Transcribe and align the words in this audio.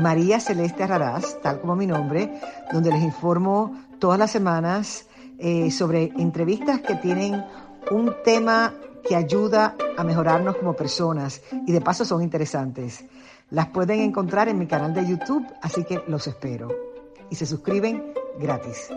María 0.00 0.40
Celeste 0.40 0.86
Raraz, 0.86 1.40
tal 1.42 1.60
como 1.60 1.76
mi 1.76 1.86
nombre, 1.86 2.40
donde 2.72 2.90
les 2.90 3.02
informo 3.02 3.76
todas 3.98 4.18
las 4.18 4.30
semanas 4.30 5.06
eh, 5.38 5.70
sobre 5.70 6.12
entrevistas 6.16 6.80
que 6.80 6.94
tienen 6.96 7.44
un 7.90 8.14
tema 8.24 8.74
que 9.06 9.16
ayuda 9.16 9.74
a 9.96 10.04
mejorarnos 10.04 10.56
como 10.56 10.74
personas 10.74 11.42
y 11.66 11.72
de 11.72 11.80
paso 11.80 12.04
son 12.04 12.22
interesantes. 12.22 13.04
Las 13.50 13.68
pueden 13.68 14.00
encontrar 14.00 14.48
en 14.48 14.58
mi 14.58 14.66
canal 14.66 14.94
de 14.94 15.06
YouTube, 15.06 15.46
así 15.60 15.84
que 15.84 16.02
los 16.06 16.26
espero. 16.26 16.68
Y 17.28 17.34
se 17.34 17.44
suscriben 17.44 18.14
gratis. 18.38 18.88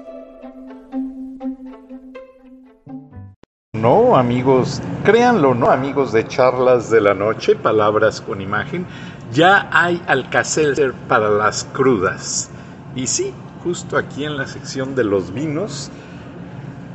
No, 3.73 4.15
amigos, 4.15 4.81
créanlo, 5.03 5.53
¿no? 5.53 5.69
Amigos 5.69 6.13
de 6.13 6.25
charlas 6.27 6.89
de 6.89 7.01
la 7.01 7.13
noche, 7.13 7.55
palabras 7.55 8.21
con 8.21 8.39
imagen, 8.39 8.87
ya 9.35 9.67
hay 9.71 10.01
Alcacelser 10.07 10.93
para 10.93 11.29
las 11.29 11.65
crudas. 11.65 12.49
Y 12.95 13.07
sí, 13.07 13.33
justo 13.63 13.97
aquí 13.97 14.23
en 14.23 14.37
la 14.37 14.47
sección 14.47 14.95
de 14.95 15.03
los 15.03 15.33
vinos 15.33 15.91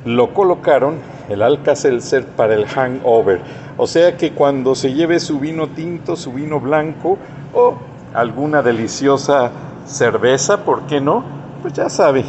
lo 0.07 0.33
colocaron 0.33 0.97
el 1.29 1.43
Alcacelser 1.43 2.25
para 2.27 2.55
el 2.55 2.67
hangover. 2.67 3.43
O 3.77 3.87
sea 3.87 4.17
que 4.17 4.33
cuando 4.33 4.75
se 4.75 4.95
lleve 4.95 5.21
su 5.21 5.39
vino 5.39 5.69
tinto, 5.69 6.17
su 6.17 6.33
vino 6.33 6.61
blanco 6.61 7.19
o 7.53 7.77
alguna 8.15 8.63
deliciosa 8.63 9.51
cerveza, 9.85 10.65
¿por 10.65 10.87
qué 10.87 11.01
no? 11.01 11.23
Pues 11.61 11.75
ya 11.75 11.91
sabe, 11.91 12.25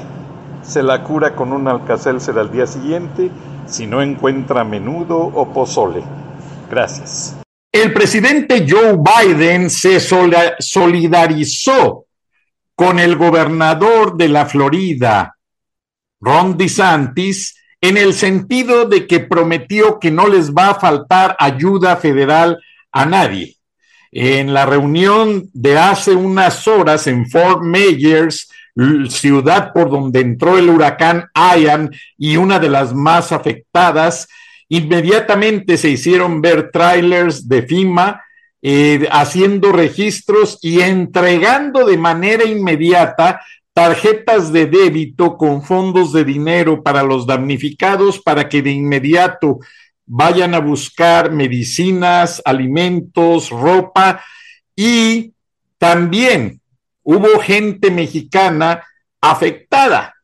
se 0.62 0.84
la 0.84 1.04
cura 1.04 1.36
con 1.36 1.54
un 1.54 1.70
Alcacelser 1.70 2.38
al 2.38 2.52
día 2.52 2.68
siguiente 2.68 3.32
si 3.66 3.88
no 3.88 4.02
encuentra 4.02 4.66
menudo 4.66 5.18
o 5.18 5.48
pozole. 5.54 6.04
Gracias. 6.70 7.41
El 7.72 7.94
presidente 7.94 8.66
Joe 8.70 8.98
Biden 8.98 9.70
se 9.70 10.02
solidarizó 10.60 12.06
con 12.76 13.00
el 13.00 13.16
gobernador 13.16 14.18
de 14.18 14.28
la 14.28 14.46
Florida, 14.46 15.38
Ron 16.20 16.58
DeSantis, 16.58 17.56
en 17.80 17.96
el 17.96 18.14
sentido 18.14 18.86
de 18.86 19.08
que 19.08 19.22
prometió 19.22 20.00
que 20.00 20.12
no 20.12 20.28
les 20.28 20.52
va 20.54 20.72
a 20.72 20.80
faltar 20.80 21.38
ayuda 21.40 21.96
federal 21.96 22.62
a 22.92 23.06
nadie. 23.06 23.56
En 24.12 24.54
la 24.54 24.66
reunión 24.66 25.50
de 25.54 25.78
hace 25.78 26.12
unas 26.12 26.68
horas 26.68 27.08
en 27.08 27.30
Fort 27.30 27.62
Myers, 27.64 28.50
ciudad 29.10 29.72
por 29.74 29.90
donde 29.90 30.20
entró 30.20 30.58
el 30.58 30.70
huracán 30.70 31.30
Ian 31.34 31.90
y 32.18 32.36
una 32.36 32.60
de 32.60 32.70
las 32.70 32.94
más 32.94 33.32
afectadas, 33.32 34.28
inmediatamente 34.72 35.78
se 35.78 35.90
hicieron 35.90 36.42
ver 36.42 36.72
trailers 36.72 37.50
de 37.50 37.62
FIMA 37.64 38.24
eh, 38.62 39.06
haciendo 39.12 39.74
registros 39.74 40.60
y 40.62 40.80
entregando 40.80 41.86
de 41.86 41.98
manera 41.98 42.46
inmediata 42.46 43.42
tarjetas 43.74 44.54
de 44.54 44.68
débito 44.68 45.36
con 45.36 45.62
fondos 45.62 46.14
de 46.14 46.24
dinero 46.24 46.82
para 46.82 47.04
los 47.04 47.28
damnificados 47.28 48.22
para 48.22 48.48
que 48.48 48.62
de 48.62 48.72
inmediato 48.72 49.60
vayan 50.06 50.56
a 50.56 50.60
buscar 50.60 51.32
medicinas, 51.32 52.42
alimentos, 52.46 53.50
ropa. 53.50 54.24
Y 54.74 55.34
también 55.78 56.62
hubo 57.04 57.40
gente 57.42 57.92
mexicana 57.92 58.84
afectada 59.20 60.16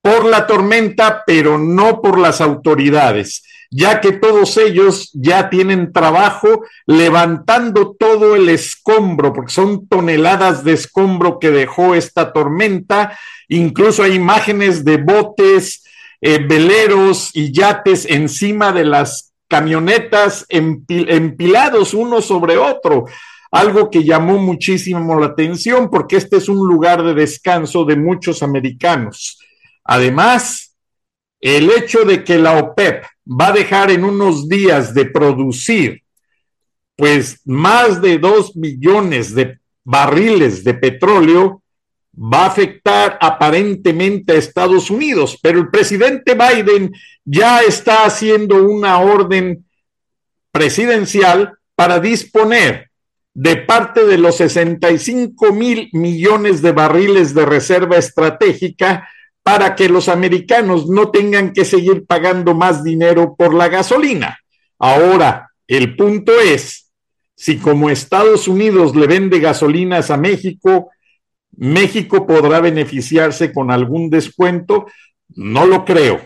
por 0.00 0.24
la 0.24 0.46
tormenta, 0.46 1.24
pero 1.26 1.58
no 1.58 2.00
por 2.00 2.18
las 2.18 2.40
autoridades, 2.40 3.42
ya 3.70 4.00
que 4.00 4.12
todos 4.12 4.56
ellos 4.56 5.10
ya 5.14 5.48
tienen 5.48 5.92
trabajo 5.92 6.64
levantando 6.86 7.94
todo 7.98 8.34
el 8.34 8.48
escombro, 8.48 9.32
porque 9.32 9.52
son 9.52 9.86
toneladas 9.86 10.64
de 10.64 10.72
escombro 10.72 11.38
que 11.38 11.50
dejó 11.50 11.94
esta 11.94 12.32
tormenta. 12.32 13.16
Incluso 13.48 14.02
hay 14.02 14.14
imágenes 14.14 14.84
de 14.84 14.96
botes, 14.96 15.84
eh, 16.20 16.44
veleros 16.46 17.30
y 17.32 17.52
yates 17.52 18.06
encima 18.06 18.72
de 18.72 18.84
las 18.84 19.32
camionetas 19.48 20.46
empilados 20.48 21.94
uno 21.94 22.22
sobre 22.22 22.56
otro 22.56 23.06
algo 23.50 23.90
que 23.90 24.04
llamó 24.04 24.38
muchísimo 24.38 25.18
la 25.18 25.26
atención 25.26 25.90
porque 25.90 26.16
este 26.16 26.36
es 26.36 26.48
un 26.48 26.68
lugar 26.68 27.02
de 27.02 27.14
descanso 27.14 27.84
de 27.84 27.96
muchos 27.96 28.42
americanos. 28.42 29.38
Además, 29.84 30.76
el 31.40 31.70
hecho 31.70 32.04
de 32.04 32.22
que 32.22 32.38
la 32.38 32.58
OPEP 32.58 33.04
va 33.30 33.48
a 33.48 33.52
dejar 33.52 33.90
en 33.90 34.04
unos 34.04 34.48
días 34.48 34.92
de 34.92 35.04
producir 35.06 36.02
pues 36.96 37.40
más 37.46 38.02
de 38.02 38.18
dos 38.18 38.54
millones 38.56 39.34
de 39.34 39.58
barriles 39.84 40.62
de 40.62 40.74
petróleo 40.74 41.62
va 42.14 42.44
a 42.44 42.48
afectar 42.48 43.16
aparentemente 43.22 44.32
a 44.32 44.36
Estados 44.36 44.90
Unidos, 44.90 45.38
pero 45.42 45.60
el 45.60 45.70
presidente 45.70 46.34
Biden 46.34 46.92
ya 47.24 47.60
está 47.62 48.04
haciendo 48.04 48.62
una 48.64 48.98
orden 48.98 49.64
presidencial 50.52 51.54
para 51.74 52.00
disponer 52.00 52.90
de 53.32 53.56
parte 53.56 54.04
de 54.04 54.18
los 54.18 54.36
65 54.36 55.54
mil 55.54 55.88
millones 55.92 56.60
de 56.60 56.72
barriles 56.72 57.32
de 57.32 57.46
reserva 57.46 57.96
estratégica 57.96 59.08
para 59.42 59.74
que 59.74 59.88
los 59.88 60.08
americanos 60.08 60.88
no 60.88 61.10
tengan 61.10 61.52
que 61.52 61.64
seguir 61.64 62.04
pagando 62.06 62.54
más 62.54 62.84
dinero 62.84 63.34
por 63.36 63.54
la 63.54 63.68
gasolina. 63.68 64.38
Ahora, 64.78 65.50
el 65.66 65.96
punto 65.96 66.32
es, 66.40 66.90
si 67.34 67.58
como 67.58 67.90
Estados 67.90 68.48
Unidos 68.48 68.94
le 68.94 69.06
vende 69.06 69.40
gasolinas 69.40 70.10
a 70.10 70.16
México, 70.16 70.90
México 71.56 72.26
podrá 72.26 72.60
beneficiarse 72.60 73.52
con 73.52 73.70
algún 73.70 74.08
descuento, 74.10 74.86
no 75.28 75.66
lo 75.66 75.84
creo. 75.84 76.20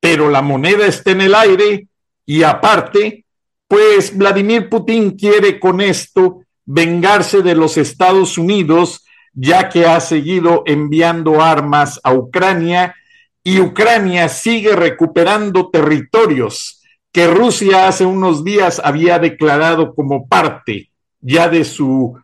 Pero 0.00 0.30
la 0.30 0.42
moneda 0.42 0.86
está 0.86 1.12
en 1.12 1.22
el 1.22 1.34
aire 1.34 1.88
y 2.24 2.42
aparte, 2.42 3.24
pues 3.68 4.16
Vladimir 4.16 4.68
Putin 4.68 5.12
quiere 5.12 5.58
con 5.58 5.80
esto 5.80 6.42
vengarse 6.64 7.42
de 7.42 7.54
los 7.54 7.78
Estados 7.78 8.36
Unidos, 8.36 9.05
ya 9.36 9.68
que 9.68 9.86
ha 9.86 10.00
seguido 10.00 10.62
enviando 10.66 11.42
armas 11.42 12.00
a 12.02 12.12
Ucrania 12.14 12.96
y 13.44 13.60
Ucrania 13.60 14.28
sigue 14.28 14.74
recuperando 14.74 15.68
territorios 15.70 16.82
que 17.12 17.28
Rusia 17.28 17.86
hace 17.86 18.04
unos 18.04 18.42
días 18.42 18.80
había 18.82 19.18
declarado 19.18 19.94
como 19.94 20.26
parte 20.26 20.90
ya 21.20 21.48
de 21.48 21.64
su 21.64 22.18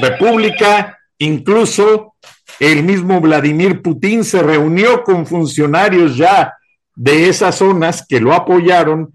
república. 0.00 0.98
Incluso 1.18 2.14
el 2.60 2.82
mismo 2.82 3.20
Vladimir 3.20 3.80
Putin 3.80 4.24
se 4.24 4.42
reunió 4.42 5.04
con 5.04 5.26
funcionarios 5.26 6.16
ya 6.16 6.54
de 6.94 7.28
esas 7.28 7.56
zonas 7.56 8.04
que 8.06 8.20
lo 8.20 8.34
apoyaron 8.34 9.12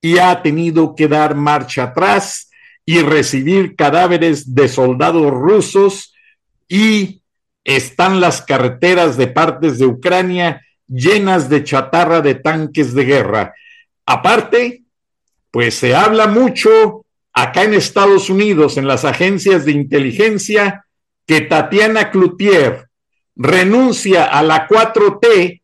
y 0.00 0.18
ha 0.18 0.42
tenido 0.42 0.94
que 0.94 1.08
dar 1.08 1.34
marcha 1.34 1.84
atrás 1.84 2.50
y 2.84 3.00
recibir 3.00 3.76
cadáveres 3.76 4.54
de 4.54 4.68
soldados 4.68 5.30
rusos 5.30 6.14
y 6.70 7.20
están 7.64 8.20
las 8.20 8.40
carreteras 8.40 9.18
de 9.18 9.26
partes 9.26 9.78
de 9.78 9.86
Ucrania 9.86 10.64
llenas 10.86 11.50
de 11.50 11.64
chatarra 11.64 12.20
de 12.20 12.36
tanques 12.36 12.94
de 12.94 13.04
guerra. 13.04 13.54
Aparte, 14.06 14.84
pues 15.50 15.74
se 15.74 15.94
habla 15.94 16.28
mucho 16.28 17.04
acá 17.32 17.64
en 17.64 17.74
Estados 17.74 18.30
Unidos, 18.30 18.76
en 18.76 18.86
las 18.86 19.04
agencias 19.04 19.64
de 19.64 19.72
inteligencia, 19.72 20.86
que 21.26 21.42
Tatiana 21.42 22.10
Cloutier 22.10 22.88
renuncia 23.36 24.24
a 24.24 24.42
la 24.42 24.68
4T 24.68 25.60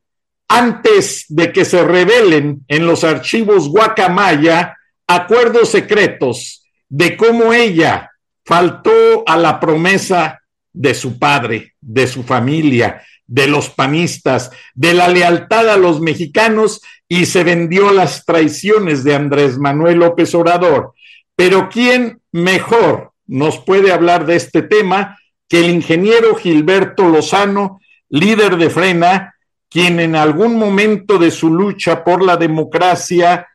antes 0.49 1.27
de 1.29 1.53
que 1.53 1.65
se 1.65 1.85
revelen 1.85 2.65
en 2.69 2.87
los 2.87 3.05
archivos 3.05 3.69
Guacamaya 3.69 4.77
acuerdos 5.07 5.71
secretos 5.71 6.65
de 6.89 7.17
cómo 7.17 7.53
ella 7.53 8.11
faltó 8.45 9.25
a 9.27 9.37
la 9.37 9.61
promesa 9.61 10.41
de 10.77 10.95
su 10.95 11.19
padre, 11.19 11.75
de 11.81 12.07
su 12.07 12.23
familia, 12.23 13.03
de 13.27 13.49
los 13.49 13.71
panistas, 13.71 14.51
de 14.75 14.93
la 14.95 15.09
lealtad 15.09 15.69
a 15.71 15.77
los 15.77 16.01
mexicanos 16.01 16.83
y 17.09 17.27
se 17.27 17.43
vendió 17.45 17.93
las 17.93 18.25
traiciones 18.25 19.03
de 19.03 19.15
Andrés 19.15 19.59
Manuel 19.59 19.99
López 19.99 20.35
Obrador. 20.35 20.93
Pero 21.35 21.69
¿quién 21.71 22.21
mejor 22.31 23.13
nos 23.27 23.59
puede 23.59 23.91
hablar 23.91 24.27
de 24.27 24.37
este 24.37 24.63
tema 24.63 25.19
que 25.49 25.61
el 25.61 25.71
ingeniero 25.71 26.35
Gilberto 26.35 27.09
Lozano, 27.09 27.81
líder 28.11 28.57
de 28.57 28.71
Frena, 28.71 29.35
quien 29.71 29.99
en 29.99 30.15
algún 30.15 30.57
momento 30.59 31.19
de 31.19 31.31
su 31.31 31.51
lucha 31.51 32.05
por 32.05 32.23
la 32.23 32.37
democracia 32.37 33.49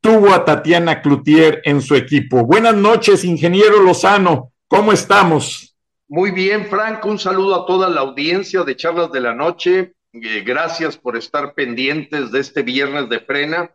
tuvo 0.00 0.34
a 0.34 0.44
Tatiana 0.44 1.00
Cloutier 1.00 1.62
en 1.64 1.80
su 1.80 1.94
equipo. 1.94 2.44
Buenas 2.44 2.74
noches, 2.74 3.24
ingeniero 3.24 3.80
Lozano, 3.80 4.52
¿cómo 4.68 4.92
estamos? 4.92 5.73
Muy 6.14 6.30
bien, 6.30 6.66
Franco, 6.66 7.08
un 7.08 7.18
saludo 7.18 7.56
a 7.56 7.66
toda 7.66 7.88
la 7.88 8.02
audiencia 8.02 8.62
de 8.62 8.76
Charlas 8.76 9.10
de 9.10 9.20
la 9.20 9.34
Noche. 9.34 9.96
Eh, 10.12 10.44
gracias 10.46 10.96
por 10.96 11.16
estar 11.16 11.54
pendientes 11.54 12.30
de 12.30 12.38
este 12.38 12.62
viernes 12.62 13.08
de 13.08 13.18
Frena. 13.18 13.74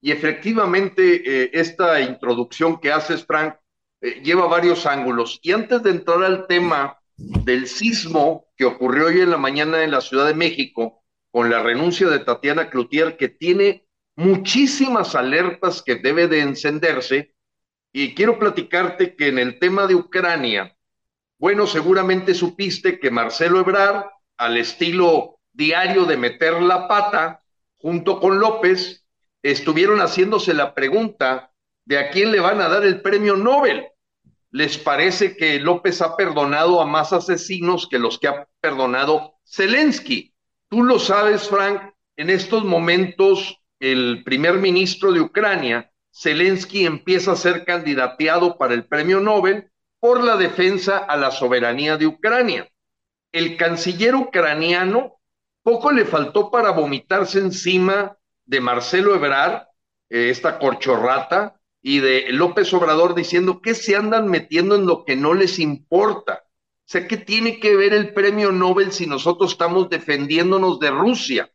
Y 0.00 0.10
efectivamente, 0.10 1.22
eh, 1.24 1.50
esta 1.52 2.00
introducción 2.00 2.80
que 2.80 2.90
haces, 2.90 3.24
Frank, 3.24 3.54
eh, 4.00 4.20
lleva 4.20 4.48
varios 4.48 4.84
ángulos. 4.84 5.38
Y 5.42 5.52
antes 5.52 5.80
de 5.84 5.90
entrar 5.90 6.24
al 6.24 6.48
tema 6.48 6.98
del 7.16 7.68
sismo 7.68 8.48
que 8.56 8.64
ocurrió 8.64 9.06
hoy 9.06 9.20
en 9.20 9.30
la 9.30 9.38
mañana 9.38 9.84
en 9.84 9.92
la 9.92 10.00
Ciudad 10.00 10.26
de 10.26 10.34
México, 10.34 11.04
con 11.30 11.50
la 11.50 11.62
renuncia 11.62 12.08
de 12.08 12.18
Tatiana 12.18 12.68
Cloutier, 12.68 13.16
que 13.16 13.28
tiene 13.28 13.86
muchísimas 14.16 15.14
alertas 15.14 15.84
que 15.84 15.94
debe 15.94 16.26
de 16.26 16.40
encenderse. 16.40 17.36
Y 17.92 18.12
quiero 18.12 18.40
platicarte 18.40 19.14
que 19.14 19.28
en 19.28 19.38
el 19.38 19.60
tema 19.60 19.86
de 19.86 19.94
Ucrania, 19.94 20.75
bueno, 21.38 21.66
seguramente 21.66 22.34
supiste 22.34 22.98
que 22.98 23.10
Marcelo 23.10 23.60
Ebrard, 23.60 24.06
al 24.38 24.56
estilo 24.56 25.38
diario 25.52 26.04
de 26.04 26.16
meter 26.16 26.60
la 26.62 26.88
pata, 26.88 27.42
junto 27.76 28.20
con 28.20 28.38
López, 28.38 29.04
estuvieron 29.42 30.00
haciéndose 30.00 30.54
la 30.54 30.74
pregunta 30.74 31.52
de 31.84 31.98
a 31.98 32.10
quién 32.10 32.32
le 32.32 32.40
van 32.40 32.60
a 32.60 32.68
dar 32.68 32.84
el 32.84 33.00
premio 33.00 33.36
Nobel. 33.36 33.86
¿Les 34.50 34.78
parece 34.78 35.36
que 35.36 35.60
López 35.60 36.00
ha 36.00 36.16
perdonado 36.16 36.80
a 36.80 36.86
más 36.86 37.12
asesinos 37.12 37.86
que 37.88 37.98
los 37.98 38.18
que 38.18 38.28
ha 38.28 38.48
perdonado 38.60 39.34
Zelensky? 39.46 40.34
Tú 40.68 40.82
lo 40.82 40.98
sabes, 40.98 41.48
Frank, 41.48 41.80
en 42.16 42.30
estos 42.30 42.64
momentos 42.64 43.60
el 43.78 44.24
primer 44.24 44.54
ministro 44.54 45.12
de 45.12 45.20
Ucrania, 45.20 45.92
Zelensky, 46.12 46.86
empieza 46.86 47.32
a 47.32 47.36
ser 47.36 47.64
candidateado 47.64 48.56
para 48.56 48.72
el 48.72 48.86
premio 48.86 49.20
Nobel 49.20 49.70
por 50.06 50.22
la 50.22 50.36
defensa 50.36 50.98
a 50.98 51.16
la 51.16 51.32
soberanía 51.32 51.96
de 51.96 52.06
Ucrania. 52.06 52.70
El 53.32 53.56
canciller 53.56 54.14
ucraniano 54.14 55.18
poco 55.64 55.90
le 55.90 56.04
faltó 56.04 56.48
para 56.48 56.70
vomitarse 56.70 57.40
encima 57.40 58.16
de 58.44 58.60
Marcelo 58.60 59.16
Ebrard, 59.16 59.66
eh, 60.08 60.30
esta 60.30 60.60
corchorrata, 60.60 61.60
y 61.82 61.98
de 61.98 62.26
López 62.30 62.72
Obrador 62.72 63.16
diciendo 63.16 63.60
que 63.60 63.74
se 63.74 63.96
andan 63.96 64.28
metiendo 64.28 64.76
en 64.76 64.86
lo 64.86 65.04
que 65.04 65.16
no 65.16 65.34
les 65.34 65.58
importa. 65.58 66.44
O 66.44 66.84
sea, 66.84 67.08
¿qué 67.08 67.16
tiene 67.16 67.58
que 67.58 67.74
ver 67.74 67.92
el 67.92 68.14
premio 68.14 68.52
Nobel 68.52 68.92
si 68.92 69.08
nosotros 69.08 69.50
estamos 69.50 69.90
defendiéndonos 69.90 70.78
de 70.78 70.90
Rusia? 70.92 71.50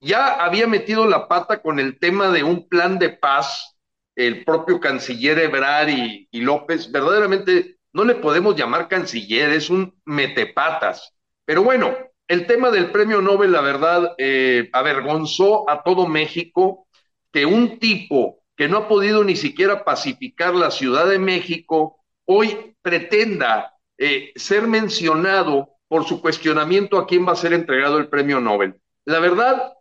Ya 0.00 0.34
había 0.34 0.68
metido 0.68 1.04
la 1.04 1.26
pata 1.26 1.60
con 1.60 1.80
el 1.80 1.98
tema 1.98 2.30
de 2.30 2.44
un 2.44 2.68
plan 2.68 3.00
de 3.00 3.08
paz, 3.08 3.71
el 4.16 4.44
propio 4.44 4.80
canciller 4.80 5.38
Ebrard 5.38 5.88
y, 5.88 6.28
y 6.30 6.40
López, 6.40 6.90
verdaderamente 6.90 7.76
no 7.92 8.04
le 8.04 8.14
podemos 8.16 8.56
llamar 8.56 8.88
canciller, 8.88 9.50
es 9.50 9.70
un 9.70 9.94
metepatas. 10.04 11.14
Pero 11.44 11.62
bueno, 11.62 11.94
el 12.28 12.46
tema 12.46 12.70
del 12.70 12.90
premio 12.90 13.20
Nobel, 13.20 13.52
la 13.52 13.60
verdad, 13.60 14.14
eh, 14.18 14.70
avergonzó 14.72 15.68
a 15.68 15.82
todo 15.82 16.06
México 16.06 16.86
que 17.32 17.44
un 17.44 17.78
tipo 17.78 18.42
que 18.56 18.68
no 18.68 18.78
ha 18.78 18.88
podido 18.88 19.24
ni 19.24 19.36
siquiera 19.36 19.84
pacificar 19.84 20.54
la 20.54 20.70
Ciudad 20.70 21.06
de 21.06 21.18
México, 21.18 21.98
hoy 22.26 22.76
pretenda 22.82 23.74
eh, 23.98 24.32
ser 24.36 24.66
mencionado 24.66 25.76
por 25.88 26.04
su 26.04 26.20
cuestionamiento 26.20 26.98
a 26.98 27.06
quién 27.06 27.26
va 27.26 27.32
a 27.32 27.36
ser 27.36 27.52
entregado 27.52 27.98
el 27.98 28.08
premio 28.08 28.40
Nobel. 28.40 28.80
La 29.04 29.18
verdad, 29.18 29.72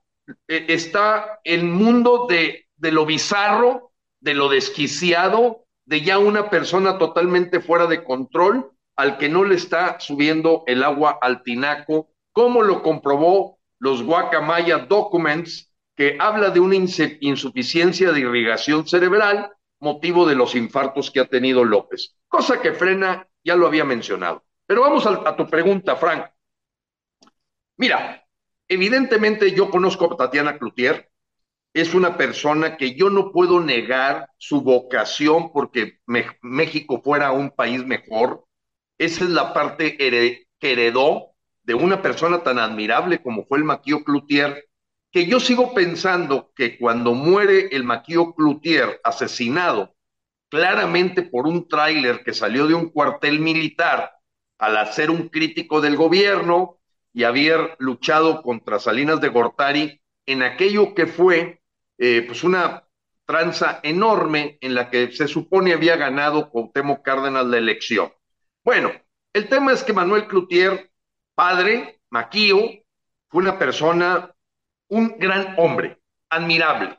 eh, 0.47 0.65
está 0.67 1.39
el 1.43 1.63
mundo 1.63 2.25
de, 2.27 2.67
de 2.75 2.91
lo 2.91 3.05
bizarro, 3.05 3.90
de 4.21 4.33
lo 4.33 4.49
desquiciado, 4.49 5.65
de 5.85 6.01
ya 6.01 6.19
una 6.19 6.49
persona 6.49 6.97
totalmente 6.97 7.59
fuera 7.59 7.87
de 7.87 8.03
control, 8.03 8.71
al 8.95 9.17
que 9.17 9.29
no 9.29 9.43
le 9.43 9.55
está 9.55 9.99
subiendo 9.99 10.63
el 10.67 10.83
agua 10.83 11.17
al 11.21 11.43
tinaco 11.43 12.11
como 12.31 12.61
lo 12.61 12.81
comprobó 12.81 13.59
los 13.79 14.03
Guacamaya 14.03 14.79
Documents, 14.79 15.73
que 15.95 16.17
habla 16.19 16.49
de 16.49 16.59
una 16.59 16.75
insuficiencia 16.75 18.11
de 18.11 18.21
irrigación 18.21 18.87
cerebral, 18.87 19.51
motivo 19.79 20.25
de 20.25 20.35
los 20.35 20.55
infartos 20.55 21.11
que 21.11 21.19
ha 21.19 21.27
tenido 21.27 21.65
López, 21.65 22.15
cosa 22.27 22.61
que 22.61 22.73
frena, 22.73 23.27
ya 23.43 23.55
lo 23.55 23.67
había 23.67 23.83
mencionado. 23.83 24.45
Pero 24.65 24.81
vamos 24.81 25.05
a, 25.05 25.35
tu 25.35 25.47
pregunta, 25.47 25.95
Frank. 25.95 26.27
Mira, 27.77 28.25
evidentemente 28.67 29.51
yo 29.51 29.69
conozco 29.69 30.13
a 30.13 30.15
Tatiana 30.15 30.57
Cloutier, 30.57 31.10
es 31.73 31.93
una 31.93 32.17
persona 32.17 32.75
que 32.75 32.95
yo 32.95 33.09
no 33.09 33.31
puedo 33.31 33.59
negar 33.61 34.29
su 34.37 34.61
vocación 34.61 35.51
porque 35.53 35.99
México 36.41 37.01
fuera 37.03 37.31
un 37.31 37.51
país 37.51 37.85
mejor. 37.85 38.45
Esa 38.97 39.23
es 39.23 39.29
la 39.29 39.53
parte 39.53 39.97
que 39.97 40.45
heredó 40.59 41.31
de 41.63 41.73
una 41.73 42.01
persona 42.01 42.43
tan 42.43 42.59
admirable 42.59 43.21
como 43.21 43.45
fue 43.45 43.59
el 43.59 43.63
Maquio 43.63 44.03
Cloutier, 44.03 44.67
que 45.11 45.25
yo 45.25 45.39
sigo 45.39 45.73
pensando 45.73 46.51
que 46.55 46.77
cuando 46.77 47.13
muere 47.13 47.69
el 47.71 47.83
Maquio 47.83 48.33
Cloutier 48.33 48.99
asesinado 49.03 49.95
claramente 50.49 51.21
por 51.23 51.47
un 51.47 51.67
tráiler 51.67 52.23
que 52.23 52.33
salió 52.33 52.67
de 52.67 52.73
un 52.73 52.89
cuartel 52.89 53.39
militar 53.39 54.11
al 54.57 54.77
hacer 54.77 55.09
un 55.09 55.29
crítico 55.29 55.79
del 55.79 55.95
gobierno 55.95 56.77
y 57.13 57.23
haber 57.23 57.75
luchado 57.79 58.41
contra 58.41 58.79
Salinas 58.79 59.21
de 59.21 59.29
Gortari 59.29 60.01
en 60.25 60.43
aquello 60.43 60.93
que 60.93 61.07
fue 61.07 61.60
eh, 62.03 62.23
pues 62.25 62.43
una 62.43 62.83
tranza 63.27 63.79
enorme 63.83 64.57
en 64.59 64.73
la 64.73 64.89
que 64.89 65.11
se 65.11 65.27
supone 65.27 65.71
había 65.71 65.97
ganado 65.97 66.49
Cuauhtémoc 66.49 67.03
Cárdenas 67.03 67.45
la 67.45 67.59
elección. 67.59 68.11
Bueno, 68.63 68.91
el 69.33 69.47
tema 69.47 69.71
es 69.71 69.83
que 69.83 69.93
Manuel 69.93 70.25
Cloutier 70.25 70.91
padre, 71.35 72.01
Maquío, 72.09 72.57
fue 73.29 73.43
una 73.43 73.59
persona, 73.59 74.33
un 74.87 75.15
gran 75.19 75.53
hombre, 75.59 76.01
admirable. 76.31 76.97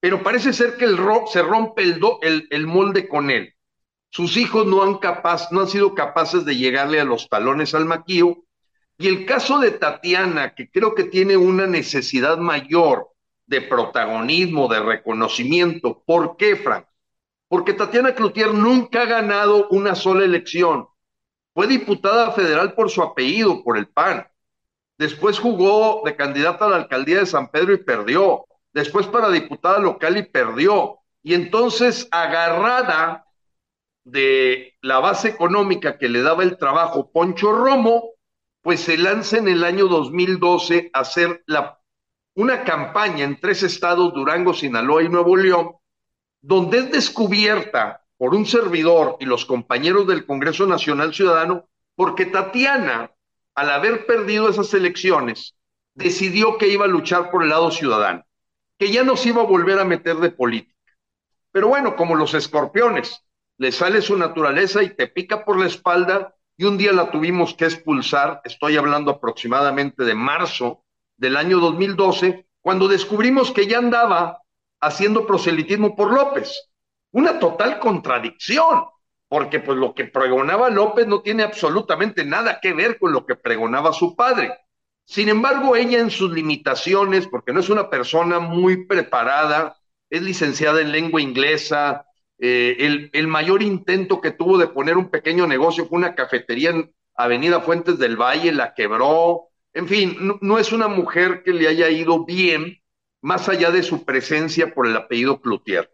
Pero 0.00 0.22
parece 0.22 0.52
ser 0.52 0.76
que 0.76 0.84
el 0.84 0.98
se 1.32 1.40
rompe 1.40 1.82
el, 1.82 2.46
el, 2.50 2.66
molde 2.66 3.08
con 3.08 3.30
él. 3.30 3.54
Sus 4.10 4.36
hijos 4.36 4.66
no 4.66 4.82
han, 4.82 4.98
no 5.50 5.60
han 5.60 5.68
sido 5.68 5.94
capaces 5.94 6.44
de 6.44 6.56
llegarle 6.56 7.00
a 7.00 7.04
los 7.04 7.26
talones 7.30 7.74
al 7.74 7.86
Maquío. 7.86 8.44
Y 8.98 9.08
el 9.08 9.24
caso 9.24 9.60
de 9.60 9.70
Tatiana, 9.70 10.54
que 10.54 10.70
creo 10.70 10.94
que 10.94 11.04
tiene 11.04 11.38
una 11.38 11.66
necesidad 11.66 12.36
mayor 12.36 13.09
de 13.50 13.60
protagonismo, 13.62 14.68
de 14.68 14.78
reconocimiento. 14.78 16.04
¿Por 16.06 16.36
qué, 16.36 16.54
Frank? 16.54 16.86
Porque 17.48 17.72
Tatiana 17.72 18.14
Cloutier 18.14 18.54
nunca 18.54 19.02
ha 19.02 19.06
ganado 19.06 19.66
una 19.70 19.96
sola 19.96 20.24
elección. 20.24 20.86
Fue 21.52 21.66
diputada 21.66 22.30
federal 22.30 22.74
por 22.74 22.90
su 22.90 23.02
apellido, 23.02 23.64
por 23.64 23.76
el 23.76 23.88
PAN. 23.88 24.24
Después 24.98 25.40
jugó 25.40 26.02
de 26.04 26.14
candidata 26.14 26.66
a 26.66 26.68
la 26.68 26.76
alcaldía 26.76 27.18
de 27.18 27.26
San 27.26 27.50
Pedro 27.50 27.72
y 27.72 27.78
perdió. 27.78 28.46
Después 28.72 29.08
para 29.08 29.30
diputada 29.30 29.80
local 29.80 30.16
y 30.16 30.22
perdió. 30.22 31.00
Y 31.20 31.34
entonces, 31.34 32.06
agarrada 32.12 33.26
de 34.04 34.76
la 34.80 35.00
base 35.00 35.28
económica 35.28 35.98
que 35.98 36.08
le 36.08 36.22
daba 36.22 36.44
el 36.44 36.56
trabajo 36.56 37.10
Poncho 37.10 37.50
Romo, 37.50 38.10
pues 38.62 38.78
se 38.78 38.96
lanza 38.96 39.38
en 39.38 39.48
el 39.48 39.64
año 39.64 39.88
2012 39.88 40.90
a 40.92 41.00
hacer 41.00 41.42
la, 41.46 41.79
una 42.40 42.64
campaña 42.64 43.24
en 43.24 43.38
tres 43.38 43.62
estados, 43.62 44.14
Durango, 44.14 44.54
Sinaloa 44.54 45.02
y 45.02 45.10
Nuevo 45.10 45.36
León, 45.36 45.72
donde 46.40 46.78
es 46.78 46.90
descubierta 46.90 48.02
por 48.16 48.34
un 48.34 48.46
servidor 48.46 49.18
y 49.20 49.26
los 49.26 49.44
compañeros 49.44 50.06
del 50.06 50.24
Congreso 50.24 50.66
Nacional 50.66 51.12
Ciudadano, 51.12 51.68
porque 51.94 52.24
Tatiana, 52.24 53.12
al 53.54 53.70
haber 53.70 54.06
perdido 54.06 54.48
esas 54.48 54.72
elecciones, 54.72 55.54
decidió 55.94 56.56
que 56.56 56.68
iba 56.68 56.86
a 56.86 56.88
luchar 56.88 57.30
por 57.30 57.42
el 57.42 57.50
lado 57.50 57.70
ciudadano, 57.70 58.24
que 58.78 58.90
ya 58.90 59.02
no 59.02 59.18
se 59.18 59.28
iba 59.28 59.42
a 59.42 59.46
volver 59.46 59.78
a 59.78 59.84
meter 59.84 60.16
de 60.16 60.30
política. 60.30 60.94
Pero 61.52 61.68
bueno, 61.68 61.94
como 61.94 62.14
los 62.14 62.32
escorpiones, 62.32 63.22
le 63.58 63.70
sale 63.70 64.00
su 64.00 64.16
naturaleza 64.16 64.82
y 64.82 64.96
te 64.96 65.08
pica 65.08 65.44
por 65.44 65.60
la 65.60 65.66
espalda 65.66 66.34
y 66.56 66.64
un 66.64 66.78
día 66.78 66.92
la 66.92 67.10
tuvimos 67.10 67.52
que 67.52 67.66
expulsar, 67.66 68.40
estoy 68.44 68.78
hablando 68.78 69.10
aproximadamente 69.10 70.04
de 70.04 70.14
marzo 70.14 70.84
del 71.20 71.36
año 71.36 71.60
2012, 71.60 72.46
cuando 72.62 72.88
descubrimos 72.88 73.52
que 73.52 73.66
ya 73.66 73.78
andaba 73.78 74.42
haciendo 74.80 75.26
proselitismo 75.26 75.94
por 75.94 76.12
López 76.12 76.70
una 77.12 77.38
total 77.38 77.78
contradicción, 77.78 78.84
porque 79.28 79.60
pues 79.60 79.76
lo 79.76 79.94
que 79.94 80.06
pregonaba 80.06 80.70
López 80.70 81.06
no 81.06 81.20
tiene 81.20 81.42
absolutamente 81.42 82.24
nada 82.24 82.58
que 82.60 82.72
ver 82.72 82.98
con 82.98 83.12
lo 83.12 83.26
que 83.26 83.36
pregonaba 83.36 83.92
su 83.92 84.16
padre. 84.16 84.52
Sin 85.04 85.28
embargo, 85.28 85.76
ella 85.76 85.98
en 85.98 86.10
sus 86.10 86.30
limitaciones, 86.32 87.26
porque 87.26 87.52
no 87.52 87.60
es 87.60 87.68
una 87.68 87.90
persona 87.90 88.38
muy 88.38 88.86
preparada, 88.86 89.76
es 90.08 90.22
licenciada 90.22 90.80
en 90.80 90.92
lengua 90.92 91.20
inglesa, 91.20 92.06
eh, 92.38 93.10
el, 93.12 93.26
mayor 93.26 93.62
intento 93.62 94.20
que 94.22 94.30
tuvo 94.30 94.56
de 94.56 94.68
poner 94.68 94.96
un 94.96 95.10
pequeño 95.10 95.46
negocio 95.46 95.86
fue 95.86 95.98
una 95.98 96.14
cafetería 96.14 96.72
Avenida 97.14 97.60
Fuentes 97.60 97.98
del 97.98 98.16
Valle, 98.16 98.52
la 98.52 98.72
quebró, 98.72 99.49
en 99.72 99.88
fin, 99.88 100.38
no, 100.40 100.58
es 100.58 100.72
una 100.72 100.88
mujer 100.88 101.42
que 101.44 101.52
le 101.52 101.68
haya 101.68 101.88
ido 101.90 102.24
bien, 102.24 102.80
más 103.22 103.48
allá 103.48 103.70
de 103.70 103.82
su 103.82 104.04
presencia 104.04 104.74
por 104.74 104.86
el 104.86 104.96
apellido 104.96 105.40
Cloutier. 105.40 105.92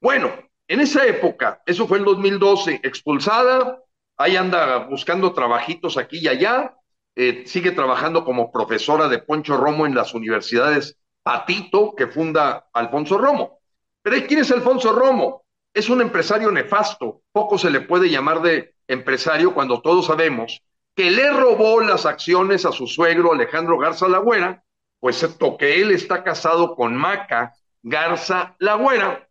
Bueno, 0.00 0.30
en 0.68 0.80
esa 0.80 1.06
época, 1.06 1.62
eso 1.66 1.88
fue 1.88 1.98
el 1.98 2.04
2012, 2.04 2.80
expulsada, 2.82 3.82
ahí 4.16 4.36
anda 4.36 4.78
buscando 4.86 5.32
trabajitos 5.32 5.96
aquí 5.96 6.18
y 6.18 6.28
allá, 6.28 6.76
eh, 7.16 7.44
sigue 7.46 7.72
trabajando 7.72 8.24
como 8.24 8.52
profesora 8.52 9.08
de 9.08 9.18
Poncho 9.18 9.56
Romo 9.56 9.86
en 9.86 9.94
las 9.94 10.14
universidades 10.14 10.98
Patito, 11.22 11.94
que 11.96 12.06
funda 12.06 12.68
Alfonso 12.72 13.18
Romo. 13.18 13.60
Pero 14.02 14.26
¿quién 14.26 14.40
es 14.40 14.50
Alfonso 14.52 14.92
Romo? 14.92 15.44
Es 15.72 15.88
un 15.88 16.02
empresario 16.02 16.52
nefasto, 16.52 17.22
poco 17.32 17.56
se 17.56 17.70
le 17.70 17.80
puede 17.80 18.10
llamar 18.10 18.42
de 18.42 18.74
empresario 18.86 19.54
cuando 19.54 19.80
todos 19.80 20.06
sabemos 20.06 20.62
que 20.94 21.10
le 21.10 21.30
robó 21.30 21.80
las 21.80 22.06
acciones 22.06 22.64
a 22.64 22.72
su 22.72 22.86
suegro 22.86 23.32
Alejandro 23.32 23.78
Garza 23.78 24.08
Lagüera, 24.08 24.64
puesto 25.00 25.56
que 25.56 25.82
él 25.82 25.90
está 25.90 26.22
casado 26.22 26.74
con 26.74 26.96
Maca 26.96 27.54
Garza 27.82 28.54
Lagüera, 28.58 29.28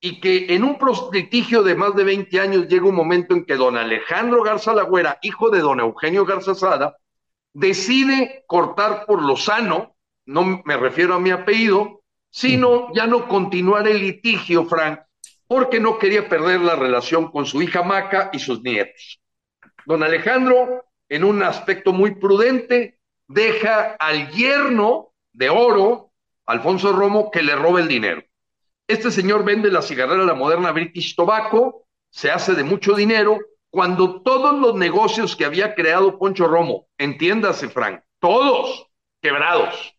y 0.00 0.20
que 0.20 0.54
en 0.54 0.64
un 0.64 0.78
litigio 1.12 1.62
de 1.62 1.74
más 1.74 1.94
de 1.94 2.04
20 2.04 2.40
años 2.40 2.68
llega 2.68 2.86
un 2.86 2.94
momento 2.94 3.34
en 3.34 3.44
que 3.44 3.56
don 3.56 3.76
Alejandro 3.76 4.42
Garza 4.42 4.72
Lagüera, 4.72 5.18
hijo 5.20 5.50
de 5.50 5.60
don 5.60 5.80
Eugenio 5.80 6.24
Garza 6.24 6.54
Sada, 6.54 6.96
decide 7.52 8.44
cortar 8.46 9.04
por 9.04 9.22
lo 9.22 9.36
sano, 9.36 9.96
no 10.24 10.62
me 10.64 10.76
refiero 10.76 11.14
a 11.14 11.20
mi 11.20 11.30
apellido, 11.30 12.00
sino 12.30 12.92
ya 12.94 13.06
no 13.06 13.28
continuar 13.28 13.88
el 13.88 14.00
litigio, 14.00 14.64
Frank, 14.64 15.00
porque 15.46 15.80
no 15.80 15.98
quería 15.98 16.28
perder 16.28 16.60
la 16.60 16.76
relación 16.76 17.30
con 17.30 17.44
su 17.44 17.60
hija 17.60 17.82
Maca 17.82 18.30
y 18.32 18.38
sus 18.38 18.62
nietos. 18.62 19.20
Don 19.84 20.02
Alejandro, 20.02 20.84
en 21.10 21.24
un 21.24 21.42
aspecto 21.42 21.92
muy 21.92 22.14
prudente, 22.14 22.98
deja 23.28 23.96
al 23.98 24.30
yerno 24.30 25.12
de 25.32 25.50
oro, 25.50 26.12
Alfonso 26.46 26.92
Romo, 26.92 27.30
que 27.30 27.42
le 27.42 27.54
robe 27.54 27.82
el 27.82 27.88
dinero. 27.88 28.22
Este 28.86 29.10
señor 29.10 29.44
vende 29.44 29.70
la 29.70 29.82
cigarrera 29.82 30.24
La 30.24 30.34
Moderna 30.34 30.72
British 30.72 31.14
Tobacco, 31.14 31.86
se 32.10 32.30
hace 32.30 32.54
de 32.54 32.64
mucho 32.64 32.94
dinero, 32.94 33.38
cuando 33.70 34.22
todos 34.22 34.58
los 34.58 34.74
negocios 34.74 35.36
que 35.36 35.44
había 35.44 35.74
creado 35.74 36.18
Poncho 36.18 36.46
Romo, 36.46 36.88
entiéndase, 36.96 37.68
Frank, 37.68 38.02
todos 38.18 38.86
quebrados. 39.20 39.94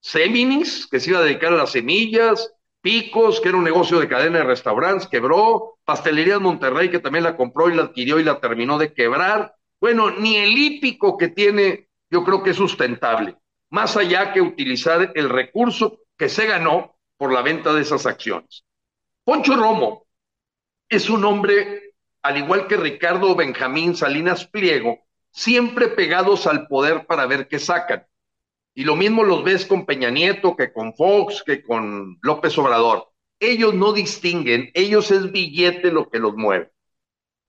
Seminis, 0.00 0.86
que 0.86 1.00
se 1.00 1.10
iba 1.10 1.20
a 1.20 1.22
dedicar 1.22 1.52
a 1.52 1.56
las 1.56 1.70
semillas, 1.70 2.52
Picos, 2.80 3.40
que 3.40 3.50
era 3.50 3.58
un 3.58 3.64
negocio 3.64 4.00
de 4.00 4.08
cadena 4.08 4.38
de 4.38 4.44
restaurantes, 4.44 5.06
quebró, 5.06 5.78
Pastelerías 5.84 6.40
Monterrey, 6.40 6.90
que 6.90 6.98
también 6.98 7.24
la 7.24 7.36
compró 7.36 7.68
y 7.68 7.74
la 7.74 7.82
adquirió 7.82 8.18
y 8.18 8.24
la 8.24 8.40
terminó 8.40 8.78
de 8.78 8.94
quebrar. 8.94 9.54
Bueno, 9.80 10.10
ni 10.10 10.36
el 10.36 10.56
hípico 10.56 11.16
que 11.16 11.28
tiene, 11.28 11.88
yo 12.10 12.22
creo 12.22 12.42
que 12.42 12.50
es 12.50 12.56
sustentable, 12.56 13.36
más 13.70 13.96
allá 13.96 14.32
que 14.32 14.42
utilizar 14.42 15.12
el 15.14 15.28
recurso 15.28 16.00
que 16.18 16.28
se 16.28 16.46
ganó 16.46 16.96
por 17.16 17.32
la 17.32 17.40
venta 17.40 17.72
de 17.72 17.80
esas 17.80 18.04
acciones. 18.04 18.64
Poncho 19.24 19.56
Romo 19.56 20.06
es 20.88 21.08
un 21.08 21.24
hombre, 21.24 21.94
al 22.22 22.36
igual 22.36 22.66
que 22.66 22.76
Ricardo 22.76 23.34
Benjamín 23.34 23.96
Salinas 23.96 24.46
Pliego, 24.46 24.98
siempre 25.30 25.88
pegados 25.88 26.46
al 26.46 26.66
poder 26.66 27.06
para 27.06 27.26
ver 27.26 27.48
qué 27.48 27.58
sacan. 27.58 28.06
Y 28.74 28.84
lo 28.84 28.96
mismo 28.96 29.24
los 29.24 29.42
ves 29.44 29.64
con 29.64 29.86
Peña 29.86 30.10
Nieto, 30.10 30.56
que 30.56 30.72
con 30.72 30.94
Fox, 30.94 31.42
que 31.44 31.62
con 31.62 32.18
López 32.22 32.56
Obrador. 32.58 33.10
Ellos 33.38 33.72
no 33.72 33.92
distinguen, 33.92 34.70
ellos 34.74 35.10
es 35.10 35.32
billete 35.32 35.90
lo 35.90 36.10
que 36.10 36.18
los 36.18 36.34
mueve. 36.36 36.70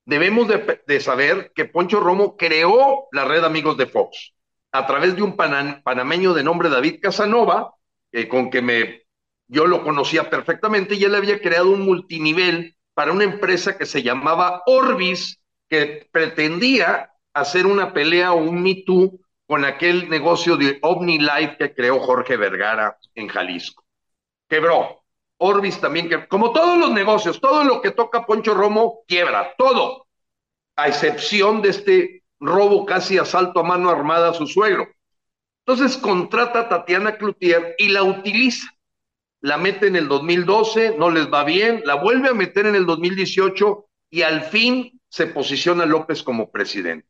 Debemos 0.04 0.48
de, 0.48 1.00
saber 1.00 1.52
que 1.54 1.64
Poncho 1.64 2.00
Romo 2.00 2.36
creó 2.36 3.08
la 3.12 3.24
red 3.24 3.44
Amigos 3.44 3.76
de 3.76 3.86
Fox 3.86 4.34
a 4.72 4.86
través 4.86 5.14
de 5.14 5.22
un 5.22 5.36
panameño 5.36 6.34
de 6.34 6.42
nombre 6.42 6.70
David 6.70 7.00
Casanova, 7.00 7.74
eh, 8.10 8.26
con 8.26 8.50
que 8.50 8.62
me 8.62 9.02
yo 9.48 9.66
lo 9.66 9.84
conocía 9.84 10.30
perfectamente 10.30 10.94
y 10.94 11.04
él 11.04 11.14
había 11.14 11.40
creado 11.40 11.70
un 11.70 11.82
multinivel 11.82 12.74
para 12.94 13.12
una 13.12 13.24
empresa 13.24 13.76
que 13.76 13.84
se 13.84 14.02
llamaba 14.02 14.62
Orbis, 14.64 15.42
que 15.68 16.08
pretendía 16.10 17.12
hacer 17.34 17.66
una 17.66 17.92
pelea 17.92 18.32
o 18.32 18.36
un 18.36 18.62
Me 18.62 18.82
Too 18.86 19.20
con 19.46 19.66
aquel 19.66 20.08
negocio 20.08 20.56
de 20.56 20.78
OmniLife 20.80 21.58
que 21.58 21.74
creó 21.74 22.00
Jorge 22.00 22.38
Vergara 22.38 22.96
en 23.14 23.28
Jalisco. 23.28 23.84
Quebró. 24.48 25.01
Orbis 25.42 25.80
también, 25.80 26.08
que, 26.08 26.26
como 26.28 26.52
todos 26.52 26.78
los 26.78 26.90
negocios, 26.92 27.40
todo 27.40 27.64
lo 27.64 27.80
que 27.80 27.90
toca 27.90 28.26
Poncho 28.26 28.54
Romo 28.54 29.00
quiebra, 29.06 29.54
todo, 29.58 30.06
a 30.76 30.88
excepción 30.88 31.62
de 31.62 31.70
este 31.70 32.22
robo 32.40 32.86
casi 32.86 33.18
asalto 33.18 33.60
a 33.60 33.64
mano 33.64 33.90
armada 33.90 34.30
a 34.30 34.34
su 34.34 34.46
suegro. 34.46 34.88
Entonces 35.66 35.96
contrata 35.96 36.60
a 36.60 36.68
Tatiana 36.68 37.16
Cloutier 37.16 37.74
y 37.78 37.88
la 37.88 38.02
utiliza 38.02 38.68
la 39.42 39.58
mete 39.58 39.88
en 39.88 39.96
el 39.96 40.06
2012, 40.08 40.96
no 40.98 41.10
les 41.10 41.30
va 41.30 41.42
bien, 41.42 41.82
la 41.84 41.96
vuelve 41.96 42.28
a 42.28 42.34
meter 42.34 42.64
en 42.66 42.76
el 42.76 42.86
2018 42.86 43.86
y 44.10 44.22
al 44.22 44.42
fin 44.42 45.00
se 45.08 45.26
posiciona 45.26 45.84
López 45.84 46.22
como 46.22 46.50
presidente. 46.50 47.08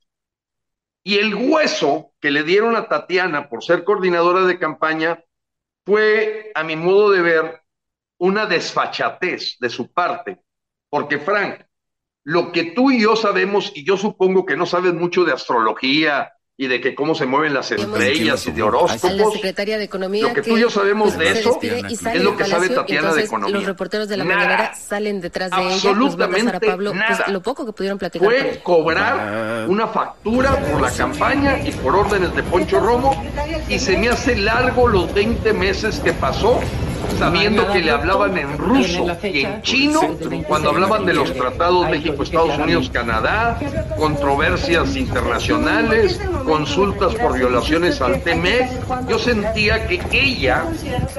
Y 1.05 1.19
el 1.19 1.35
hueso 1.35 2.15
que 2.21 2.31
le 2.31 2.43
dieron 2.43 2.75
a 2.75 2.89
Tatiana 2.89 3.51
por 3.51 3.63
ser 3.63 3.85
coordinadora 3.85 4.47
de 4.47 4.59
campaña 4.59 5.23
fue, 5.85 6.53
a 6.55 6.65
mi 6.65 6.75
modo 6.75 7.11
de 7.11 7.21
ver, 7.21 7.62
una 8.23 8.47
desfachatez 8.47 9.57
de 9.59 9.69
su 9.69 9.93
parte, 9.93 10.39
porque 10.89 11.19
Frank, 11.19 11.63
lo 12.23 12.53
que 12.53 12.71
tú 12.71 12.93
y 12.93 13.03
yo 13.03 13.17
sabemos, 13.17 13.73
y 13.75 13.85
yo 13.85 13.97
supongo 13.97 14.47
que 14.47 14.57
no 14.57 14.65
sabes 14.65 14.95
mucho 14.95 15.25
de 15.25 15.33
astrología 15.33 16.33
y 16.57 16.69
de 16.69 16.81
que 16.81 16.95
cómo 16.95 17.17
se 17.17 17.27
mueven 17.27 17.53
las 17.53 17.73
estrellas 17.73 18.47
y 18.47 18.53
de 18.53 18.63
horóscopos. 18.63 19.17
La 19.17 19.31
secretaria 19.33 19.77
de 19.77 19.85
Economía 19.85 20.29
lo 20.29 20.35
que, 20.35 20.43
tú 20.43 20.57
y 20.57 20.61
yo 20.61 20.71
sabemos 20.71 21.19
de 21.19 21.33
eso 21.33 21.59
es 21.61 22.23
lo 22.23 22.37
que 22.37 22.45
sabe 22.45 22.69
Tatiana 22.69 23.13
de 23.13 23.25
Economía. 23.25 23.57
Los 23.57 23.67
reporteros 23.67 24.09
de 24.09 24.17
la 24.17 24.25
mañanera 24.25 24.73
salen 24.73 25.21
detrás 25.21 25.51
de 25.51 25.61
ella. 25.61 25.75
Absolutamente 25.75 26.61
Pablo, 26.61 26.93
pues, 26.93 27.27
lo 27.27 27.43
poco 27.43 27.67
que 27.67 27.73
pudieron 27.73 27.99
platicar. 27.99 28.25
Fue 28.25 28.61
cobrar 28.63 29.69
una 29.69 29.89
factura 29.89 30.55
por 30.71 30.81
la 30.81 30.93
campaña 30.93 31.59
y 31.67 31.73
por 31.73 31.97
órdenes 31.97 32.33
de 32.37 32.45
Poncho 32.45 32.79
Romo 32.79 33.21
y 33.69 33.81
se 33.81 33.99
me 33.99 34.11
hace 34.11 34.37
largo 34.37 34.87
los 34.87 35.13
20 35.13 35.53
meses 35.55 35.99
que 35.99 36.13
pasó 36.13 36.61
sabiendo 37.19 37.67
que 37.73 37.81
le 37.81 37.91
hablaban 37.91 38.37
en 38.37 38.59
ruso 38.59 39.07
y 39.23 39.41
en 39.41 39.63
chino 39.63 40.01
cuando 40.47 40.71
hablaban 40.71 41.07
de 41.07 41.15
los 41.15 41.33
tratados 41.33 41.89
México, 41.89 42.23
Estados 42.23 42.59
Unidos, 42.59 42.91
Canadá, 42.93 43.59
controversias 43.97 44.97
internacionales, 44.97 46.21
consultas 46.45 47.15
por 47.15 47.37
violaciones 47.37 48.01
al 48.01 48.21
TME, 48.23 48.69
yo 49.09 49.19
sentía 49.19 49.87
que 49.87 50.01
ella 50.13 50.65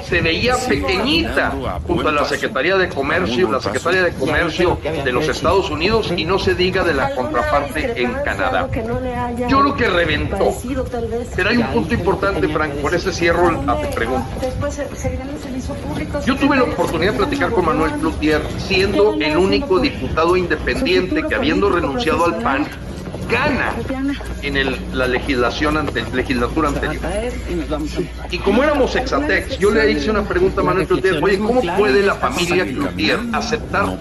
se 0.03 0.21
veía 0.21 0.55
pequeñita 0.67 1.53
junto 1.85 2.09
a 2.09 2.11
la 2.11 2.25
Secretaría 2.25 2.77
de 2.77 2.89
Comercio, 2.89 3.51
la 3.51 3.61
Secretaría 3.61 4.03
de 4.03 4.13
Comercio 4.13 4.77
de 5.03 5.11
los 5.11 5.27
Estados 5.27 5.69
Unidos 5.69 6.13
y 6.15 6.25
no 6.25 6.39
se 6.39 6.55
diga 6.55 6.83
de 6.83 6.93
la 6.93 7.15
contraparte 7.15 8.01
en 8.01 8.13
Canadá. 8.25 8.69
Yo 9.47 9.61
creo 9.61 9.75
que 9.75 9.89
reventó. 9.89 10.53
Pero 11.35 11.49
hay 11.49 11.57
un 11.57 11.67
punto 11.67 11.93
importante, 11.93 12.47
Frank, 12.47 12.73
por 12.75 12.93
ese 12.93 13.11
cierro 13.11 13.51
la 13.51 13.89
pregunta. 13.89 14.27
Yo 16.25 16.35
tuve 16.35 16.55
la 16.57 16.63
oportunidad 16.63 17.11
de 17.13 17.17
platicar 17.17 17.51
con 17.51 17.65
Manuel 17.65 17.91
Cloutier, 17.93 18.41
siendo 18.57 19.13
el 19.13 19.37
único 19.37 19.79
diputado 19.79 20.37
independiente 20.37 21.23
que 21.27 21.35
habiendo 21.35 21.69
renunciado 21.69 22.25
al 22.25 22.41
PAN, 22.41 22.67
gana 23.29 23.73
en 24.41 24.97
la 24.97 25.07
legislación 25.07 25.77
ante, 25.77 26.03
legislatura 26.13 26.69
anterior. 26.69 27.01
Y 28.31 28.37
como 28.39 28.63
éramos 28.63 28.95
exatex, 28.95 29.57
yo 29.59 29.71
le 29.71 29.91
hice 29.91 30.11
una 30.11 30.23
pregunta 30.23 30.61
a 30.61 30.63
Manuel 30.63 30.87
Cloutier, 30.87 31.23
oye, 31.23 31.39
¿cómo 31.39 31.61
puede 31.77 32.03
la 32.03 32.15
familia 32.15 32.65
Cloutier 32.65 33.19
aceptar 33.31 33.97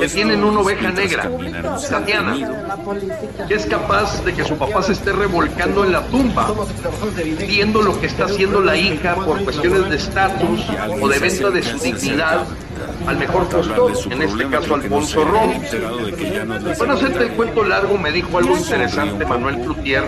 que 0.00 0.08
tienen 0.08 0.44
una 0.44 0.60
oveja 0.60 0.90
negra, 0.90 1.30
Tatiana, 1.88 2.36
que 3.46 3.54
es 3.54 3.66
capaz 3.66 4.24
de 4.24 4.34
que 4.34 4.44
su 4.44 4.56
papá 4.56 4.82
se 4.82 4.92
esté 4.92 5.12
revolcando 5.12 5.84
en 5.84 5.92
la 5.92 6.06
tumba, 6.06 6.52
viendo 7.46 7.82
lo 7.82 8.00
que 8.00 8.06
está 8.06 8.24
haciendo 8.24 8.60
la 8.60 8.76
hija 8.76 9.14
por 9.14 9.42
cuestiones 9.44 9.88
de 9.90 9.96
estatus 9.96 10.66
o 11.00 11.08
de 11.08 11.18
venta 11.18 11.50
de 11.50 11.62
su 11.62 11.78
dignidad 11.78 12.46
al 13.06 13.18
mejor 13.18 13.48
postor, 13.48 13.92
en 14.10 14.22
este 14.22 14.48
caso 14.48 14.74
Alfonso 14.74 15.24
Ron. 15.24 15.62
Bueno, 16.78 16.94
hacerte 16.94 17.24
el 17.24 17.30
cuento 17.32 17.64
largo, 17.64 17.98
me 17.98 18.12
dijo 18.12 18.38
algo 18.38 18.56
interesante 18.56 19.24
Manuel 19.24 19.60
Cloutier, 19.60 20.04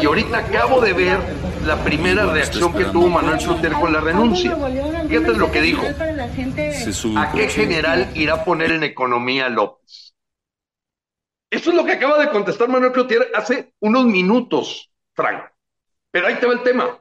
y 0.00 0.06
ahorita 0.06 0.38
acabo 0.38 0.80
de 0.80 0.92
ver 0.92 1.18
la 1.66 1.82
primera 1.84 2.26
reacción 2.26 2.72
que 2.72 2.84
tuvo 2.86 3.08
Manuel 3.08 3.38
Cloutier 3.38 3.72
con 3.72 3.92
la 3.92 4.00
renuncia. 4.00 4.56
Fíjate 5.08 5.32
lo 5.34 5.50
que 5.50 5.60
dijo. 5.60 5.82
¿A 7.16 7.32
qué 7.32 7.48
general 7.48 8.10
irá 8.14 8.34
a 8.34 8.44
poner 8.44 8.72
en 8.72 8.84
economía 8.84 9.48
López? 9.48 10.14
Eso 11.50 11.70
es 11.70 11.76
lo 11.76 11.84
que 11.84 11.92
acaba 11.92 12.18
de 12.18 12.30
contestar 12.30 12.68
Manuel 12.68 12.92
Cloutier 12.92 13.30
hace 13.34 13.72
unos 13.80 14.04
minutos, 14.04 14.90
Frank. 15.14 15.44
Pero 16.10 16.26
ahí 16.26 16.36
te 16.36 16.46
va 16.46 16.52
el 16.52 16.62
tema. 16.62 16.98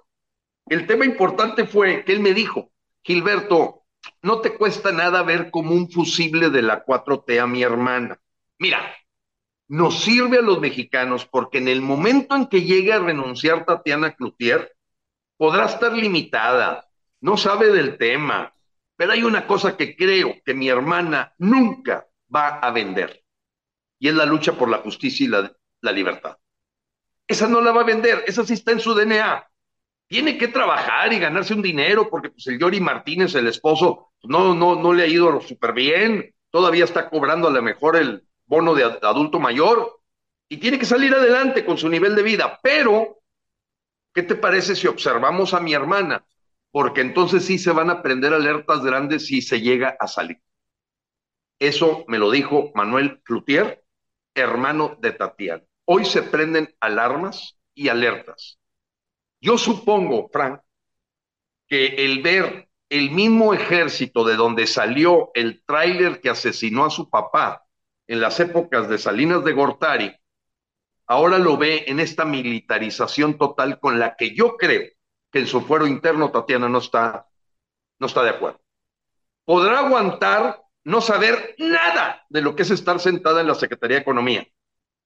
El 0.67 0.85
tema 0.87 1.05
importante 1.05 1.65
fue 1.65 2.03
que 2.03 2.13
él 2.13 2.19
me 2.19 2.33
dijo, 2.33 2.71
Gilberto, 3.03 3.85
no 4.21 4.41
te 4.41 4.57
cuesta 4.57 4.91
nada 4.91 5.23
ver 5.23 5.51
como 5.51 5.73
un 5.73 5.89
fusible 5.91 6.49
de 6.49 6.61
la 6.61 6.85
4T 6.85 7.39
a 7.41 7.47
mi 7.47 7.63
hermana. 7.63 8.19
Mira, 8.59 8.95
nos 9.67 10.01
sirve 10.01 10.37
a 10.37 10.41
los 10.41 10.59
mexicanos 10.59 11.25
porque 11.25 11.57
en 11.57 11.67
el 11.67 11.81
momento 11.81 12.35
en 12.35 12.47
que 12.47 12.61
llegue 12.61 12.93
a 12.93 12.99
renunciar 12.99 13.65
Tatiana 13.65 14.15
Cloutier, 14.15 14.75
podrá 15.37 15.65
estar 15.65 15.93
limitada, 15.93 16.87
no 17.21 17.37
sabe 17.37 17.71
del 17.71 17.97
tema, 17.97 18.53
pero 18.95 19.11
hay 19.11 19.23
una 19.23 19.45
cosa 19.45 19.77
que 19.77 19.95
creo 19.95 20.35
que 20.43 20.53
mi 20.53 20.69
hermana 20.69 21.33
nunca 21.37 22.07
va 22.33 22.59
a 22.59 22.71
vender, 22.71 23.23
y 23.99 24.07
es 24.07 24.15
la 24.15 24.25
lucha 24.25 24.53
por 24.53 24.69
la 24.69 24.79
justicia 24.79 25.25
y 25.25 25.29
la, 25.29 25.91
libertad. 25.91 26.37
Esa 27.27 27.47
no 27.47 27.61
la 27.61 27.71
va 27.71 27.81
a 27.81 27.85
vender, 27.85 28.23
esa 28.27 28.43
sí 28.45 28.53
está 28.53 28.71
en 28.71 28.79
su 28.79 28.93
DNA. 28.93 29.47
Tiene 30.07 30.37
que 30.37 30.47
trabajar 30.47 31.11
y 31.11 31.19
ganarse 31.19 31.53
un 31.53 31.61
dinero 31.61 32.09
porque 32.09 32.29
pues, 32.29 32.47
el 32.47 32.59
Yori 32.59 32.79
Martínez, 32.79 33.35
el 33.35 33.47
esposo, 33.47 34.13
no, 34.23 34.55
no, 34.55 34.75
no 34.75 34.93
le 34.93 35.03
ha 35.03 35.07
ido 35.07 35.41
súper 35.41 35.73
bien, 35.73 36.33
todavía 36.49 36.85
está 36.85 37.09
cobrando 37.09 37.47
a 37.47 37.51
lo 37.51 37.61
mejor 37.61 37.97
el 37.97 38.23
bono 38.45 38.73
de 38.73 38.83
adulto 38.83 39.39
mayor 39.39 39.99
y 40.49 40.57
tiene 40.57 40.79
que 40.79 40.85
salir 40.85 41.13
adelante 41.13 41.65
con 41.65 41.77
su 41.77 41.89
nivel 41.89 42.15
de 42.15 42.23
vida. 42.23 42.59
Pero, 42.63 43.19
¿qué 44.13 44.23
te 44.23 44.35
parece 44.35 44.75
si 44.75 44.87
observamos 44.87 45.53
a 45.53 45.59
mi 45.59 45.73
hermana? 45.73 46.25
Porque 46.71 47.01
entonces 47.01 47.45
sí 47.45 47.57
se 47.57 47.71
van 47.71 47.89
a 47.89 48.01
prender 48.01 48.33
alertas 48.33 48.83
grandes 48.83 49.25
si 49.27 49.41
se 49.41 49.61
llega 49.61 49.95
a 49.99 50.07
salir. 50.07 50.41
Eso 51.59 52.05
me 52.07 52.17
lo 52.17 52.31
dijo 52.31 52.71
Manuel 52.75 53.21
Cloutier, 53.23 53.83
hermano 54.35 54.97
de 54.99 55.11
Tatiana. 55.11 55.63
Hoy 55.85 56.05
se 56.05 56.21
prenden 56.21 56.75
alarmas 56.79 57.57
y 57.73 57.89
alertas. 57.89 58.59
Yo 59.39 59.57
supongo, 59.57 60.29
Frank, 60.31 60.61
que 61.67 61.87
el 62.05 62.21
ver 62.21 62.67
el 62.89 63.11
mismo 63.11 63.53
ejército 63.53 64.23
de 64.23 64.35
donde 64.35 64.65
salió 64.65 65.31
el 65.33 65.63
tráiler 65.65 66.21
que 66.21 66.29
asesinó 66.29 66.85
a 66.85 66.89
su 66.89 67.09
papá 67.09 67.65
en 68.07 68.21
las 68.21 68.39
épocas 68.39 68.87
de 68.87 68.97
Salinas 68.97 69.43
de 69.43 69.51
Gortari, 69.51 70.15
ahora 71.05 71.37
lo 71.37 71.57
ve 71.57 71.83
en 71.87 71.99
esta 71.99 72.23
militarización 72.23 73.37
total 73.37 73.79
con 73.79 73.99
la 73.99 74.15
que 74.15 74.33
yo 74.33 74.55
creo 74.55 74.83
que 75.31 75.39
en 75.39 75.47
su 75.47 75.61
fuero 75.61 75.85
interno 75.85 76.31
Tatiana 76.31 76.69
no 76.69 76.77
está, 76.77 77.27
no 77.99 78.07
está 78.07 78.23
de 78.23 78.29
acuerdo. 78.29 78.61
Podrá 79.43 79.79
aguantar 79.79 80.61
no 80.83 81.01
saber 81.01 81.55
nada 81.57 82.25
de 82.29 82.41
lo 82.41 82.55
que 82.55 82.63
es 82.63 82.71
estar 82.71 82.99
sentada 82.99 83.41
en 83.41 83.47
la 83.47 83.55
Secretaría 83.55 83.97
de 83.97 84.01
Economía. 84.01 84.47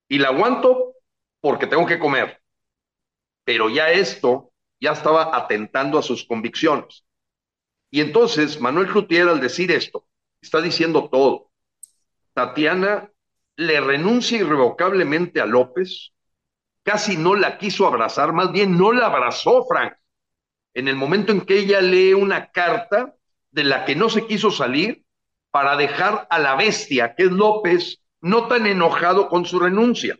Y 0.07 0.19
la 0.19 0.27
aguanto 0.29 0.95
porque 1.39 1.65
tengo 1.65 1.87
que 1.87 1.97
comer. 1.99 2.40
Pero 3.43 3.69
ya 3.69 3.89
esto 3.91 4.51
ya 4.79 4.91
estaba 4.91 5.35
atentando 5.35 5.97
a 5.97 6.03
sus 6.03 6.25
convicciones. 6.25 7.05
Y 7.89 8.01
entonces 8.01 8.59
Manuel 8.59 8.87
Cloutier 8.87 9.27
al 9.27 9.41
decir 9.41 9.71
esto, 9.71 10.05
está 10.41 10.61
diciendo 10.61 11.09
todo. 11.09 11.51
Tatiana 12.33 13.11
le 13.55 13.81
renuncia 13.81 14.39
irrevocablemente 14.39 15.41
a 15.41 15.45
López, 15.45 16.13
casi 16.83 17.17
no 17.17 17.35
la 17.35 17.57
quiso 17.57 17.85
abrazar, 17.85 18.33
más 18.33 18.51
bien 18.51 18.77
no 18.77 18.91
la 18.91 19.07
abrazó, 19.07 19.65
Frank. 19.67 19.93
En 20.73 20.87
el 20.87 20.95
momento 20.95 21.31
en 21.31 21.41
que 21.41 21.59
ella 21.59 21.81
lee 21.81 22.13
una 22.13 22.51
carta 22.51 23.15
de 23.51 23.65
la 23.65 23.85
que 23.85 23.95
no 23.95 24.09
se 24.09 24.25
quiso 24.25 24.49
salir 24.51 25.03
para 25.51 25.75
dejar 25.75 26.27
a 26.29 26.39
la 26.39 26.55
bestia, 26.55 27.13
que 27.15 27.23
es 27.23 27.31
López, 27.31 28.01
no 28.21 28.47
tan 28.47 28.65
enojado 28.65 29.27
con 29.27 29.45
su 29.45 29.59
renuncia, 29.59 30.17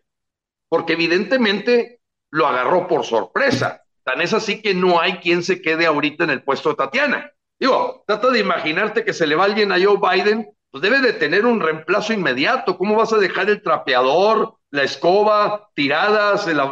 porque 0.68 0.94
evidentemente 0.94 2.01
lo 2.32 2.48
agarró 2.48 2.88
por 2.88 3.06
sorpresa. 3.06 3.84
Tan 4.04 4.22
es 4.22 4.34
así 4.34 4.62
que 4.62 4.74
no 4.74 5.00
hay 5.00 5.18
quien 5.18 5.44
se 5.44 5.62
quede 5.62 5.86
ahorita 5.86 6.24
en 6.24 6.32
el 6.32 6.44
puesto 6.44 6.70
de 6.70 6.76
Tatiana. 6.76 7.32
Digo, 7.60 8.04
trata 8.08 8.32
de 8.32 8.40
imaginarte 8.40 9.06
que 9.06 9.14
se 9.14 9.28
le 9.28 9.36
va 9.36 9.46
alguien 9.46 9.72
a 9.72 9.78
Joe 9.80 10.00
Biden, 10.02 10.50
pues 10.72 10.82
debe 10.82 11.00
de 11.00 11.14
tener 11.14 11.46
un 11.46 11.60
reemplazo 11.60 12.14
inmediato. 12.14 12.78
¿Cómo 12.78 12.96
vas 12.96 13.14
a 13.14 13.20
dejar 13.20 13.50
el 13.50 13.62
trapeador, 13.62 14.56
la 14.72 14.84
escoba, 14.84 15.70
tiradas, 15.76 16.48
la, 16.48 16.72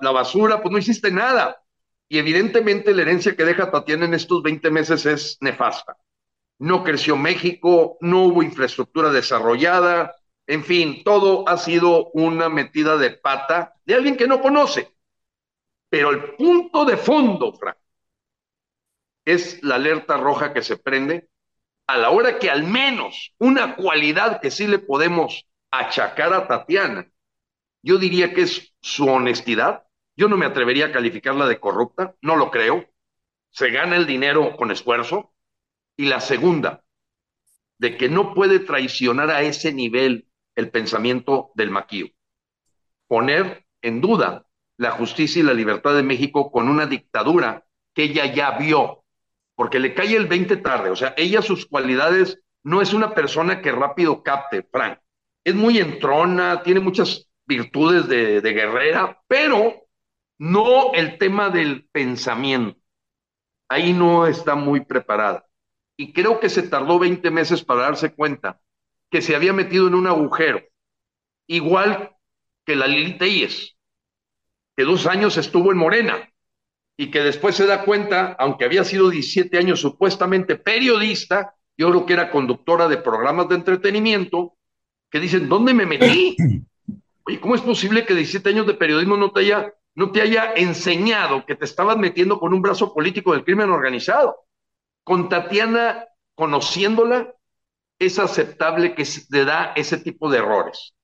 la, 0.00 0.10
basura? 0.10 0.62
Pues 0.62 0.72
no 0.72 0.78
hiciste 0.78 1.10
nada. 1.10 1.62
Y 2.08 2.18
evidentemente 2.18 2.94
la 2.94 3.02
herencia 3.02 3.36
que 3.36 3.44
deja 3.44 3.70
Tatiana 3.70 4.06
en 4.06 4.14
estos 4.14 4.42
20 4.42 4.70
meses 4.70 5.04
es 5.04 5.36
nefasta. 5.40 5.96
No 6.58 6.84
creció 6.84 7.16
México, 7.16 7.98
no 8.00 8.24
hubo 8.24 8.42
infraestructura 8.42 9.10
desarrollada, 9.10 10.14
en 10.50 10.64
fin, 10.64 11.04
todo 11.04 11.48
ha 11.48 11.56
sido 11.58 12.10
una 12.10 12.48
metida 12.48 12.96
de 12.96 13.10
pata 13.10 13.74
de 13.84 13.94
alguien 13.94 14.16
que 14.16 14.26
no 14.26 14.40
conoce. 14.40 14.92
Pero 15.90 16.10
el 16.10 16.34
punto 16.36 16.84
de 16.84 16.96
fondo, 16.96 17.52
Frank, 17.52 17.76
es 19.24 19.62
la 19.62 19.74
alerta 19.74 20.16
roja 20.16 20.54
que 20.54 20.62
se 20.62 20.78
prende 20.78 21.28
a 21.86 21.98
la 21.98 22.10
hora 22.10 22.38
que 22.38 22.48
al 22.48 22.62
menos 22.62 23.34
una 23.38 23.76
cualidad 23.76 24.40
que 24.40 24.50
sí 24.50 24.66
le 24.66 24.78
podemos 24.78 25.44
achacar 25.70 26.32
a 26.32 26.46
Tatiana, 26.46 27.10
yo 27.82 27.98
diría 27.98 28.32
que 28.32 28.42
es 28.42 28.74
su 28.80 29.06
honestidad. 29.08 29.84
Yo 30.16 30.28
no 30.28 30.36
me 30.36 30.46
atrevería 30.46 30.86
a 30.86 30.92
calificarla 30.92 31.46
de 31.46 31.58
corrupta, 31.58 32.14
no 32.22 32.36
lo 32.36 32.50
creo. 32.50 32.86
Se 33.50 33.70
gana 33.70 33.96
el 33.96 34.06
dinero 34.06 34.56
con 34.56 34.70
esfuerzo. 34.70 35.32
Y 35.96 36.06
la 36.06 36.20
segunda, 36.20 36.82
de 37.78 37.96
que 37.96 38.08
no 38.08 38.34
puede 38.34 38.60
traicionar 38.60 39.30
a 39.30 39.42
ese 39.42 39.72
nivel 39.72 40.28
el 40.54 40.70
pensamiento 40.70 41.50
del 41.54 41.70
maquillo. 41.70 42.06
Poner 43.06 43.66
en 43.82 44.00
duda 44.00 44.46
la 44.80 44.92
justicia 44.92 45.40
y 45.40 45.42
la 45.42 45.52
libertad 45.52 45.94
de 45.94 46.02
México 46.02 46.50
con 46.50 46.66
una 46.66 46.86
dictadura 46.86 47.66
que 47.92 48.04
ella 48.04 48.24
ya 48.32 48.52
vio 48.52 49.04
porque 49.54 49.78
le 49.78 49.92
cae 49.92 50.16
el 50.16 50.26
20 50.26 50.56
tarde. 50.56 50.88
O 50.88 50.96
sea, 50.96 51.12
ella 51.18 51.42
sus 51.42 51.66
cualidades 51.66 52.40
no 52.62 52.80
es 52.80 52.94
una 52.94 53.14
persona 53.14 53.60
que 53.60 53.72
rápido 53.72 54.22
capte, 54.22 54.62
Frank. 54.62 54.98
Es 55.44 55.54
muy 55.54 55.76
entrona, 55.76 56.62
tiene 56.62 56.80
muchas 56.80 57.28
virtudes 57.44 58.08
de, 58.08 58.40
de 58.40 58.52
guerrera, 58.54 59.20
pero 59.28 59.86
no 60.38 60.94
el 60.94 61.18
tema 61.18 61.50
del 61.50 61.86
pensamiento. 61.92 62.80
Ahí 63.68 63.92
no 63.92 64.26
está 64.26 64.54
muy 64.54 64.80
preparada. 64.80 65.44
Y 65.94 66.14
creo 66.14 66.40
que 66.40 66.48
se 66.48 66.62
tardó 66.62 66.98
20 66.98 67.30
meses 67.30 67.62
para 67.62 67.82
darse 67.82 68.14
cuenta 68.14 68.62
que 69.10 69.20
se 69.20 69.36
había 69.36 69.52
metido 69.52 69.88
en 69.88 69.94
un 69.94 70.06
agujero, 70.06 70.62
igual 71.46 72.16
que 72.64 72.76
la 72.76 72.86
Lili 72.86 73.18
Telles, 73.18 73.76
que 74.80 74.86
dos 74.86 75.06
años 75.06 75.36
estuvo 75.36 75.72
en 75.72 75.76
Morena 75.76 76.32
y 76.96 77.10
que 77.10 77.20
después 77.20 77.54
se 77.54 77.66
da 77.66 77.84
cuenta, 77.84 78.34
aunque 78.38 78.64
había 78.64 78.82
sido 78.82 79.10
17 79.10 79.58
años 79.58 79.78
supuestamente 79.78 80.56
periodista, 80.56 81.54
yo 81.76 81.90
creo 81.90 82.06
que 82.06 82.14
era 82.14 82.30
conductora 82.30 82.88
de 82.88 82.96
programas 82.96 83.46
de 83.50 83.56
entretenimiento, 83.56 84.56
que 85.10 85.20
dicen, 85.20 85.50
¿dónde 85.50 85.74
me 85.74 85.84
metí? 85.84 86.34
Oye, 87.26 87.40
¿cómo 87.40 87.56
es 87.56 87.60
posible 87.60 88.06
que 88.06 88.14
17 88.14 88.48
años 88.48 88.66
de 88.66 88.72
periodismo 88.72 89.18
no 89.18 89.32
te 89.32 89.40
haya, 89.40 89.70
no 89.96 90.12
te 90.12 90.22
haya 90.22 90.54
enseñado 90.54 91.44
que 91.44 91.56
te 91.56 91.66
estabas 91.66 91.98
metiendo 91.98 92.40
con 92.40 92.54
un 92.54 92.62
brazo 92.62 92.94
político 92.94 93.34
del 93.34 93.44
crimen 93.44 93.68
organizado? 93.68 94.46
Con 95.04 95.28
Tatiana, 95.28 96.06
conociéndola, 96.34 97.34
es 97.98 98.18
aceptable 98.18 98.94
que 98.94 99.04
se 99.04 99.44
da 99.44 99.74
ese 99.76 99.98
tipo 99.98 100.30
de 100.30 100.38
errores. 100.38 100.94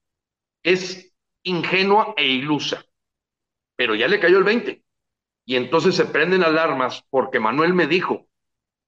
Es 0.63 1.13
ingenua 1.43 2.15
e 2.17 2.27
ilusa, 2.27 2.83
pero 3.77 3.95
ya 3.95 4.09
le 4.09 4.19
cayó 4.19 4.39
el 4.39 4.45
20 4.45 4.83
y 5.47 5.57
entonces 5.57 5.95
se 5.95 6.07
prenden 6.07 6.43
alarmas 6.43 7.05
porque 7.09 7.39
Manuel 7.39 7.73
me 7.73 7.87
dijo, 7.87 8.27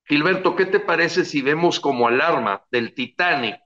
Gilberto, 0.04 0.56
¿qué 0.56 0.66
te 0.66 0.80
parece 0.80 1.24
si 1.24 1.40
vemos 1.40 1.78
como 1.78 2.08
alarma 2.08 2.64
del 2.70 2.94
Titanic 2.94 3.60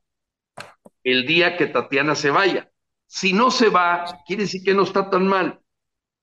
el 1.02 1.26
día 1.26 1.56
que 1.56 1.66
Tatiana 1.66 2.14
se 2.14 2.30
vaya? 2.30 2.70
Si 3.06 3.32
no 3.32 3.50
se 3.50 3.70
va, 3.70 4.04
quiere 4.26 4.42
decir 4.42 4.62
que 4.62 4.74
no 4.74 4.82
está 4.82 5.08
tan 5.08 5.26
mal. 5.26 5.61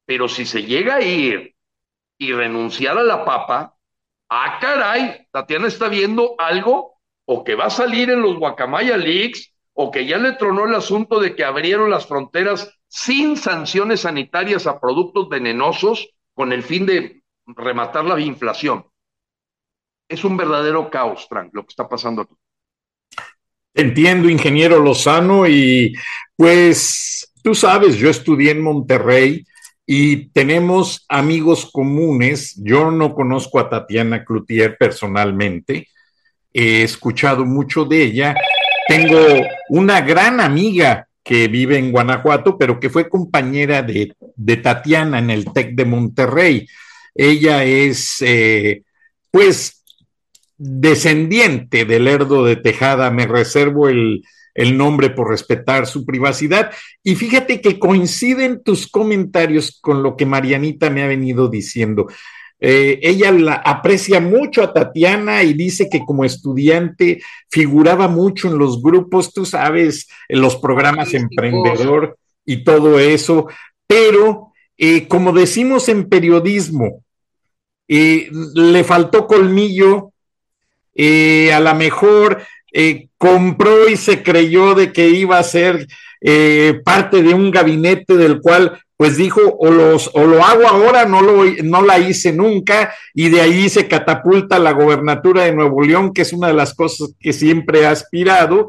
Pero 0.06 0.28
si 0.28 0.46
se 0.46 0.64
llega 0.64 0.96
a 0.96 1.02
ir 1.02 1.56
y 2.18 2.34
renunciar 2.34 2.98
a 2.98 3.04
la 3.04 3.26
papa, 3.26 3.76
ah, 4.30 4.60
caray, 4.60 5.28
Tatiana 5.32 5.68
está 5.68 5.88
viendo 5.88 6.36
algo 6.38 7.00
o 7.26 7.44
que 7.44 7.56
va 7.56 7.66
a 7.66 7.72
salir 7.72 8.10
en 8.10 8.22
los 8.22 8.38
Guacamaya 8.38 8.98
Leaks 8.98 9.54
o 9.74 9.90
que 9.90 10.06
ya 10.06 10.18
le 10.18 10.34
tronó 10.34 10.66
el 10.66 10.76
asunto 10.76 11.20
de 11.20 11.36
que 11.36 11.44
abrieron 11.44 11.90
las 11.90 12.06
fronteras 12.06 12.79
sin 12.90 13.38
sanciones 13.38 14.02
sanitarias 14.02 14.68
a 14.68 14.80
productos 14.80 15.30
venenosos 15.30 16.10
con 16.34 16.52
el 16.52 16.64
fin 16.64 16.86
de 16.86 17.24
rematar 17.46 18.04
la 18.04 18.20
inflación. 18.20 18.86
Es 20.10 20.24
un 20.24 20.36
verdadero 20.36 20.90
caos, 20.90 21.28
Frank, 21.30 21.52
lo 21.54 21.64
que 21.64 21.70
está 21.70 21.88
pasando 21.88 22.24
aquí. 22.24 22.34
Entiendo, 23.76 24.28
ingeniero 24.28 24.80
Lozano, 24.80 25.48
y 25.48 25.94
pues 26.36 27.32
tú 27.44 27.54
sabes, 27.54 27.96
yo 27.96 28.10
estudié 28.10 28.52
en 28.52 28.62
Monterrey 28.62 29.46
y 29.86 30.30
tenemos 30.30 31.06
amigos 31.08 31.70
comunes. 31.72 32.60
Yo 32.64 32.90
no 32.90 33.14
conozco 33.14 33.60
a 33.60 33.70
Tatiana 33.70 34.26
Cloutier 34.26 34.78
personalmente, 34.78 35.88
he 36.52 36.82
escuchado 36.82 37.46
mucho 37.46 37.86
de 37.86 38.04
ella. 38.04 38.36
Tengo 38.88 39.20
una 39.70 40.02
gran 40.02 40.40
amiga 40.40 41.09
que 41.30 41.48
vive 41.48 41.78
en 41.78 41.92
Guanajuato, 41.92 42.58
pero 42.58 42.80
que 42.80 42.90
fue 42.90 43.08
compañera 43.08 43.84
de, 43.84 44.16
Tatiana 44.64 45.20
en 45.20 45.30
el 45.30 45.46
TEC 45.46 45.76
de 45.76 45.86
Monterrey. 45.86 46.68
Ella 47.14 47.64
es, 47.64 48.16
eh, 48.22 48.82
pues, 49.30 49.84
descendiente 50.58 51.86
del 51.86 52.06
Lerdo 52.06 52.44
de 52.46 52.56
Tejada. 52.56 53.12
Me 53.12 53.28
reservo 53.28 53.90
el, 53.90 54.24
el 54.56 54.76
nombre 54.76 55.12
por 55.12 55.30
respetar 55.30 55.86
su 55.86 56.04
privacidad. 56.04 56.72
Y 57.04 57.14
fíjate 57.14 57.62
que 57.62 57.78
coinciden 57.78 58.64
tus 58.64 58.88
comentarios 58.88 59.78
con 59.80 60.02
lo 60.02 60.18
que 60.18 60.26
Marianita 60.26 60.90
me 60.90 61.04
ha 61.04 61.08
venido 61.08 61.48
diciendo. 61.48 62.08
Eh, 62.62 63.00
ella 63.02 63.32
la 63.32 63.54
aprecia 63.54 64.20
mucho 64.20 64.62
a 64.62 64.74
Tatiana 64.74 65.44
y 65.44 65.54
dice 65.54 65.90
que 65.90 66.04
como 66.06 66.26
estudiante 66.26 67.22
figuraba 67.50 68.10
mucho 68.10 68.50
en 68.50 68.58
los 68.58 68.82
grupos, 68.82 69.34
tú 69.34 69.46
sabes, 69.46 70.10
en 70.28 70.42
los 70.42 70.58
programas 70.58 71.14
emprendedor 71.14 72.18
y 72.46 72.64
todo 72.66 73.00
eso, 73.00 73.48
pero 73.88 74.52
eh, 74.78 75.08
como 75.08 75.32
decimos 75.32 75.88
en 75.88 76.10
periodismo, 76.10 77.04
eh, 77.88 78.30
le 78.54 78.84
faltó 78.84 79.26
colmillo, 79.26 80.12
a 80.98 81.60
lo 81.62 81.76
mejor 81.76 82.44
compró 83.18 83.88
y 83.88 83.96
se 83.96 84.22
creyó 84.22 84.76
de 84.76 84.92
que 84.92 85.08
iba 85.08 85.40
a 85.40 85.44
ser 85.44 85.88
parte 86.84 87.24
de 87.24 87.34
un 87.34 87.52
gabinete 87.52 88.18
del 88.18 88.42
cual 88.42 88.82
pues 89.00 89.16
dijo, 89.16 89.40
o, 89.60 89.72
los, 89.72 90.12
o 90.14 90.26
lo 90.26 90.44
hago 90.44 90.68
ahora, 90.68 91.06
no, 91.06 91.22
lo, 91.22 91.46
no 91.64 91.82
la 91.82 92.00
hice 92.00 92.34
nunca, 92.34 92.94
y 93.14 93.30
de 93.30 93.40
ahí 93.40 93.70
se 93.70 93.88
catapulta 93.88 94.60
la 94.60 94.74
gobernatura 94.74 95.46
de 95.46 95.54
Nuevo 95.54 95.82
León, 95.82 96.12
que 96.12 96.24
es 96.24 96.34
una 96.34 96.48
de 96.48 96.54
las 96.54 96.74
cosas 96.74 97.14
que 97.18 97.32
siempre 97.32 97.86
ha 97.86 97.92
aspirado. 97.92 98.68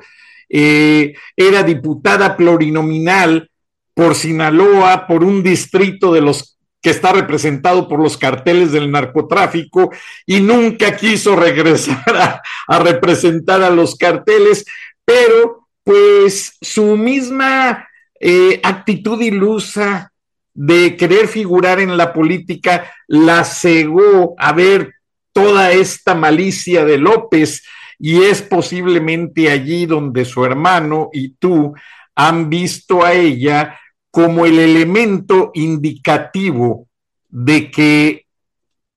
Eh, 0.48 1.14
era 1.36 1.64
diputada 1.64 2.36
plurinominal 2.36 3.50
por 3.92 4.14
Sinaloa, 4.14 5.08
por 5.08 5.24
un 5.24 5.42
distrito 5.42 6.12
de 6.12 6.20
los 6.20 6.56
que 6.80 6.90
está 6.90 7.10
representado 7.10 7.88
por 7.88 8.00
los 8.00 8.16
carteles 8.16 8.70
del 8.70 8.88
narcotráfico 8.88 9.90
y 10.26 10.38
nunca 10.38 10.96
quiso 10.96 11.34
regresar 11.34 12.40
a 12.68 12.78
representar 12.78 13.62
a 13.62 13.70
los 13.70 13.96
carteles, 13.96 14.64
pero 15.04 15.66
pues 15.82 16.56
su 16.60 16.96
misma 16.96 17.88
eh, 18.20 18.60
actitud 18.62 19.20
ilusa, 19.22 20.12
de 20.54 20.96
querer 20.96 21.28
figurar 21.28 21.80
en 21.80 21.96
la 21.96 22.12
política 22.12 22.92
la 23.06 23.44
cegó 23.44 24.34
a 24.38 24.52
ver 24.52 24.94
toda 25.32 25.72
esta 25.72 26.14
malicia 26.14 26.84
de 26.84 26.98
López 26.98 27.62
y 27.98 28.22
es 28.22 28.42
posiblemente 28.42 29.50
allí 29.50 29.86
donde 29.86 30.24
su 30.24 30.44
hermano 30.44 31.10
y 31.12 31.34
tú 31.34 31.74
han 32.14 32.50
visto 32.50 33.04
a 33.04 33.12
ella 33.12 33.78
como 34.10 34.44
el 34.44 34.58
elemento 34.58 35.50
indicativo 35.54 36.88
de 37.28 37.70
que 37.70 38.26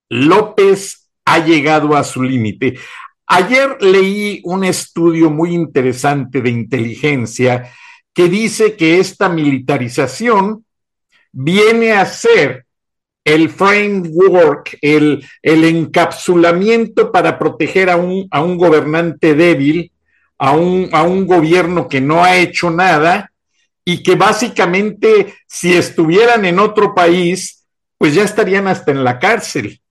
López 0.10 1.10
ha 1.26 1.40
llegado 1.40 1.96
a 1.96 2.04
su 2.04 2.24
límite. 2.24 2.78
Ayer 3.28 3.78
leí 3.80 4.42
un 4.44 4.64
estudio 4.64 5.30
muy 5.30 5.54
interesante 5.54 6.42
de 6.42 6.50
inteligencia 6.50 7.72
que 8.14 8.28
dice 8.28 8.76
que 8.76 9.00
esta 9.00 9.30
militarización 9.30 10.66
viene 11.34 11.92
a 11.92 12.06
ser 12.06 12.66
el 13.26 13.50
framework, 13.50 14.78
el, 14.82 15.26
el 15.42 15.64
encapsulamiento 15.64 17.12
para 17.12 17.40
proteger 17.40 17.90
a 17.90 17.98
un, 17.98 18.28
a 18.32 18.42
un 18.42 18.58
gobernante 18.58 19.34
débil, 19.34 19.92
a 20.38 20.52
un, 20.52 20.90
a 20.92 21.04
un 21.04 21.26
gobierno 21.26 21.88
que 21.88 22.02
no 22.02 22.24
ha 22.24 22.38
hecho 22.38 22.70
nada 22.70 23.32
y 23.86 24.04
que 24.04 24.16
básicamente 24.16 25.36
si 25.48 25.74
estuvieran 25.74 26.46
en 26.46 26.60
otro 26.60 26.94
país, 26.94 27.66
pues 27.98 28.14
ya 28.14 28.24
estarían 28.24 28.68
hasta 28.68 28.92
en 28.92 29.04
la 29.04 29.20
cárcel. 29.20 29.82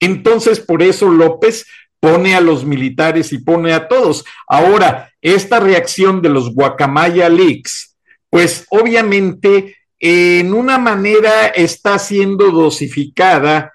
Entonces, 0.00 0.60
por 0.60 0.82
eso 0.82 1.08
López 1.08 1.66
pone 2.00 2.34
a 2.34 2.40
los 2.40 2.64
militares 2.64 3.32
y 3.32 3.38
pone 3.38 3.72
a 3.72 3.88
todos. 3.88 4.24
Ahora, 4.46 5.12
esta 5.22 5.60
reacción 5.60 6.20
de 6.20 6.28
los 6.28 6.52
Guacamaya 6.52 7.28
Leaks, 7.28 7.96
pues 8.28 8.66
obviamente 8.70 9.76
en 10.04 10.52
una 10.52 10.78
manera 10.78 11.46
está 11.46 11.96
siendo 12.00 12.50
dosificada 12.50 13.72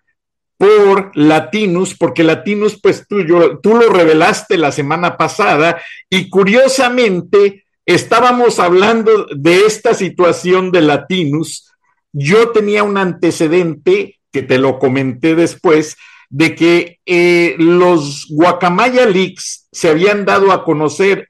por 0.58 1.12
Latinus, 1.16 1.96
porque 1.96 2.24
Latinus, 2.24 2.82
pues 2.82 3.08
tú, 3.08 3.24
tú 3.64 3.76
lo 3.76 3.90
revelaste 3.90 4.58
la 4.58 4.74
semana 4.74 5.16
pasada 5.16 5.82
y 6.10 6.30
curiosamente 6.30 7.64
estábamos 7.86 8.60
hablando 8.60 9.28
de 9.34 9.66
esta 9.68 9.94
situación 9.94 10.72
de 10.74 10.82
Latinus. 10.82 11.72
Yo 12.12 12.50
tenía 12.50 12.84
un 12.84 12.98
antecedente, 12.98 14.20
que 14.30 14.44
te 14.44 14.58
lo 14.58 14.80
comenté 14.80 15.34
después, 15.34 15.96
de 16.30 16.56
que 16.56 17.00
eh, 17.06 17.56
los 17.58 18.28
Guacamaya 18.30 19.06
Leaks 19.06 19.70
se 19.72 19.88
habían 19.88 20.26
dado 20.26 20.52
a 20.52 20.66
conocer 20.66 21.30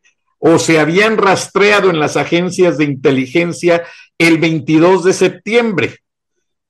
o 0.49 0.59
se 0.59 0.79
habían 0.79 1.17
rastreado 1.17 1.89
en 1.89 1.99
las 1.99 2.15
agencias 2.15 2.77
de 2.77 2.85
inteligencia 2.85 3.83
el 4.17 4.37
22 4.37 5.03
de 5.03 5.13
septiembre. 5.13 5.97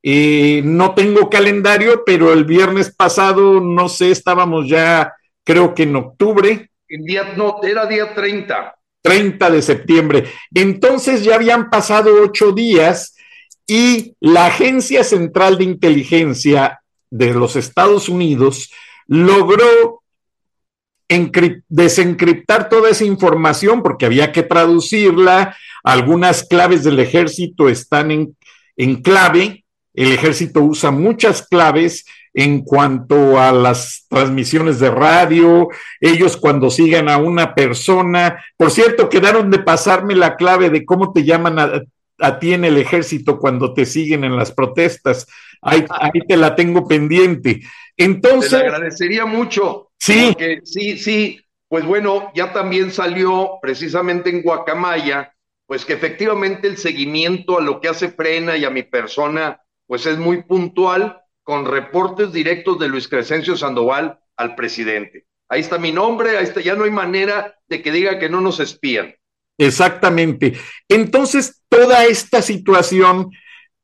Eh, 0.02 0.62
no 0.63 0.96
tengo 0.96 1.30
calendario, 1.30 2.04
pero 2.04 2.34
el 2.34 2.44
viernes 2.44 2.96
pasado, 2.96 3.62
no 3.62 3.88
sé, 3.88 4.10
estábamos 4.10 4.68
ya, 4.68 5.13
creo 5.44 5.76
que 5.76 5.84
en 5.84 5.96
octubre. 5.96 6.72
En 6.90 7.04
día, 7.04 7.34
no, 7.36 7.58
era 7.62 7.86
día 7.86 8.16
30. 8.16 8.76
30 9.04 9.50
de 9.52 9.62
septiembre. 9.62 10.26
Entonces 10.56 11.24
ya 11.24 11.36
habían 11.36 11.70
pasado 11.70 12.24
ocho 12.24 12.54
días 12.54 13.16
y 13.68 14.16
la 14.20 14.48
Agencia 14.48 15.04
Central 15.04 15.60
de 15.60 15.66
Inteligencia 15.66 16.82
de 17.12 17.34
los 17.34 17.56
Estados 17.56 18.10
Unidos 18.10 18.72
logró 19.06 20.02
desencriptar 21.70 22.70
toda 22.70 22.89
esa 22.89 23.06
información 23.06 23.82
porque 23.82 24.06
había 24.06 24.32
que 24.32 24.43
traducirla, 24.43 25.56
algunas 25.84 26.43
claves 26.43 26.84
del 26.84 27.00
ejército 27.00 27.70
están 27.70 28.12
en, 28.12 28.38
en 28.76 29.02
clave, 29.02 29.63
el 29.93 30.12
ejército 30.12 30.62
usa 30.62 30.91
muchas 30.91 31.48
claves 31.48 32.06
en 32.34 32.62
cuanto 32.62 33.39
a 33.39 33.52
las 33.52 34.06
transmisiones 34.10 34.80
de 34.80 34.91
radio, 34.91 35.70
ellos 36.00 36.38
cuando 36.38 36.70
sigan 36.70 37.10
a 37.10 37.17
una 37.17 37.56
persona, 37.56 38.46
por 38.56 38.70
cierto, 38.70 39.10
quedaron 39.10 39.50
de 39.50 39.58
pasarme 39.58 40.13
la 40.13 40.36
clave 40.36 40.70
de 40.70 40.86
cómo 40.86 41.13
te 41.13 41.24
llaman 41.24 41.58
a, 41.58 41.82
a 42.20 42.40
ti 42.40 42.54
en 42.54 42.66
el 42.66 42.78
ejército 42.78 43.40
cuando 43.40 43.74
te 43.74 43.86
siguen 43.86 44.24
en 44.24 44.36
las 44.36 44.52
protestas. 44.52 45.28
Ahí, 45.62 45.86
ahí 45.90 46.22
te 46.28 46.38
la 46.38 46.56
tengo 46.56 46.88
pendiente. 46.88 47.62
Entonces. 47.96 48.52
Te 48.52 48.58
agradecería 48.58 49.26
mucho. 49.26 49.92
Sí. 50.00 50.36
sí, 50.64 50.98
sí. 50.98 51.42
Pues 51.68 51.86
bueno, 51.86 52.32
ya 52.34 52.54
también 52.54 52.92
salió 52.92 53.60
precisamente 53.62 54.30
en 54.30 54.42
Guacamaya, 54.42 55.34
pues 55.66 55.84
que 55.84 55.94
efectivamente 55.94 56.68
el 56.68 56.78
seguimiento 56.78 57.58
a 57.58 57.62
lo 57.62 57.82
que 57.82 57.90
hace 57.90 58.10
Frena 58.10 58.56
y 58.56 58.64
a 58.64 58.70
mi 58.70 58.84
persona, 58.84 59.62
pues 59.86 60.06
es 60.06 60.18
muy 60.18 60.44
puntual, 60.44 61.22
con 61.44 61.66
reportes 61.66 62.34
directos 62.34 62.78
de 62.78 62.90
Luis 62.90 63.08
Crescencio 63.08 63.56
Sandoval 63.56 64.20
al 64.36 64.56
presidente. 64.56 65.28
Ahí 65.50 65.62
está 65.62 65.78
mi 65.78 65.94
nombre, 65.94 66.38
ahí 66.38 66.44
está, 66.44 66.60
ya 66.60 66.76
no 66.76 66.84
hay 66.84 66.92
manera 66.92 67.58
de 67.68 67.82
que 67.82 67.92
diga 67.92 68.20
que 68.20 68.30
no 68.30 68.42
nos 68.42 68.60
espían. 68.60 69.16
Exactamente. 69.58 70.54
Entonces, 70.88 71.62
toda 71.70 72.06
esta 72.06 72.41
situación, 72.41 73.32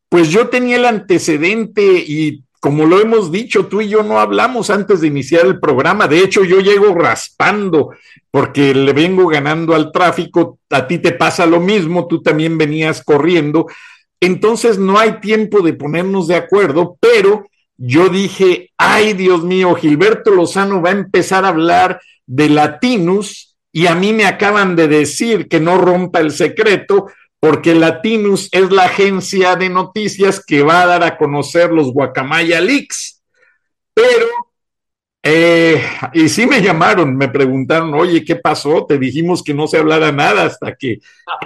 pues 0.09 0.29
yo 0.29 0.49
tenía 0.49 0.75
el 0.75 0.85
antecedente 0.85 1.81
y 1.83 2.43
como 2.59 2.85
lo 2.85 3.01
hemos 3.01 3.29
dicho, 3.29 3.65
tú 3.65 3.81
y 3.81 3.89
yo 3.89 4.03
no 4.03 4.19
hablamos 4.19 4.69
antes 4.69 5.01
de 5.01 5.07
iniciar 5.07 5.45
el 5.45 5.59
programa. 5.59 6.07
De 6.07 6.19
hecho, 6.19 6.45
yo 6.45 6.61
llego 6.61 6.95
raspando 6.95 7.89
porque 8.31 8.73
le 8.73 8.93
vengo 8.93 9.27
ganando 9.27 9.75
al 9.75 9.91
tráfico. 9.91 10.59
A 10.69 10.87
ti 10.87 10.99
te 10.99 11.11
pasa 11.11 11.45
lo 11.45 11.59
mismo, 11.59 12.07
tú 12.07 12.21
también 12.21 12.57
venías 12.57 13.03
corriendo. 13.03 13.67
Entonces 14.21 14.77
no 14.77 14.97
hay 14.97 15.19
tiempo 15.19 15.61
de 15.61 15.73
ponernos 15.73 16.29
de 16.29 16.35
acuerdo, 16.35 16.95
pero 17.01 17.47
yo 17.75 18.07
dije, 18.07 18.71
ay 18.77 19.11
Dios 19.11 19.43
mío, 19.43 19.75
Gilberto 19.75 20.31
Lozano 20.31 20.81
va 20.81 20.91
a 20.91 20.93
empezar 20.93 21.43
a 21.43 21.49
hablar 21.49 21.99
de 22.25 22.47
Latinus 22.47 23.52
y 23.75 23.87
a 23.87 23.95
mí 23.95 24.13
me 24.13 24.25
acaban 24.25 24.75
de 24.75 24.87
decir 24.87 25.49
que 25.49 25.59
no 25.59 25.77
rompa 25.77 26.19
el 26.19 26.31
secreto 26.31 27.07
porque 27.39 27.75
Latinus 27.75 28.47
es 28.53 28.71
la 28.71 28.83
agencia 28.83 29.57
de 29.57 29.67
noticias 29.67 30.41
que 30.45 30.61
va 30.61 30.83
a 30.83 30.85
dar 30.85 31.03
a 31.03 31.17
conocer 31.17 31.71
los 31.73 31.91
Guacamaya 31.91 32.61
Leaks. 32.61 33.21
Pero, 33.93 34.27
eh, 35.21 35.83
y 36.13 36.29
sí 36.29 36.45
me 36.45 36.61
llamaron, 36.61 37.17
me 37.17 37.27
preguntaron, 37.27 37.93
oye, 37.95 38.23
¿qué 38.23 38.37
pasó? 38.37 38.85
Te 38.85 38.97
dijimos 38.97 39.43
que 39.43 39.53
no 39.53 39.67
se 39.67 39.79
hablara 39.79 40.11
nada 40.11 40.45
hasta 40.45 40.75
que 40.75 40.99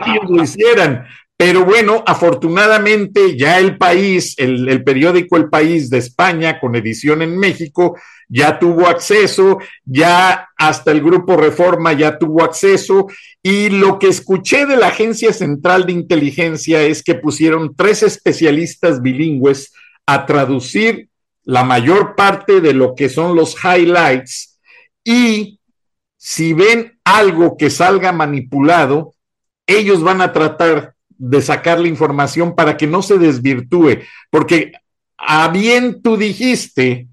ellos 0.05 0.29
lo 0.29 0.43
hicieran. 0.43 1.07
Pero 1.37 1.65
bueno, 1.65 2.03
afortunadamente 2.05 3.37
ya 3.37 3.59
el 3.59 3.77
país, 3.77 4.35
el, 4.37 4.83
periódico 4.83 5.37
El 5.37 5.49
País 5.49 5.89
de 5.89 5.99
España, 5.99 6.59
con 6.59 6.75
edición 6.75 7.21
en 7.21 7.37
México, 7.37 7.97
ya 8.29 8.59
tuvo 8.59 8.87
acceso, 8.87 9.59
ya 9.85 10.49
hasta 10.57 10.91
el 10.91 11.01
grupo 11.01 11.37
Reforma 11.37 11.93
ya 11.93 12.17
tuvo 12.17 12.43
acceso, 12.43 13.07
y 13.41 13.69
lo 13.69 13.99
que 13.99 14.07
escuché 14.07 14.65
de 14.65 14.75
la 14.75 14.87
Agencia 14.87 15.31
Central 15.31 15.85
de 15.85 15.93
Inteligencia 15.93 16.81
es 16.81 17.03
que 17.03 17.15
pusieron 17.15 17.75
tres 17.75 18.03
especialistas 18.03 19.01
bilingües 19.01 19.73
a 20.05 20.25
traducir 20.25 21.09
la 21.43 21.63
mayor 21.63 22.15
parte 22.15 22.59
de 22.59 22.73
lo 22.73 22.93
que 22.95 23.07
son 23.07 23.35
los 23.35 23.55
highlights. 23.63 24.59
Y 25.03 25.59
si 26.17 26.51
ven 26.51 26.99
algo 27.05 27.55
que 27.55 27.69
salga 27.69 28.11
manipulado, 28.11 29.13
ellos 29.65 30.03
van 30.03 30.21
a 30.21 30.33
tratar 30.33 30.93
de 31.09 31.41
sacar 31.41 31.79
la 31.79 31.87
información 31.87 32.55
para 32.55 32.75
que 32.75 32.87
no 32.87 33.01
se 33.01 33.17
desvirtúe, 33.17 34.01
porque 34.29 34.73
a 35.17 35.47
bien 35.47 36.01
tú 36.01 36.15
dijiste 36.17 37.07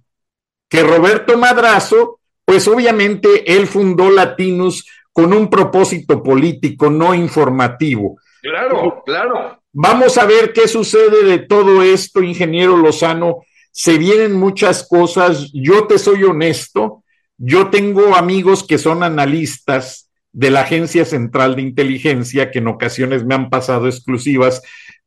que 0.75 0.83
Roberto 0.83 1.39
Madrazo, 1.39 2.19
pues 2.45 2.67
obviamente 2.67 3.55
él 3.55 3.69
fundó 3.69 4.11
Latinus 4.11 4.85
con 5.13 5.33
un 5.33 5.49
propósito 5.49 6.21
político, 6.21 6.91
no 6.91 7.15
informativo. 7.15 8.19
Claro, 8.43 9.01
claro. 9.07 9.63
Vamos 9.73 10.19
a 10.19 10.27
ver 10.27 10.53
qué 10.53 10.67
sucede 10.67 11.23
de 11.23 11.39
todo 11.39 11.81
esto, 11.81 12.25
ingeniero 12.25 12.77
Lozano. 12.77 13.45
Se 13.71 13.99
vienen 13.99 14.33
muchas 14.33 14.89
cosas. 14.89 15.53
Yo 15.53 15.87
te 15.87 15.97
soy 15.97 16.25
honesto. 16.25 17.05
Yo 17.39 17.71
tengo 17.71 18.17
amigos 18.17 18.67
que 18.67 18.79
son 18.79 19.05
analistas 19.05 20.11
de 20.33 20.51
la 20.51 20.63
Agencia 20.63 21.05
Central 21.05 21.55
de 21.55 21.63
Inteligencia, 21.63 22.51
que 22.51 22.59
en 22.59 22.67
ocasiones 22.67 23.25
me 23.25 23.37
han 23.37 23.49
pasado 23.49 23.87
exclusivas, 23.87 24.61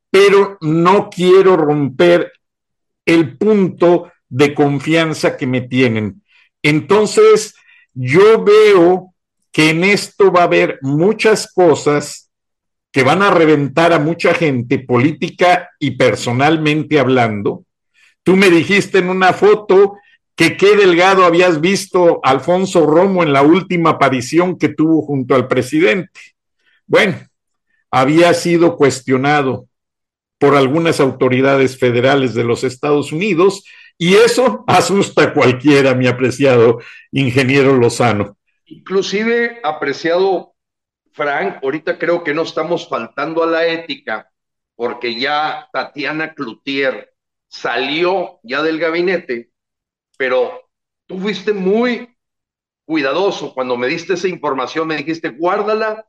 pero 0.09 0.57
no 0.61 1.09
quiero 1.09 1.57
romper 1.57 2.31
el 3.05 3.37
punto 3.37 4.09
de 4.29 4.53
confianza 4.53 5.37
que 5.37 5.47
me 5.47 5.61
tienen. 5.61 6.23
Entonces, 6.61 7.55
yo 7.93 8.43
veo 8.43 9.13
que 9.51 9.69
en 9.69 9.83
esto 9.83 10.31
va 10.31 10.41
a 10.41 10.45
haber 10.45 10.79
muchas 10.81 11.51
cosas 11.51 12.29
que 12.91 13.03
van 13.03 13.21
a 13.21 13.31
reventar 13.31 13.93
a 13.93 13.99
mucha 13.99 14.33
gente 14.33 14.79
política 14.79 15.69
y 15.79 15.91
personalmente 15.91 16.99
hablando. 16.99 17.63
Tú 18.23 18.35
me 18.35 18.49
dijiste 18.49 18.99
en 18.99 19.09
una 19.09 19.33
foto 19.33 19.97
que 20.35 20.57
qué 20.57 20.75
delgado 20.75 21.25
habías 21.25 21.61
visto 21.61 22.19
Alfonso 22.23 22.85
Romo 22.85 23.23
en 23.23 23.33
la 23.33 23.41
última 23.41 23.91
aparición 23.91 24.57
que 24.57 24.69
tuvo 24.69 25.01
junto 25.01 25.33
al 25.33 25.47
presidente. 25.47 26.19
Bueno, 26.85 27.17
había 27.89 28.33
sido 28.33 28.77
cuestionado 28.77 29.67
por 30.37 30.55
algunas 30.55 30.99
autoridades 30.99 31.79
federales 31.79 32.33
de 32.33 32.43
los 32.43 32.63
Estados 32.63 33.11
Unidos 33.11 33.63
y 33.97 34.15
eso 34.15 34.63
asusta 34.67 35.23
a 35.23 35.33
cualquiera, 35.33 35.95
mi 35.95 36.07
apreciado 36.07 36.79
ingeniero 37.11 37.75
Lozano. 37.75 38.37
Inclusive, 38.65 39.59
apreciado 39.63 40.53
Frank, 41.13 41.63
ahorita 41.63 41.97
creo 41.97 42.23
que 42.23 42.33
no 42.33 42.43
estamos 42.43 42.87
faltando 42.87 43.43
a 43.43 43.47
la 43.47 43.65
ética 43.65 44.31
porque 44.75 45.19
ya 45.19 45.67
Tatiana 45.73 46.35
Cloutier 46.35 47.11
salió 47.47 48.39
ya 48.43 48.61
del 48.61 48.77
gabinete, 48.77 49.49
pero 50.17 50.69
tú 51.07 51.19
fuiste 51.19 51.53
muy 51.53 52.15
cuidadoso 52.85 53.53
cuando 53.55 53.75
me 53.75 53.87
diste 53.87 54.13
esa 54.13 54.27
información, 54.27 54.87
me 54.87 54.97
dijiste, 54.97 55.29
guárdala, 55.29 56.05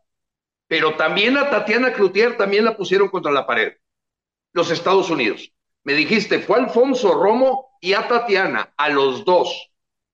pero 0.67 0.97
también 0.97 1.39
a 1.39 1.49
Tatiana 1.49 1.95
Cloutier 1.95 2.37
también 2.37 2.67
la 2.67 2.77
pusieron 2.77 3.09
contra 3.09 3.33
la 3.33 3.47
pared, 3.47 3.73
los 4.53 4.71
Estados 4.71 5.09
Unidos. 5.09 5.51
Me 5.85 5.95
dijiste, 5.95 6.41
fue 6.41 6.59
Alfonso 6.59 7.15
Romo 7.15 7.68
y 7.81 7.95
a 7.95 8.09
Tatiana, 8.09 8.73
a 8.77 8.89
los 8.89 9.25
dos. 9.25 9.71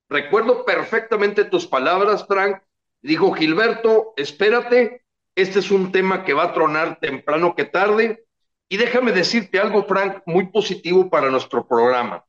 Recuerdo 0.09 0.65
perfectamente 0.65 1.45
tus 1.45 1.67
palabras, 1.67 2.27
Frank, 2.27 2.63
Dijo 3.05 3.33
Gilberto, 3.33 4.15
espérate, 4.17 5.05
este 5.35 5.59
es 5.59 5.71
un 5.71 5.93
tema 5.93 6.25
que 6.25 6.33
va 6.33 6.45
a 6.45 6.53
tronar 6.55 7.01
temprano 7.01 7.55
que 7.55 7.67
tarde. 7.67 8.25
Y 8.67 8.79
déjame 8.79 9.13
decirte 9.13 9.59
algo, 9.59 9.85
Frank, 9.85 10.23
muy 10.25 10.47
positivo 10.47 11.11
para 11.11 11.31
nuestro 11.31 11.69
programa. 11.69 12.25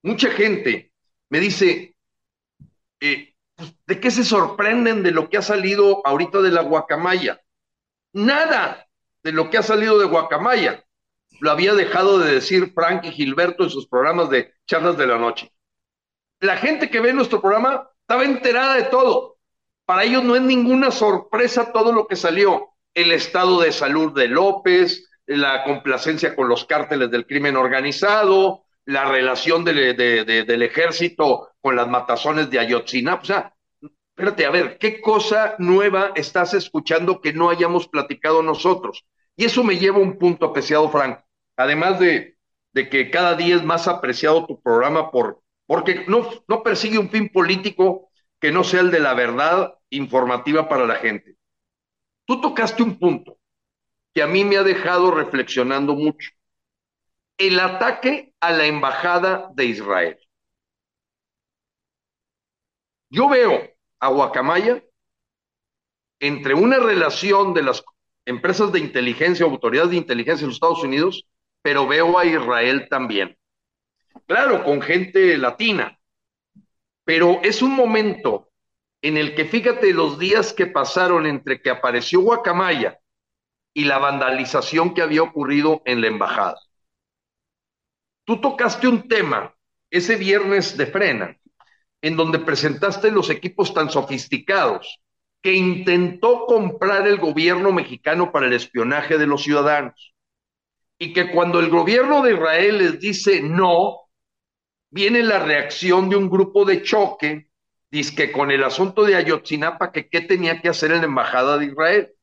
Mucha 0.00 0.30
gente 0.30 0.92
me 1.28 1.40
dice, 1.40 1.96
eh, 3.00 3.34
pues, 3.56 3.74
¿de 3.84 3.98
qué 3.98 4.12
se 4.12 4.22
sorprenden 4.22 5.02
de 5.02 5.10
lo 5.10 5.28
que 5.28 5.38
ha 5.38 5.42
salido 5.42 6.06
ahorita 6.06 6.40
de 6.40 6.52
la 6.52 6.62
guacamaya? 6.62 7.42
Nada 8.12 8.86
de 9.24 9.32
lo 9.32 9.50
que 9.50 9.58
ha 9.58 9.62
salido 9.64 9.98
de 9.98 10.06
guacamaya. 10.06 10.84
Lo 11.40 11.50
había 11.50 11.74
dejado 11.74 12.20
de 12.20 12.34
decir 12.34 12.72
Frank 12.74 13.06
y 13.06 13.10
Gilberto 13.10 13.64
en 13.64 13.70
sus 13.70 13.88
programas 13.88 14.30
de 14.30 14.54
de 14.80 15.06
la 15.06 15.18
noche. 15.18 15.52
La 16.40 16.56
gente 16.56 16.88
que 16.90 17.00
ve 17.00 17.12
nuestro 17.12 17.40
programa 17.40 17.88
estaba 18.00 18.24
enterada 18.24 18.74
de 18.74 18.84
todo 18.84 19.32
para 19.84 20.04
ellos 20.04 20.22
no 20.24 20.36
es 20.36 20.42
ninguna 20.42 20.90
sorpresa 20.90 21.72
todo 21.72 21.92
lo 21.92 22.06
que 22.06 22.16
salió. 22.16 22.70
El 22.94 23.12
estado 23.12 23.60
de 23.60 23.72
salud 23.72 24.12
de 24.12 24.28
López, 24.28 25.10
la 25.26 25.64
complacencia 25.64 26.36
con 26.36 26.48
los 26.48 26.64
cárteles 26.64 27.10
del 27.10 27.26
crimen 27.26 27.56
organizado, 27.56 28.64
la 28.84 29.04
relación 29.04 29.64
del 29.64 30.62
ejército 30.62 31.50
con 31.60 31.76
las 31.76 31.88
matazones 31.88 32.50
de 32.50 32.58
Ayotzinapa. 32.58 33.22
O 33.22 33.24
sea, 33.24 33.54
espérate, 34.16 34.46
a 34.46 34.50
ver, 34.50 34.78
¿qué 34.78 35.00
cosa 35.00 35.56
nueva 35.58 36.12
estás 36.14 36.54
escuchando 36.54 37.20
que 37.20 37.32
no 37.32 37.50
hayamos 37.50 37.88
platicado 37.88 38.42
nosotros? 38.42 39.04
Y 39.36 39.46
eso 39.46 39.64
me 39.64 39.78
lleva 39.78 39.98
a 39.98 40.02
un 40.02 40.18
punto 40.18 40.46
apreciado, 40.46 40.88
Frank. 40.90 41.18
Además 41.56 41.98
de, 41.98 42.31
de 42.72 42.88
que 42.88 43.10
cada 43.10 43.34
día 43.34 43.56
es 43.56 43.64
más 43.64 43.88
apreciado 43.88 44.46
tu 44.46 44.60
programa 44.60 45.10
por, 45.10 45.42
porque 45.66 46.04
no, 46.08 46.28
no 46.48 46.62
persigue 46.62 46.98
un 46.98 47.10
fin 47.10 47.28
político, 47.28 48.10
que 48.40 48.50
no 48.50 48.64
sea 48.64 48.80
el 48.80 48.90
de 48.90 49.00
la 49.00 49.14
verdad 49.14 49.74
informativa 49.90 50.68
para 50.68 50.86
la 50.86 50.96
gente. 50.96 51.36
Tú 52.24 52.40
tocaste 52.40 52.82
un 52.82 52.98
punto 52.98 53.38
que 54.12 54.22
a 54.22 54.26
mí 54.26 54.44
me 54.44 54.56
ha 54.56 54.62
dejado 54.62 55.10
reflexionando 55.10 55.94
mucho. 55.94 56.30
El 57.38 57.60
ataque 57.60 58.34
a 58.40 58.52
la 58.52 58.66
embajada 58.66 59.50
de 59.54 59.64
Israel. 59.66 60.18
Yo 63.10 63.28
veo 63.28 63.70
a 64.00 64.08
Guacamaya 64.08 64.82
entre 66.20 66.54
una 66.54 66.78
relación 66.78 67.52
de 67.54 67.62
las 67.62 67.84
empresas 68.24 68.72
de 68.72 68.78
inteligencia, 68.78 69.44
autoridades 69.44 69.90
de 69.90 69.96
inteligencia 69.96 70.42
de 70.42 70.48
los 70.48 70.56
Estados 70.56 70.82
Unidos, 70.82 71.26
pero 71.62 71.86
veo 71.86 72.18
a 72.18 72.24
Israel 72.24 72.88
también. 72.90 73.36
Claro, 74.26 74.64
con 74.64 74.82
gente 74.82 75.38
latina, 75.38 75.98
pero 77.04 77.40
es 77.42 77.62
un 77.62 77.74
momento 77.74 78.50
en 79.00 79.16
el 79.16 79.34
que 79.34 79.44
fíjate 79.44 79.92
los 79.92 80.18
días 80.18 80.52
que 80.52 80.66
pasaron 80.66 81.26
entre 81.26 81.60
que 81.60 81.70
apareció 81.70 82.20
Guacamaya 82.20 83.00
y 83.74 83.84
la 83.84 83.98
vandalización 83.98 84.94
que 84.94 85.02
había 85.02 85.22
ocurrido 85.22 85.82
en 85.84 86.00
la 86.00 86.06
embajada. 86.06 86.58
Tú 88.24 88.40
tocaste 88.40 88.86
un 88.86 89.08
tema 89.08 89.54
ese 89.90 90.16
viernes 90.16 90.76
de 90.76 90.86
frena, 90.86 91.36
en 92.00 92.16
donde 92.16 92.38
presentaste 92.38 93.10
los 93.10 93.30
equipos 93.30 93.74
tan 93.74 93.90
sofisticados 93.90 95.00
que 95.42 95.54
intentó 95.54 96.46
comprar 96.46 97.06
el 97.08 97.18
gobierno 97.18 97.72
mexicano 97.72 98.30
para 98.30 98.46
el 98.46 98.52
espionaje 98.52 99.18
de 99.18 99.26
los 99.26 99.42
ciudadanos. 99.42 100.11
Y 101.02 101.12
que 101.12 101.32
cuando 101.32 101.58
el 101.58 101.68
gobierno 101.68 102.22
de 102.22 102.34
Israel 102.34 102.78
les 102.78 103.00
dice 103.00 103.42
no, 103.42 104.02
viene 104.88 105.24
la 105.24 105.40
reacción 105.40 106.08
de 106.08 106.14
un 106.14 106.30
grupo 106.30 106.64
de 106.64 106.84
choque, 106.84 107.50
dice 107.90 108.30
con 108.30 108.52
el 108.52 108.62
asunto 108.62 109.02
de 109.02 109.16
Ayotzinapa, 109.16 109.90
que 109.90 110.08
qué 110.08 110.20
tenía 110.20 110.60
que 110.60 110.68
hacer 110.68 110.92
en 110.92 110.98
la 110.98 111.06
embajada 111.06 111.58
de 111.58 111.66
Israel. 111.66 112.14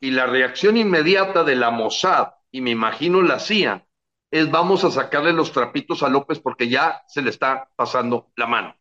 Y 0.00 0.12
la 0.12 0.24
reacción 0.24 0.78
inmediata 0.78 1.44
de 1.44 1.56
la 1.56 1.70
Mossad, 1.70 2.28
y 2.50 2.62
me 2.62 2.70
imagino 2.70 3.20
la 3.20 3.38
CIA, 3.38 3.86
es 4.30 4.50
vamos 4.50 4.82
a 4.84 4.90
sacarle 4.90 5.34
los 5.34 5.52
trapitos 5.52 6.02
a 6.02 6.08
López 6.08 6.40
porque 6.40 6.70
ya 6.70 7.02
se 7.06 7.20
le 7.20 7.28
está 7.28 7.68
pasando 7.76 8.32
la 8.34 8.46
mano. 8.46 8.76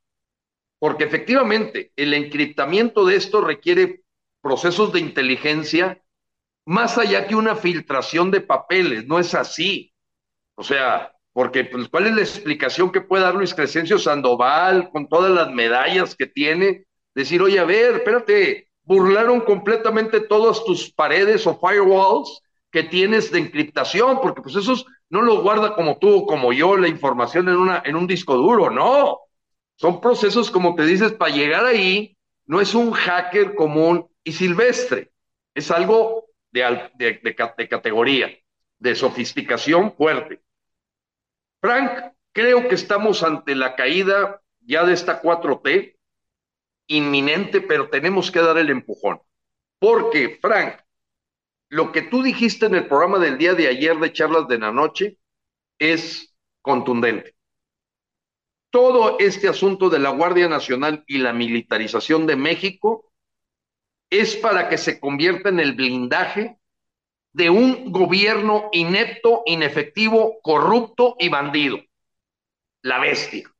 Porque 0.80 1.04
efectivamente 1.04 1.92
el 1.98 2.14
encriptamiento 2.14 3.04
de 3.04 3.18
esto 3.18 3.42
requiere 3.42 4.06
procesos 4.40 4.94
de 4.94 5.02
inteligencia 5.02 6.02
más 6.68 6.98
allá 6.98 7.26
que 7.28 7.36
una 7.36 7.56
filtración 7.56 8.30
de 8.30 8.42
papeles, 8.42 9.08
no 9.08 9.20
es 9.20 9.34
así. 9.34 9.94
O 10.56 10.64
sea, 10.64 11.14
porque 11.32 11.64
pues, 11.64 11.88
¿cuál 11.88 12.08
es 12.08 12.16
la 12.16 12.22
explicación 12.22 12.92
que 12.92 13.00
puede 13.00 13.24
dar 13.24 13.36
Luis 13.36 13.54
Crescencio 13.54 13.98
Sandoval 13.98 14.90
con 14.92 15.08
todas 15.08 15.32
las 15.32 15.50
medallas 15.50 16.14
que 16.14 16.28
tiene? 16.28 16.86
Decir, 17.16 17.42
oye, 17.42 17.58
a 17.58 17.64
ver, 17.64 17.96
espérate, 17.96 18.68
burlaron 18.84 19.40
completamente 19.42 20.20
todas 20.20 20.66
tus 20.66 20.92
paredes 20.92 21.48
o 21.48 21.58
firewalls 21.58 22.42
que 22.70 22.84
tienes 22.84 23.32
de 23.32 23.40
encriptación, 23.40 24.20
porque 24.22 24.42
pues 24.42 24.58
esos 24.58 24.86
no 25.10 25.22
los 25.22 25.42
guarda 25.42 25.74
como 25.74 25.98
tú 26.00 26.18
o 26.18 26.26
como 26.26 26.52
yo 26.52 26.76
la 26.76 26.90
información 26.90 27.48
en, 27.48 27.56
una, 27.56 27.82
en 27.86 27.96
un 27.96 28.08
disco 28.08 28.36
duro, 28.36 28.70
no. 28.70 29.20
Son 29.78 30.02
procesos, 30.02 30.52
como 30.52 30.76
te 30.76 30.84
dices, 30.84 31.14
para 31.14 31.34
llegar 31.34 31.66
ahí, 31.66 32.18
no 32.46 32.60
es 32.60 32.76
un 32.76 32.92
hacker 32.92 33.56
común 33.56 34.10
y 34.22 34.34
silvestre, 34.34 35.14
es 35.56 35.72
algo 35.72 36.27
de, 36.96 37.68
categoría, 37.70 38.30
de 38.80 38.96
sofisticación 38.96 39.94
fuerte. 39.96 40.42
Frank, 41.62 42.14
creo 42.32 42.68
que 42.68 42.76
estamos 42.76 43.24
ante 43.24 43.56
la 43.56 43.76
caída 43.76 44.42
ya 44.62 44.84
de 44.86 44.94
esta 44.94 45.22
4T 45.22 45.98
inminente, 46.88 47.62
pero 47.62 47.90
tenemos 47.90 48.32
que 48.32 48.40
dar 48.40 48.58
el 48.58 48.70
empujón. 48.70 49.22
Porque, 49.80 50.38
Frank, 50.42 50.80
lo 51.70 51.92
que 51.92 52.04
tú 52.04 52.24
dijiste 52.24 52.66
en 52.66 52.76
el 52.76 52.88
programa 52.88 53.20
del 53.20 53.38
día 53.38 53.54
de 53.54 53.68
ayer 53.68 53.98
de 53.98 54.14
charlas 54.14 54.48
de 54.48 54.60
la 54.60 54.72
noche 54.72 55.20
es 55.80 56.36
contundente. 56.62 57.36
todo 58.70 59.18
este 59.20 59.48
asunto 59.48 59.90
de 59.90 60.00
la 60.00 60.10
Guardia 60.10 60.48
Nacional 60.48 61.04
y 61.08 61.18
la 61.20 61.34
militarización 61.34 62.28
de 62.28 62.36
México 62.36 63.07
es 64.10 64.36
para 64.36 64.70
que 64.70 64.78
se 64.78 65.00
convierta 65.00 65.50
en 65.50 65.60
el 65.60 65.74
blindaje 65.74 66.58
de 67.34 67.50
un 67.50 67.92
gobierno 67.92 68.70
inepto, 68.72 69.44
inefectivo, 69.46 70.40
corrupto 70.42 71.16
y 71.20 71.30
bandido. 71.30 71.80
La 72.82 73.00
bestia, 73.00 73.52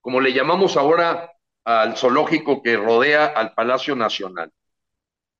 como 0.00 0.20
le 0.20 0.32
llamamos 0.32 0.76
ahora 0.76 1.32
al 1.64 1.96
zoológico 1.96 2.62
que 2.62 2.76
rodea 2.76 3.26
al 3.26 3.52
Palacio 3.54 3.96
Nacional. 3.96 4.52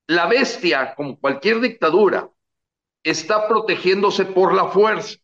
La 0.08 0.26
bestia, 0.26 0.94
como 0.94 1.18
cualquier 1.18 1.60
dictadura, 1.60 2.28
está 3.02 3.46
protegiéndose 3.46 4.24
por 4.24 4.52
la 4.52 4.66
fuerza. 4.66 5.18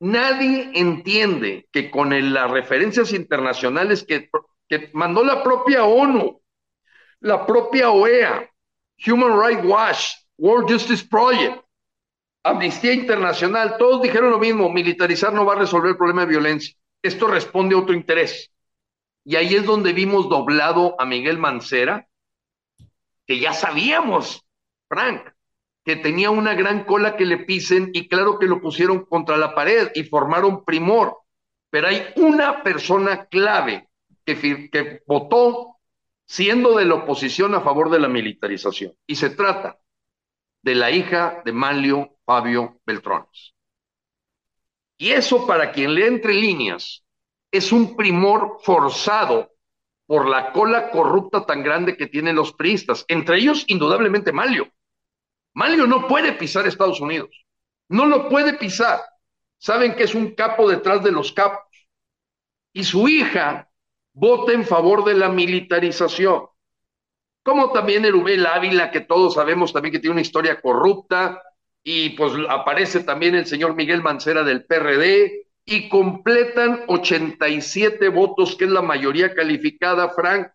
Nadie 0.00 0.70
entiende 0.74 1.68
que 1.72 1.90
con 1.90 2.10
las 2.32 2.50
referencias 2.50 3.12
internacionales 3.12 4.04
que, 4.04 4.30
mandó 4.92 5.22
la 5.24 5.42
propia 5.42 5.84
ONU, 5.84 6.40
la 7.20 7.46
propia 7.46 7.90
OEA, 7.90 8.50
Human 9.06 9.38
Rights 9.38 9.64
Watch, 9.64 10.06
World 10.38 10.70
Justice 10.70 11.06
Project, 11.08 11.62
Amnistía 12.42 12.92
Internacional, 12.92 13.76
todos 13.76 14.02
dijeron 14.02 14.30
lo 14.30 14.38
mismo, 14.38 14.70
militarizar 14.70 15.32
no 15.32 15.44
va 15.44 15.54
a 15.54 15.58
resolver 15.58 15.90
el 15.90 15.96
problema 15.96 16.22
de 16.22 16.28
violencia. 16.28 16.76
Esto 17.02 17.26
responde 17.26 17.74
a 17.74 17.78
otro 17.78 17.94
interés. 17.94 18.52
Y 19.24 19.34
ahí 19.34 19.54
es 19.54 19.64
donde 19.64 19.92
vimos 19.92 20.28
doblado 20.28 20.94
a 21.00 21.04
Miguel 21.04 21.38
Mancera, 21.38 22.06
que 23.26 23.40
ya 23.40 23.52
sabíamos, 23.52 24.46
Frank, 24.88 25.22
que 25.84 25.96
tenía 25.96 26.30
una 26.30 26.54
gran 26.54 26.84
cola 26.84 27.16
que 27.16 27.24
le 27.24 27.38
pisen 27.38 27.90
y 27.92 28.08
claro 28.08 28.38
que 28.38 28.46
lo 28.46 28.60
pusieron 28.60 29.04
contra 29.04 29.36
la 29.36 29.54
pared 29.54 29.90
y 29.94 30.04
formaron 30.04 30.64
primor. 30.64 31.18
Pero 31.70 31.88
hay 31.88 32.06
una 32.16 32.62
persona 32.62 33.26
clave 33.26 33.88
que, 34.24 34.70
que 34.70 35.02
votó 35.06 35.75
siendo 36.26 36.76
de 36.76 36.84
la 36.84 36.96
oposición 36.96 37.54
a 37.54 37.60
favor 37.60 37.90
de 37.90 38.00
la 38.00 38.08
militarización. 38.08 38.92
Y 39.06 39.16
se 39.16 39.30
trata 39.30 39.78
de 40.62 40.74
la 40.74 40.90
hija 40.90 41.42
de 41.44 41.52
Manlio 41.52 42.18
Fabio 42.24 42.80
Beltrones. 42.84 43.54
Y 44.98 45.10
eso 45.10 45.46
para 45.46 45.72
quien 45.72 45.94
le 45.94 46.06
entre 46.06 46.34
líneas 46.34 47.04
es 47.50 47.72
un 47.72 47.96
primor 47.96 48.58
forzado 48.62 49.52
por 50.06 50.28
la 50.28 50.52
cola 50.52 50.90
corrupta 50.90 51.46
tan 51.46 51.62
grande 51.62 51.96
que 51.96 52.06
tienen 52.06 52.36
los 52.36 52.52
priistas, 52.52 53.04
entre 53.08 53.38
ellos 53.38 53.64
indudablemente 53.68 54.32
Manlio. 54.32 54.68
Manlio 55.54 55.86
no 55.86 56.06
puede 56.06 56.32
pisar 56.32 56.66
Estados 56.66 57.00
Unidos. 57.00 57.30
No 57.88 58.06
lo 58.06 58.28
puede 58.28 58.54
pisar. 58.54 59.00
Saben 59.58 59.94
que 59.94 60.04
es 60.04 60.14
un 60.14 60.34
capo 60.34 60.68
detrás 60.68 61.02
de 61.02 61.12
los 61.12 61.32
capos. 61.32 61.64
Y 62.72 62.84
su 62.84 63.08
hija 63.08 63.70
vota 64.16 64.52
en 64.52 64.64
favor 64.64 65.04
de 65.04 65.14
la 65.14 65.28
militarización. 65.28 66.46
Como 67.42 67.70
también 67.70 68.04
Erubel 68.04 68.46
Ávila, 68.46 68.90
que 68.90 69.02
todos 69.02 69.34
sabemos 69.34 69.72
también 69.72 69.92
que 69.92 69.98
tiene 69.98 70.12
una 70.12 70.22
historia 70.22 70.60
corrupta. 70.60 71.42
Y 71.84 72.10
pues 72.10 72.32
aparece 72.48 73.04
también 73.04 73.36
el 73.36 73.46
señor 73.46 73.76
Miguel 73.76 74.02
Mancera 74.02 74.42
del 74.42 74.64
PRD. 74.64 75.46
Y 75.66 75.88
completan 75.88 76.84
87 76.88 78.08
votos, 78.08 78.56
que 78.56 78.64
es 78.64 78.70
la 78.70 78.82
mayoría 78.82 79.34
calificada, 79.34 80.08
Frank, 80.10 80.48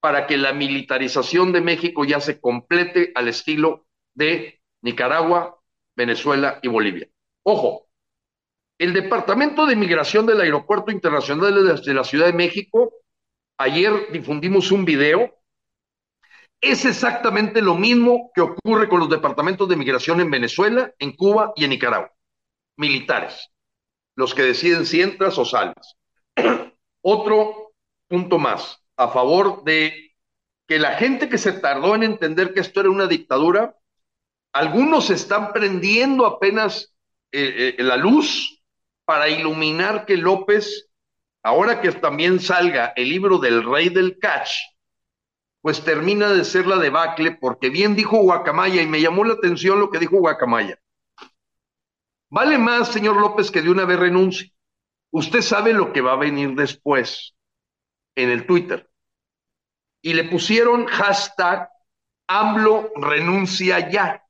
para 0.00 0.26
que 0.26 0.36
la 0.36 0.52
militarización 0.52 1.52
de 1.52 1.60
México 1.60 2.04
ya 2.04 2.20
se 2.20 2.40
complete 2.40 3.12
al 3.14 3.28
estilo 3.28 3.86
de 4.14 4.60
Nicaragua, 4.80 5.60
Venezuela 5.94 6.58
y 6.62 6.68
Bolivia. 6.68 7.08
Ojo, 7.42 7.83
el 8.78 8.92
Departamento 8.92 9.66
de 9.66 9.76
Migración 9.76 10.26
del 10.26 10.40
Aeropuerto 10.40 10.90
Internacional 10.90 11.82
de 11.82 11.94
la 11.94 12.04
Ciudad 12.04 12.26
de 12.26 12.32
México, 12.32 12.92
ayer 13.58 13.92
difundimos 14.12 14.72
un 14.72 14.84
video, 14.84 15.32
es 16.60 16.84
exactamente 16.84 17.60
lo 17.60 17.74
mismo 17.74 18.30
que 18.34 18.40
ocurre 18.40 18.88
con 18.88 19.00
los 19.00 19.10
departamentos 19.10 19.68
de 19.68 19.76
migración 19.76 20.20
en 20.20 20.30
Venezuela, 20.30 20.92
en 20.98 21.12
Cuba 21.12 21.52
y 21.56 21.64
en 21.64 21.70
Nicaragua. 21.70 22.10
Militares, 22.76 23.50
los 24.16 24.34
que 24.34 24.42
deciden 24.42 24.86
si 24.86 25.02
entras 25.02 25.38
o 25.38 25.44
sales. 25.44 25.96
Otro 27.02 27.74
punto 28.08 28.38
más, 28.38 28.82
a 28.96 29.08
favor 29.08 29.62
de 29.64 30.14
que 30.66 30.78
la 30.78 30.96
gente 30.96 31.28
que 31.28 31.38
se 31.38 31.52
tardó 31.52 31.94
en 31.94 32.02
entender 32.02 32.54
que 32.54 32.60
esto 32.60 32.80
era 32.80 32.90
una 32.90 33.06
dictadura, 33.06 33.76
algunos 34.52 35.10
están 35.10 35.52
prendiendo 35.52 36.24
apenas 36.26 36.94
eh, 37.30 37.74
eh, 37.78 37.82
la 37.82 37.96
luz 37.96 38.63
para 39.04 39.28
iluminar 39.28 40.06
que 40.06 40.16
López, 40.16 40.90
ahora 41.42 41.80
que 41.80 41.92
también 41.92 42.40
salga 42.40 42.92
el 42.96 43.08
libro 43.08 43.38
del 43.38 43.64
rey 43.64 43.88
del 43.88 44.18
catch, 44.18 44.50
pues 45.60 45.82
termina 45.82 46.28
de 46.32 46.44
ser 46.44 46.66
la 46.66 46.78
debacle, 46.78 47.32
porque 47.32 47.70
bien 47.70 47.96
dijo 47.96 48.18
Guacamaya, 48.18 48.82
y 48.82 48.86
me 48.86 49.00
llamó 49.00 49.24
la 49.24 49.34
atención 49.34 49.80
lo 49.80 49.90
que 49.90 49.98
dijo 49.98 50.18
Guacamaya. 50.18 50.78
Vale 52.30 52.58
más, 52.58 52.88
señor 52.88 53.16
López, 53.16 53.50
que 53.50 53.62
de 53.62 53.70
una 53.70 53.84
vez 53.84 53.98
renuncie. 53.98 54.52
Usted 55.10 55.40
sabe 55.40 55.72
lo 55.72 55.92
que 55.92 56.00
va 56.00 56.12
a 56.12 56.16
venir 56.16 56.54
después 56.54 57.34
en 58.16 58.30
el 58.30 58.46
Twitter. 58.46 58.90
Y 60.02 60.12
le 60.12 60.24
pusieron 60.24 60.86
hashtag 60.86 61.70
AMLO 62.26 62.92
renuncia 62.96 63.90
ya 63.90 64.24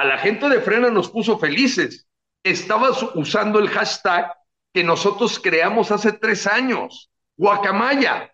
a 0.00 0.04
la 0.04 0.16
gente 0.16 0.48
de 0.48 0.62
Frena 0.62 0.90
nos 0.90 1.10
puso 1.10 1.38
felices. 1.38 2.08
Estaba 2.42 2.90
usando 3.14 3.58
el 3.58 3.68
hashtag 3.68 4.34
que 4.72 4.84
nosotros 4.84 5.38
creamos 5.38 5.90
hace 5.90 6.12
tres 6.12 6.46
años, 6.46 7.10
Guacamaya. 7.36 8.32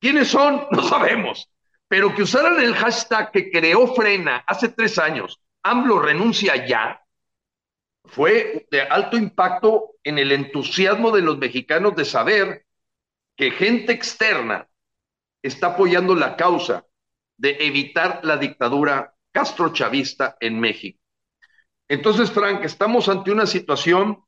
¿Quiénes 0.00 0.28
son? 0.28 0.66
No 0.70 0.82
sabemos. 0.82 1.50
Pero 1.88 2.14
que 2.14 2.22
usaran 2.22 2.60
el 2.60 2.74
hashtag 2.74 3.30
que 3.30 3.50
creó 3.50 3.94
Frena 3.94 4.44
hace 4.46 4.68
tres 4.68 4.98
años, 4.98 5.40
AMLO 5.62 6.00
renuncia 6.00 6.66
ya, 6.66 7.00
fue 8.06 8.66
de 8.70 8.82
alto 8.82 9.16
impacto 9.16 9.96
en 10.02 10.18
el 10.18 10.32
entusiasmo 10.32 11.10
de 11.10 11.22
los 11.22 11.38
mexicanos 11.38 11.94
de 11.96 12.04
saber 12.04 12.66
que 13.36 13.50
gente 13.50 13.92
externa 13.92 14.68
está 15.42 15.68
apoyando 15.68 16.14
la 16.14 16.36
causa 16.36 16.86
de 17.36 17.56
evitar 17.60 18.20
la 18.22 18.36
dictadura 18.36 19.14
castro-chavista 19.32 20.36
en 20.40 20.58
México. 20.58 21.00
Entonces, 21.88 22.30
Frank, 22.30 22.64
estamos 22.64 23.08
ante 23.08 23.30
una 23.30 23.46
situación 23.46 24.24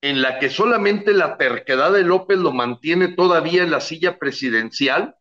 en 0.00 0.22
la 0.22 0.38
que 0.38 0.50
solamente 0.50 1.12
la 1.12 1.36
terquedad 1.36 1.92
de 1.92 2.02
López 2.02 2.38
lo 2.38 2.52
mantiene 2.52 3.08
todavía 3.08 3.62
en 3.62 3.70
la 3.70 3.80
silla 3.80 4.18
presidencial 4.18 5.16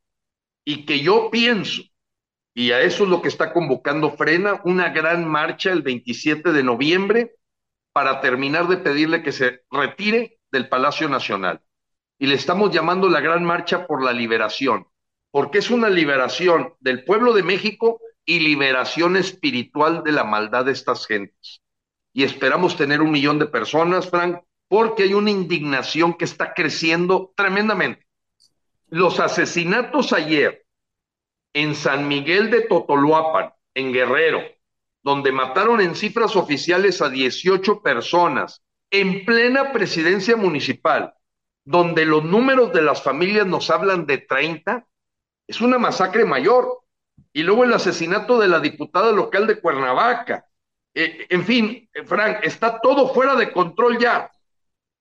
y 0.66 0.86
que 0.86 1.00
yo 1.00 1.30
pienso, 1.32 1.84
y 2.54 2.72
a 2.72 2.82
eso 2.82 3.04
es 3.04 3.10
lo 3.10 3.22
que 3.22 3.28
está 3.28 3.54
convocando 3.54 4.12
Frena, 4.12 4.62
una 4.64 4.90
gran 4.90 5.28
marcha 5.28 5.72
el 5.72 5.82
27 5.82 6.52
de 6.52 6.64
noviembre 6.64 7.36
para 7.94 8.20
terminar 8.22 8.68
de 8.68 8.78
pedirle 8.78 9.24
que 9.24 9.32
se 9.32 9.62
retire 9.70 10.40
del 10.52 10.68
Palacio 10.70 11.08
Nacional. 11.08 11.62
Y 12.18 12.28
le 12.28 12.36
estamos 12.36 12.72
llamando 12.72 13.10
la 13.10 13.20
gran 13.20 13.44
marcha 13.44 13.86
por 13.86 14.04
la 14.04 14.14
liberación, 14.14 14.88
porque 15.32 15.60
es 15.60 15.70
una 15.70 15.90
liberación 15.90 16.74
del 16.80 17.04
pueblo 17.04 17.34
de 17.34 17.44
México 17.44 18.00
y 18.26 18.40
liberación 18.40 19.18
espiritual 19.18 20.04
de 20.04 20.14
la 20.14 20.24
maldad 20.24 20.66
de 20.66 20.72
estas 20.72 21.06
gentes. 21.06 21.62
Y 22.16 22.24
esperamos 22.24 22.78
tener 22.78 23.02
un 23.02 23.12
millón 23.12 23.40
de 23.40 23.46
personas, 23.46 24.10
Frank, 24.10 24.40
porque 24.70 25.04
hay 25.04 25.14
una 25.14 25.32
indignación 25.32 26.14
que 26.14 26.24
está 26.24 26.54
creciendo 26.54 27.34
tremendamente. 27.36 28.08
Los 28.88 29.20
asesinatos 29.20 30.14
ayer 30.14 30.66
en 31.52 31.76
San 31.76 32.08
Miguel 32.08 32.50
de 32.52 32.62
Totoluapan, 32.62 33.54
en 33.74 33.92
Guerrero, 33.92 34.40
donde 35.04 35.34
mataron 35.34 35.82
en 35.82 35.94
cifras 35.94 36.38
oficiales 36.38 37.02
a 37.02 37.10
18 37.10 37.82
personas, 37.82 38.64
en 38.92 39.26
plena 39.26 39.74
presidencia 39.74 40.38
municipal, 40.38 41.14
donde 41.66 42.06
los 42.06 42.24
números 42.24 42.72
de 42.72 42.82
las 42.82 43.04
familias 43.04 43.46
nos 43.46 43.70
hablan 43.70 44.06
de 44.06 44.20
30, 44.20 44.88
es 45.48 45.60
una 45.60 45.78
masacre 45.78 46.24
mayor 46.24 46.80
y 47.34 47.44
luego 47.44 47.66
el 47.66 47.74
asesinato 47.74 48.40
de 48.40 48.48
la 48.48 48.62
diputada 48.62 49.12
local 49.12 49.48
de 49.48 49.60
Cuernavaca. 49.60 50.46
Eh, 50.96 51.28
en 51.30 51.44
fin, 51.44 51.90
Frank, 52.06 52.40
está 52.44 52.80
todo 52.80 53.14
fuera 53.14 53.36
de 53.36 53.52
control 53.52 54.00
ya. 54.00 54.32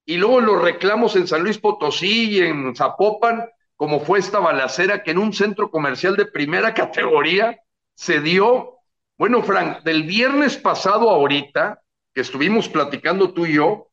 Y 0.05 0.17
luego 0.17 0.41
los 0.41 0.61
reclamos 0.61 1.15
en 1.17 1.29
San 1.29 1.43
Luis 1.43 1.59
Potosí 1.59 2.33
y 2.33 2.41
en 2.41 2.75
Zapopan, 2.75 3.49
como 3.77 4.01
fue 4.01 4.19
esta 4.19 4.41
balacera 4.41 5.03
que 5.03 5.13
en 5.13 5.19
un 5.19 5.33
centro 5.33 5.71
comercial 5.71 6.17
de 6.17 6.27
primera 6.27 6.75
categoría 6.75 7.59
se 7.95 8.21
dio. 8.21 8.79
Bueno, 9.17 9.43
Frank, 9.45 9.83
del 9.85 10.03
viernes 10.03 10.57
pasado 10.57 11.09
ahorita, 11.09 11.81
que 12.13 12.21
estuvimos 12.21 12.69
platicando 12.69 13.33
tú 13.33 13.47
y 13.47 13.55
yo, 13.55 13.89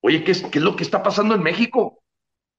oye, 0.00 0.22
¿qué 0.22 0.30
es, 0.30 0.42
qué 0.44 0.58
es 0.58 0.64
lo 0.64 0.76
que 0.76 0.84
está 0.84 1.02
pasando 1.02 1.34
en 1.34 1.42
México? 1.42 2.02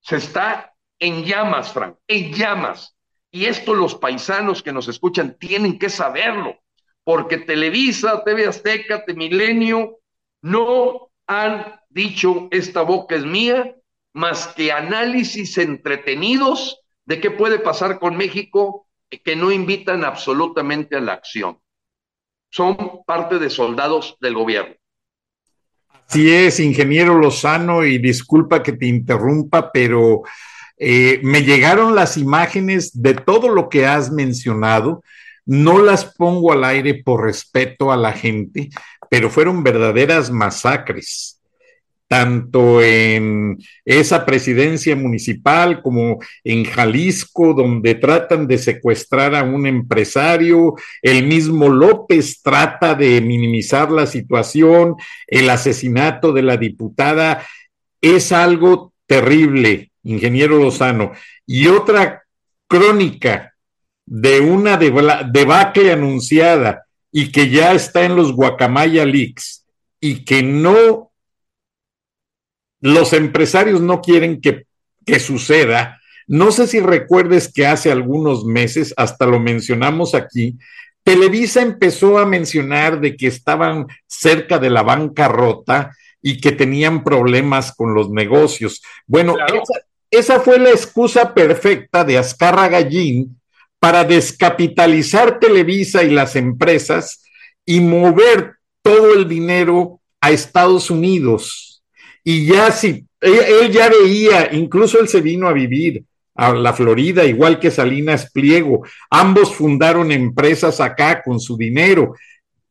Se 0.01 0.17
está 0.17 0.75
en 0.99 1.23
llamas, 1.23 1.71
Frank, 1.71 1.97
en 2.07 2.33
llamas. 2.33 2.97
Y 3.31 3.45
esto 3.45 3.73
los 3.73 3.95
paisanos 3.95 4.61
que 4.61 4.73
nos 4.73 4.89
escuchan 4.89 5.37
tienen 5.39 5.79
que 5.79 5.89
saberlo, 5.89 6.57
porque 7.05 7.37
Televisa, 7.37 8.23
TV 8.25 8.47
Azteca, 8.47 9.05
Milenio 9.15 9.99
no 10.41 11.11
han 11.27 11.79
dicho 11.89 12.49
esta 12.51 12.81
boca 12.81 13.15
es 13.15 13.23
mía 13.23 13.75
más 14.13 14.47
que 14.47 14.71
análisis 14.71 15.57
entretenidos 15.57 16.81
de 17.05 17.21
qué 17.21 17.31
puede 17.31 17.59
pasar 17.59 17.99
con 17.99 18.17
México 18.17 18.87
que 19.23 19.35
no 19.35 19.51
invitan 19.51 20.03
absolutamente 20.03 20.97
a 20.97 20.99
la 20.99 21.13
acción. 21.13 21.59
Son 22.49 23.03
parte 23.05 23.39
de 23.39 23.49
soldados 23.49 24.17
del 24.19 24.33
gobierno. 24.33 24.75
Así 26.07 26.29
es, 26.29 26.59
ingeniero 26.59 27.17
Lozano, 27.17 27.85
y 27.85 27.97
disculpa 27.97 28.61
que 28.61 28.73
te 28.73 28.87
interrumpa, 28.87 29.71
pero 29.71 30.23
eh, 30.77 31.19
me 31.23 31.43
llegaron 31.43 31.95
las 31.95 32.17
imágenes 32.17 33.01
de 33.01 33.13
todo 33.13 33.49
lo 33.49 33.69
que 33.69 33.85
has 33.85 34.11
mencionado. 34.11 35.03
No 35.45 35.79
las 35.79 36.05
pongo 36.05 36.51
al 36.51 36.63
aire 36.63 37.03
por 37.03 37.23
respeto 37.23 37.91
a 37.91 37.97
la 37.97 38.13
gente, 38.13 38.69
pero 39.09 39.29
fueron 39.29 39.63
verdaderas 39.63 40.31
masacres 40.31 41.35
tanto 42.07 42.81
en 42.81 43.57
esa 43.83 44.25
presidencia 44.25 44.95
municipal 44.95 45.81
como 45.81 46.19
en 46.43 46.63
Jalisco, 46.65 47.53
donde 47.53 47.95
tratan 47.95 48.47
de 48.47 48.57
secuestrar 48.57 49.33
a 49.35 49.43
un 49.43 49.65
empresario, 49.65 50.75
el 51.01 51.25
mismo 51.25 51.67
López 51.69 52.41
trata 52.41 52.93
de 52.93 53.21
minimizar 53.21 53.91
la 53.91 54.05
situación, 54.05 54.95
el 55.27 55.49
asesinato 55.49 56.31
de 56.31 56.43
la 56.43 56.57
diputada, 56.57 57.45
es 58.01 58.31
algo 58.31 58.93
terrible, 59.07 59.91
ingeniero 60.03 60.57
Lozano. 60.59 61.11
Y 61.47 61.67
otra 61.67 62.23
crónica 62.67 63.54
de 64.05 64.39
una 64.39 64.77
debacle 64.77 65.91
anunciada 65.91 66.85
y 67.11 67.31
que 67.31 67.49
ya 67.49 67.73
está 67.73 68.03
en 68.03 68.15
los 68.15 68.33
Guacamaya 68.33 69.05
Leaks 69.05 69.65
y 69.99 70.25
que 70.25 70.43
no 70.43 71.11
los 72.81 73.13
empresarios 73.13 73.81
no 73.81 74.01
quieren 74.01 74.41
que, 74.41 74.65
suceda. 75.19 75.99
No 76.27 76.51
sé 76.51 76.67
si 76.67 76.79
recuerdes 76.79 77.51
que 77.51 77.65
hace 77.65 77.91
algunos 77.91 78.45
meses, 78.45 78.93
hasta 78.97 79.25
lo 79.25 79.39
mencionamos 79.39 80.13
aquí, 80.13 80.57
Televisa 81.03 81.61
empezó 81.61 82.17
a 82.17 82.25
mencionar 82.25 82.99
de 82.99 83.15
que 83.15 83.27
estaban 83.27 83.85
cerca 84.07 84.57
de 84.57 84.71
la 84.71 84.81
bancarrota 84.81 85.91
y 86.21 86.41
que 86.41 86.51
tenían 86.51 87.03
problemas 87.03 87.73
con 87.75 87.93
los 87.93 88.09
negocios. 88.09 88.81
Bueno, 89.05 89.35
esa, 89.47 89.85
esa, 90.09 90.39
fue 90.39 90.57
la 90.57 90.71
excusa 90.71 91.33
perfecta 91.33 92.03
de 92.03 92.17
Azcarra 92.17 92.67
Gallín 92.67 93.39
para 93.85 94.03
descapitalizar 94.03 95.37
Televisa 95.37 96.03
y 96.03 96.09
las 96.09 96.35
empresas 96.35 97.23
y 97.63 97.81
mover 97.81 98.55
todo 98.81 99.13
el 99.13 99.29
dinero 99.29 100.01
a 100.19 100.31
Estados 100.31 100.89
Unidos 100.89 101.83
y 102.23 102.47
ya 102.47 102.71
si, 102.71 103.05
él, 103.21 103.71
ya 103.71 103.87
veía, 103.87 104.49
incluso 104.53 104.99
él 104.99 105.07
se 105.07 105.21
vino 105.21 105.47
a 105.47 105.53
vivir 105.53 106.03
a 106.33 106.51
la 106.51 106.73
Florida, 106.73 107.25
igual 107.25 107.59
que 107.59 107.69
Salinas 107.69 108.31
Pliego. 108.31 108.83
Ambos 109.11 109.53
fundaron 109.53 110.11
empresas 110.11 110.81
acá 110.81 111.21
con 111.21 111.39
su 111.39 111.55
dinero. 111.55 112.15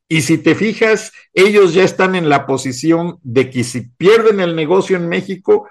Y 0.09 0.23
si 0.23 0.39
te 0.39 0.57
fijas, 0.57 1.13
ellos 1.33 1.75
ya 1.75 1.85
están 1.85 2.17
en 2.17 2.29
la 2.29 2.45
posición 2.45 3.19
de 3.23 3.51
que 3.51 3.63
si 3.63 3.83
pierden 3.83 4.41
el 4.41 4.57
negocio 4.57 4.97
en 4.97 5.09
México, 5.09 5.71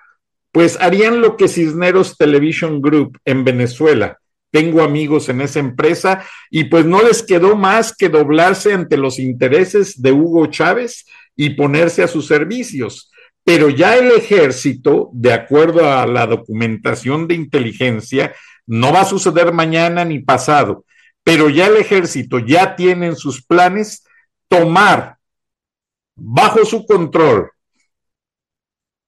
pues 0.53 0.79
harían 0.79 1.19
lo 1.19 1.35
que 1.35 1.49
Cisneros 1.49 2.15
Television 2.15 2.81
Group 2.81 3.19
en 3.25 3.43
Venezuela. 3.43 4.19
Tengo 4.53 4.83
amigos 4.83 5.29
en 5.29 5.41
esa 5.41 5.57
empresa 5.57 6.23
y 6.51 6.65
pues 6.65 6.85
no 6.85 7.01
les 7.01 7.23
quedó 7.23 7.55
más 7.55 7.91
que 7.97 8.07
doblarse 8.07 8.71
ante 8.71 8.97
los 8.97 9.17
intereses 9.17 9.99
de 9.99 10.11
Hugo 10.11 10.45
Chávez 10.45 11.07
y 11.35 11.55
ponerse 11.55 12.03
a 12.03 12.07
sus 12.07 12.27
servicios. 12.27 13.11
Pero 13.43 13.69
ya 13.69 13.97
el 13.97 14.11
ejército, 14.11 15.09
de 15.11 15.33
acuerdo 15.33 15.91
a 15.91 16.05
la 16.05 16.27
documentación 16.27 17.27
de 17.27 17.33
inteligencia, 17.33 18.35
no 18.67 18.93
va 18.93 19.01
a 19.01 19.05
suceder 19.05 19.53
mañana 19.53 20.05
ni 20.05 20.19
pasado, 20.19 20.85
pero 21.23 21.49
ya 21.49 21.65
el 21.65 21.77
ejército 21.77 22.37
ya 22.37 22.75
tiene 22.75 23.07
en 23.07 23.15
sus 23.15 23.43
planes 23.43 24.05
tomar 24.47 25.17
bajo 26.15 26.63
su 26.63 26.85
control 26.85 27.49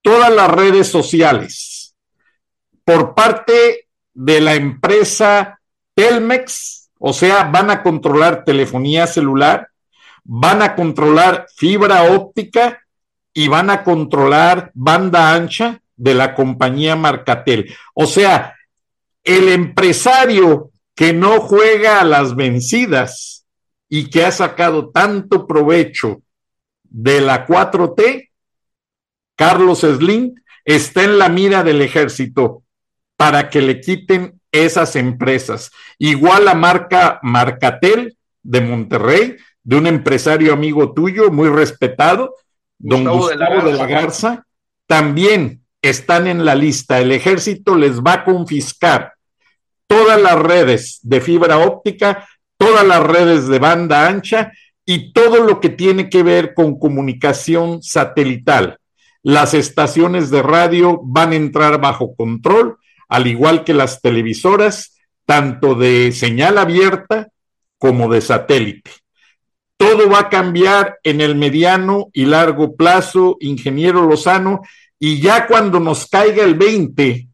todas 0.01 0.33
las 0.33 0.49
redes 0.49 0.87
sociales 0.87 1.95
por 2.83 3.13
parte 3.13 3.84
de 4.15 4.41
la 4.41 4.55
empresa 4.55 5.59
Telmex, 5.93 6.89
o 6.97 7.13
sea, 7.13 7.43
van 7.43 7.69
a 7.69 7.83
controlar 7.83 8.43
telefonía 8.43 9.05
celular, 9.05 9.69
van 10.23 10.61
a 10.61 10.75
controlar 10.75 11.45
fibra 11.55 12.03
óptica 12.03 12.81
y 13.33 13.47
van 13.47 13.69
a 13.69 13.83
controlar 13.83 14.71
banda 14.73 15.33
ancha 15.33 15.81
de 15.95 16.15
la 16.15 16.33
compañía 16.33 16.95
Marcatel. 16.95 17.75
O 17.93 18.07
sea, 18.07 18.55
el 19.23 19.49
empresario 19.49 20.71
que 20.95 21.13
no 21.13 21.41
juega 21.41 21.99
a 21.99 22.05
las 22.05 22.35
vencidas 22.35 23.45
y 23.89 24.09
que 24.09 24.25
ha 24.25 24.31
sacado 24.31 24.89
tanto 24.89 25.45
provecho 25.45 26.21
de 26.83 27.21
la 27.21 27.45
4T, 27.45 28.29
Carlos 29.35 29.81
Slim, 29.81 30.33
está 30.63 31.03
en 31.03 31.17
la 31.17 31.29
mira 31.29 31.63
del 31.63 31.81
ejército 31.81 32.63
para 33.17 33.49
que 33.49 33.61
le 33.61 33.81
quiten 33.81 34.39
esas 34.51 34.95
empresas. 34.95 35.71
Igual 35.97 36.45
la 36.45 36.55
marca 36.55 37.19
Marcatel 37.23 38.17
de 38.43 38.61
Monterrey, 38.61 39.35
de 39.63 39.75
un 39.75 39.87
empresario 39.87 40.53
amigo 40.53 40.93
tuyo, 40.93 41.31
muy 41.31 41.49
respetado, 41.49 42.35
don 42.77 43.05
Gustavo, 43.05 43.69
de, 43.69 43.73
la 43.73 43.87
Garza, 43.87 44.45
también 44.87 45.61
están 45.81 46.27
en 46.27 46.45
la 46.45 46.55
lista. 46.55 46.99
El 46.99 47.11
ejército 47.11 47.75
les 47.75 48.01
va 48.01 48.13
a 48.13 48.23
confiscar 48.23 49.13
todas 49.87 50.21
las 50.21 50.37
redes 50.39 50.99
de 51.01 51.21
fibra 51.21 51.57
óptica, 51.57 52.27
todas 52.57 52.85
las 52.85 53.03
redes 53.03 53.47
de 53.47 53.59
banda 53.59 54.07
ancha 54.07 54.51
y 54.85 55.13
todo 55.13 55.43
lo 55.43 55.59
que 55.59 55.69
tiene 55.69 56.09
que 56.09 56.23
ver 56.23 56.53
con 56.53 56.77
comunicación 56.77 57.81
satelital. 57.81 58.77
Las 59.23 59.55
estaciones 59.55 60.29
de 60.29 60.43
radio 60.43 60.99
van 61.03 61.31
a 61.31 61.35
entrar 61.35 61.81
bajo 61.81 62.15
control, 62.15 62.77
al 63.07 63.27
igual 63.27 63.63
que 63.63 63.73
las 63.73 64.01
televisoras, 64.01 64.95
tanto 65.25 65.75
de 65.75 66.11
señal 66.11 66.57
abierta 66.57 67.29
como 67.77 68.11
de 68.11 68.21
satélite. 68.21 68.91
Todo 69.77 70.09
va 70.09 70.19
a 70.19 70.29
cambiar 70.29 70.99
en 71.03 71.21
el 71.21 71.35
mediano 71.35 72.09
y 72.13 72.25
largo 72.25 72.75
plazo, 72.75 73.37
ingeniero 73.39 74.05
Lozano, 74.07 74.61
y 74.99 75.19
ya 75.19 75.47
cuando 75.47 75.79
nos 75.79 76.07
caiga 76.07 76.43
el 76.43 76.55
20 76.55 77.27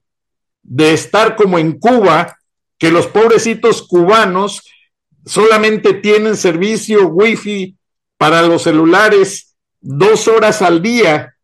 de 0.64 0.94
estar 0.94 1.36
como 1.36 1.60
en 1.60 1.78
Cuba, 1.80 2.38
que 2.78 2.92
los 2.92 3.08
pobrecitos 3.08 3.84
cubanos 3.84 4.64
solamente 5.26 5.94
tienen 5.94 6.36
servicio 6.36 7.08
wifi 7.08 7.78
para 8.18 8.42
los 8.42 8.64
celulares 8.64 9.56
dos 9.80 10.28
horas 10.28 10.62
al 10.62 10.82
día. 10.82 11.36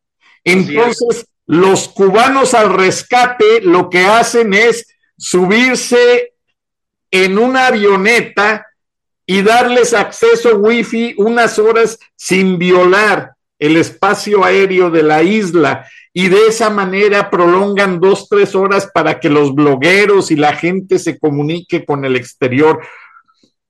Entonces, 0.43 1.27
los 1.47 1.87
cubanos 1.87 2.53
al 2.53 2.73
rescate 2.73 3.61
lo 3.61 3.89
que 3.89 4.05
hacen 4.05 4.53
es 4.53 4.85
subirse 5.17 6.33
en 7.09 7.39
una 7.39 7.67
avioneta 7.67 8.67
y 9.25 9.41
darles 9.41 9.93
acceso 9.93 10.57
wifi 10.57 11.15
unas 11.17 11.57
horas 11.57 11.97
sin 12.15 12.57
violar 12.57 13.31
el 13.59 13.77
espacio 13.77 14.43
aéreo 14.43 14.91
de 14.91 15.03
la 15.03 15.23
isla 15.23 15.87
y 16.13 16.29
de 16.29 16.47
esa 16.47 16.69
manera 16.69 17.29
prolongan 17.29 17.99
dos, 17.99 18.27
tres 18.27 18.55
horas 18.55 18.89
para 18.93 19.19
que 19.19 19.29
los 19.29 19.53
blogueros 19.53 20.31
y 20.31 20.35
la 20.35 20.53
gente 20.53 20.99
se 20.99 21.17
comunique 21.17 21.85
con 21.85 22.05
el 22.05 22.15
exterior. 22.15 22.81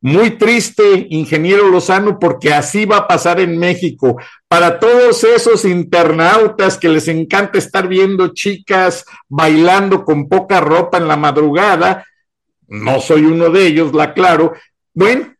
Muy 0.01 0.37
triste, 0.37 1.07
ingeniero 1.09 1.69
Lozano, 1.69 2.19
porque 2.19 2.53
así 2.53 2.85
va 2.85 2.97
a 2.97 3.07
pasar 3.07 3.39
en 3.39 3.57
México. 3.57 4.17
Para 4.47 4.79
todos 4.79 5.23
esos 5.23 5.65
internautas 5.65 6.77
que 6.77 6.87
les 6.87 7.07
encanta 7.07 7.57
estar 7.57 7.87
viendo 7.87 8.27
chicas 8.33 9.05
bailando 9.27 10.05
con 10.05 10.29
poca 10.29 10.59
ropa 10.59 10.99
en 10.99 11.07
la 11.07 11.17
madrugada, 11.17 12.05
no 12.67 12.99
soy 12.99 13.25
uno 13.25 13.49
de 13.49 13.65
ellos, 13.65 13.93
la 13.93 14.03
aclaro. 14.03 14.53
Bueno, 14.93 15.33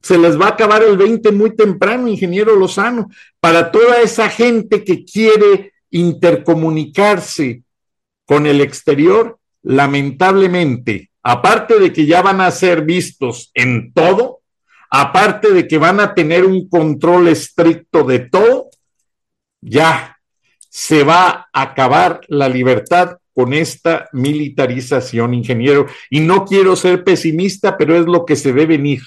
se 0.00 0.16
les 0.16 0.40
va 0.40 0.46
a 0.46 0.50
acabar 0.50 0.82
el 0.82 0.96
20 0.96 1.30
muy 1.32 1.54
temprano, 1.54 2.08
ingeniero 2.08 2.56
Lozano, 2.56 3.10
para 3.40 3.70
toda 3.70 4.00
esa 4.00 4.30
gente 4.30 4.84
que 4.84 5.04
quiere 5.04 5.72
intercomunicarse 5.90 7.62
con 8.24 8.46
el 8.46 8.60
exterior, 8.60 9.38
lamentablemente, 9.62 11.10
aparte 11.28 11.78
de 11.78 11.92
que 11.92 12.06
ya 12.06 12.22
van 12.22 12.40
a 12.40 12.50
ser 12.50 12.86
vistos 12.86 13.50
en 13.52 13.92
todo, 13.92 14.40
aparte 14.88 15.52
de 15.52 15.68
que 15.68 15.76
van 15.76 16.00
a 16.00 16.14
tener 16.14 16.46
un 16.46 16.70
control 16.70 17.28
estricto 17.28 18.02
de 18.04 18.20
todo, 18.20 18.70
ya 19.60 20.16
se 20.70 21.04
va 21.04 21.50
a 21.52 21.62
acabar 21.62 22.22
la 22.28 22.48
libertad 22.48 23.18
con 23.34 23.52
esta 23.52 24.08
militarización, 24.14 25.34
ingeniero. 25.34 25.86
Y 26.08 26.20
no 26.20 26.46
quiero 26.46 26.74
ser 26.76 27.04
pesimista, 27.04 27.76
pero 27.76 27.94
es 27.94 28.06
lo 28.06 28.24
que 28.24 28.34
se 28.34 28.52
ve 28.52 28.64
venir. 28.64 29.02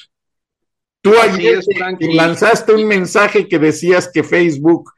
Tú 1.02 1.14
ayer 1.20 1.60
lanzaste 2.02 2.72
un 2.72 2.86
mensaje 2.86 3.48
que 3.48 3.58
decías 3.58 4.12
que 4.14 4.24
Facebook 4.24 4.92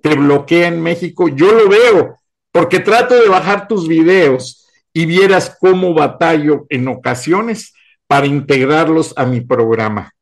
te 0.00 0.14
bloquea 0.14 0.68
en 0.68 0.80
México. 0.80 1.28
Yo 1.28 1.52
lo 1.52 1.68
veo. 1.68 2.16
porque 2.50 2.80
trato 2.80 3.14
de 3.14 3.28
bajar 3.28 3.66
tus 3.66 3.88
videos 3.88 4.61
y 4.92 5.06
vieras 5.06 5.56
cómo 5.60 5.94
batallo 5.94 6.66
en 6.68 6.88
ocasiones 6.88 7.72
para 8.06 8.26
integrarlos 8.26 9.14
a 9.16 9.24
mi 9.24 9.40
programa. 9.40 10.12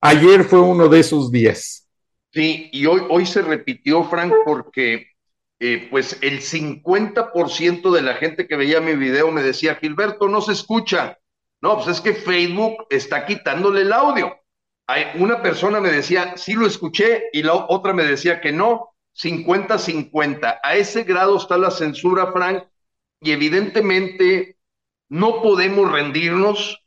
Ayer 0.00 0.44
fue 0.44 0.60
uno 0.60 0.88
de 0.88 1.00
esos 1.00 1.32
días. 1.32 1.88
Sí, 2.32 2.68
y 2.72 2.86
hoy, 2.86 3.02
hoy 3.08 3.26
se 3.26 3.42
repitió, 3.42 4.04
Frank, 4.04 4.32
porque 4.44 5.08
eh, 5.58 5.88
pues 5.90 6.18
el 6.20 6.40
50% 6.40 7.90
de 7.90 8.02
la 8.02 8.14
gente 8.14 8.46
que 8.46 8.56
veía 8.56 8.80
mi 8.80 8.94
video 8.94 9.30
me 9.32 9.42
decía, 9.42 9.76
Gilberto, 9.76 10.28
no 10.28 10.40
se 10.40 10.52
escucha. 10.52 11.18
No, 11.62 11.76
pues 11.76 11.88
es 11.88 12.00
que 12.00 12.14
Facebook 12.14 12.86
está 12.90 13.24
quitándole 13.24 13.80
el 13.80 13.92
audio. 13.92 14.36
Hay, 14.86 15.06
una 15.18 15.42
persona 15.42 15.80
me 15.80 15.90
decía, 15.90 16.36
sí 16.36 16.52
lo 16.52 16.66
escuché, 16.66 17.24
y 17.32 17.42
la 17.42 17.54
otra 17.54 17.92
me 17.92 18.04
decía 18.04 18.40
que 18.40 18.52
no, 18.52 18.94
50-50. 19.16 20.60
A 20.62 20.76
ese 20.76 21.04
grado 21.04 21.38
está 21.38 21.56
la 21.56 21.70
censura, 21.70 22.30
Frank, 22.32 22.64
y 23.20 23.32
evidentemente 23.32 24.56
no 25.08 25.42
podemos 25.42 25.90
rendirnos. 25.90 26.82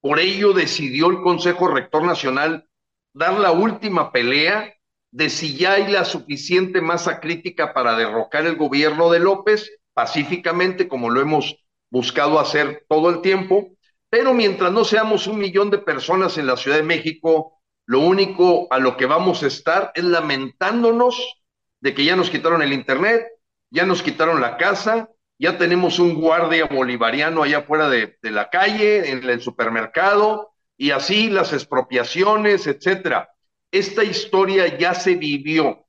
Por 0.00 0.18
ello 0.18 0.52
decidió 0.52 1.10
el 1.10 1.20
Consejo 1.20 1.68
Rector 1.68 2.04
Nacional 2.04 2.68
dar 3.12 3.38
la 3.38 3.52
última 3.52 4.12
pelea 4.12 4.74
de 5.10 5.28
si 5.28 5.56
ya 5.56 5.72
hay 5.72 5.90
la 5.90 6.04
suficiente 6.04 6.80
masa 6.80 7.20
crítica 7.20 7.74
para 7.74 7.96
derrocar 7.96 8.46
el 8.46 8.56
gobierno 8.56 9.10
de 9.10 9.18
López 9.18 9.70
pacíficamente, 9.92 10.88
como 10.88 11.10
lo 11.10 11.20
hemos 11.20 11.56
buscado 11.90 12.38
hacer 12.38 12.86
todo 12.88 13.10
el 13.10 13.20
tiempo, 13.20 13.76
pero 14.08 14.32
mientras 14.34 14.72
no 14.72 14.84
seamos 14.84 15.26
un 15.26 15.38
millón 15.38 15.70
de 15.70 15.78
personas 15.78 16.38
en 16.38 16.46
la 16.46 16.56
Ciudad 16.56 16.76
de 16.76 16.82
México, 16.84 17.60
lo 17.86 18.00
único 18.00 18.68
a 18.70 18.78
lo 18.78 18.96
que 18.96 19.06
vamos 19.06 19.42
a 19.42 19.48
estar 19.48 19.90
es 19.94 20.04
lamentándonos 20.04 21.42
de 21.80 21.94
que 21.94 22.04
ya 22.04 22.14
nos 22.14 22.30
quitaron 22.30 22.62
el 22.62 22.72
Internet, 22.72 23.26
ya 23.70 23.84
nos 23.84 24.02
quitaron 24.02 24.40
la 24.40 24.56
casa, 24.56 25.08
ya 25.40 25.58
tenemos 25.58 25.98
un 25.98 26.14
guardia 26.14 26.66
bolivariano 26.66 27.42
allá 27.42 27.58
afuera 27.58 27.88
de, 27.88 28.16
la 28.22 28.48
calle, 28.50 29.10
en 29.10 29.28
el 29.28 29.40
supermercado, 29.40 30.52
y 30.76 30.92
así 30.92 31.30
las 31.30 31.52
expropiaciones, 31.52 32.68
etcétera 32.68 33.30
esta 33.70 34.02
historia 34.04 34.78
ya 34.78 34.94
se 34.94 35.14
vivió 35.14 35.86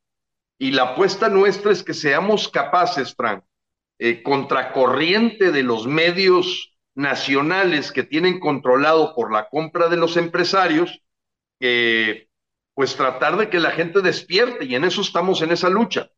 y 0.59 0.71
la 0.71 0.83
apuesta 0.83 1.29
nuestra 1.29 1.71
es 1.71 1.83
que 1.83 1.93
seamos 1.93 2.47
capaces, 2.47 3.15
Frank, 3.15 3.43
eh, 3.97 4.21
contracorriente 4.21 5.51
de 5.51 5.63
los 5.63 5.87
medios 5.87 6.75
nacionales 6.93 7.91
que 7.91 8.03
tienen 8.03 8.39
controlado 8.39 9.15
por 9.15 9.31
la 9.31 9.49
compra 9.49 9.87
de 9.87 9.97
los 9.97 10.17
empresarios, 10.17 11.01
pues 12.73 12.95
tratar 12.95 13.37
de 13.37 13.49
que 13.49 13.59
la 13.59 13.71
gente 13.71 14.01
despierte 14.01 14.65
y 14.65 14.75
en 14.75 14.83
eso 14.83 15.01
estamos 15.01 15.41
en 15.41 15.51
esa 15.51 15.69
lucha. 15.69 16.09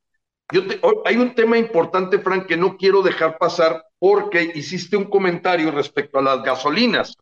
Yo 0.52 0.62
hay 1.06 1.16
un 1.18 1.34
tema 1.36 1.58
importante, 1.58 2.20
Frank, 2.20 2.48
que 2.48 2.58
no 2.58 2.78
quiero 2.78 3.02
dejar 3.02 3.38
pasar 3.38 3.86
porque 4.00 4.52
hiciste 4.56 4.98
un 4.98 5.06
comentario 5.06 5.72
respecto 5.72 6.20
a 6.20 6.22
las 6.22 6.44
gasolinas 6.44 7.16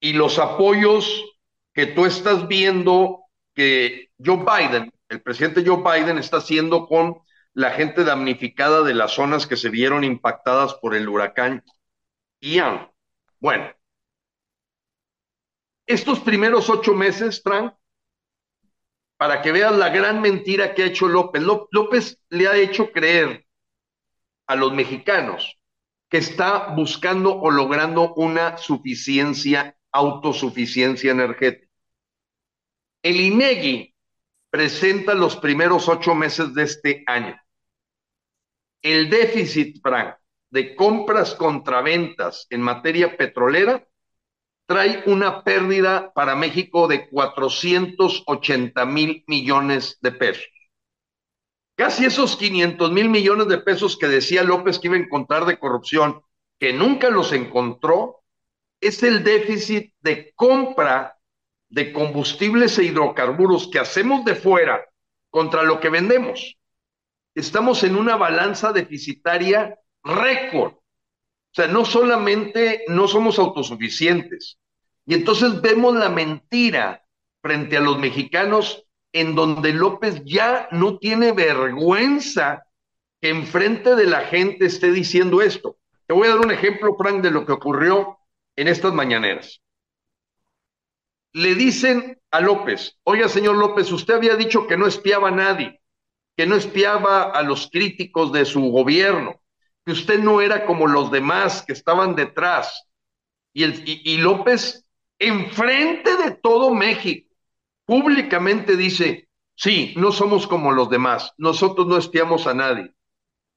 y 0.00 0.12
los 0.12 0.38
apoyos 0.38 1.24
que 1.72 1.86
tú 1.86 2.06
estás 2.06 2.48
viendo 2.48 3.24
que 3.54 4.10
Joe 4.24 4.38
Biden, 4.38 4.92
el 5.08 5.22
presidente 5.22 5.64
Joe 5.64 5.82
Biden 5.82 6.18
está 6.18 6.38
haciendo 6.38 6.86
con 6.86 7.18
la 7.52 7.70
gente 7.70 8.04
damnificada 8.04 8.82
de 8.82 8.94
las 8.94 9.12
zonas 9.12 9.46
que 9.46 9.56
se 9.56 9.70
vieron 9.70 10.04
impactadas 10.04 10.74
por 10.74 10.94
el 10.94 11.08
huracán 11.08 11.64
Ian. 12.40 12.90
Bueno, 13.40 13.70
estos 15.86 16.20
primeros 16.20 16.68
ocho 16.68 16.94
meses, 16.94 17.40
Frank, 17.42 17.74
para 19.16 19.42
que 19.42 19.52
veas 19.52 19.74
la 19.76 19.88
gran 19.88 20.20
mentira 20.20 20.74
que 20.74 20.82
ha 20.82 20.86
hecho 20.86 21.08
López. 21.08 21.42
López 21.42 22.20
le 22.28 22.48
ha 22.48 22.56
hecho 22.56 22.92
creer 22.92 23.46
a 24.46 24.56
los 24.56 24.72
mexicanos 24.72 25.58
que 26.08 26.18
está 26.18 26.68
buscando 26.74 27.34
o 27.34 27.50
logrando 27.50 28.14
una 28.14 28.58
suficiencia, 28.58 29.76
autosuficiencia 29.90 31.10
energética. 31.10 31.72
El 33.02 33.20
INEGI 33.20 33.94
presenta 34.50 35.14
los 35.14 35.36
primeros 35.36 35.88
ocho 35.88 36.14
meses 36.14 36.54
de 36.54 36.62
este 36.62 37.04
año. 37.06 37.40
El 38.82 39.10
déficit, 39.10 39.80
Frank, 39.82 40.16
de 40.50 40.76
compras 40.76 41.34
contra 41.34 41.82
ventas 41.82 42.46
en 42.50 42.60
materia 42.60 43.16
petrolera 43.16 43.86
trae 44.66 45.02
una 45.06 45.42
pérdida 45.44 46.12
para 46.12 46.34
México 46.34 46.88
de 46.88 47.08
480 47.08 48.84
mil 48.84 49.24
millones 49.26 49.98
de 50.00 50.12
pesos. 50.12 50.46
Casi 51.76 52.04
esos 52.06 52.36
500 52.36 52.90
mil 52.90 53.08
millones 53.08 53.48
de 53.48 53.58
pesos 53.58 53.96
que 53.98 54.08
decía 54.08 54.42
López 54.42 54.78
que 54.78 54.88
iba 54.88 54.96
a 54.96 55.00
encontrar 55.00 55.44
de 55.44 55.58
corrupción, 55.58 56.22
que 56.58 56.72
nunca 56.72 57.10
los 57.10 57.32
encontró, 57.32 58.22
es 58.80 59.02
el 59.02 59.22
déficit 59.22 59.92
de 60.00 60.32
compra 60.34 61.18
de 61.68 61.92
combustibles 61.92 62.78
e 62.78 62.84
hidrocarburos 62.84 63.68
que 63.68 63.78
hacemos 63.78 64.24
de 64.24 64.34
fuera 64.34 64.84
contra 65.30 65.62
lo 65.62 65.80
que 65.80 65.90
vendemos. 65.90 66.56
Estamos 67.34 67.82
en 67.84 67.96
una 67.96 68.16
balanza 68.16 68.72
deficitaria 68.72 69.78
récord. 70.02 70.74
Sea, 71.56 71.68
no 71.68 71.84
solamente 71.84 72.84
no 72.88 73.08
somos 73.08 73.38
autosuficientes. 73.38 74.58
Y 75.06 75.14
entonces 75.14 75.60
vemos 75.60 75.96
la 75.96 76.10
mentira 76.10 77.02
frente 77.42 77.76
a 77.76 77.80
los 77.80 77.98
mexicanos 77.98 78.84
en 79.12 79.34
donde 79.34 79.72
López 79.72 80.22
ya 80.24 80.68
no 80.70 80.98
tiene 80.98 81.32
vergüenza 81.32 82.64
que 83.20 83.30
enfrente 83.30 83.96
de 83.96 84.06
la 84.06 84.20
gente 84.20 84.66
esté 84.66 84.92
diciendo 84.92 85.40
esto. 85.40 85.78
Te 86.06 86.12
voy 86.12 86.28
a 86.28 86.32
dar 86.32 86.40
un 86.40 86.50
ejemplo, 86.50 86.94
Frank, 86.96 87.22
de 87.22 87.30
lo 87.30 87.46
que 87.46 87.52
ocurrió 87.52 88.18
en 88.54 88.68
estas 88.68 88.92
mañaneras 88.92 89.62
le 91.36 91.54
dicen 91.54 92.18
a 92.30 92.40
López, 92.40 92.98
oiga 93.02 93.28
señor 93.28 93.56
López, 93.56 93.92
usted 93.92 94.14
había 94.14 94.36
dicho 94.36 94.66
que 94.66 94.78
no 94.78 94.86
espiaba 94.86 95.28
a 95.28 95.32
nadie, 95.32 95.82
que 96.34 96.46
no 96.46 96.56
espiaba 96.56 97.24
a 97.24 97.42
los 97.42 97.68
críticos 97.70 98.32
de 98.32 98.46
su 98.46 98.62
gobierno, 98.70 99.38
que 99.86 99.92
usted 99.92 100.18
no 100.18 100.40
era 100.40 100.66
como 100.66 100.88
los 100.88 101.12
demás 101.12 101.62
que 101.62 101.72
estaban 101.72 102.16
detrás. 102.16 102.88
Y, 103.52 103.62
el, 103.62 103.84
y, 103.86 104.18
López, 104.18 104.84
enfrente 105.16 106.16
de 106.16 106.32
todo 106.32 106.74
México, 106.74 107.32
públicamente 107.86 108.76
dice, 108.76 109.28
sí, 109.54 109.94
no 109.96 110.10
somos 110.10 110.48
como 110.48 110.72
los 110.72 110.90
demás, 110.90 111.32
nosotros 111.38 111.86
no 111.86 111.96
espiamos 111.96 112.48
a 112.48 112.54
nadie. 112.54 112.92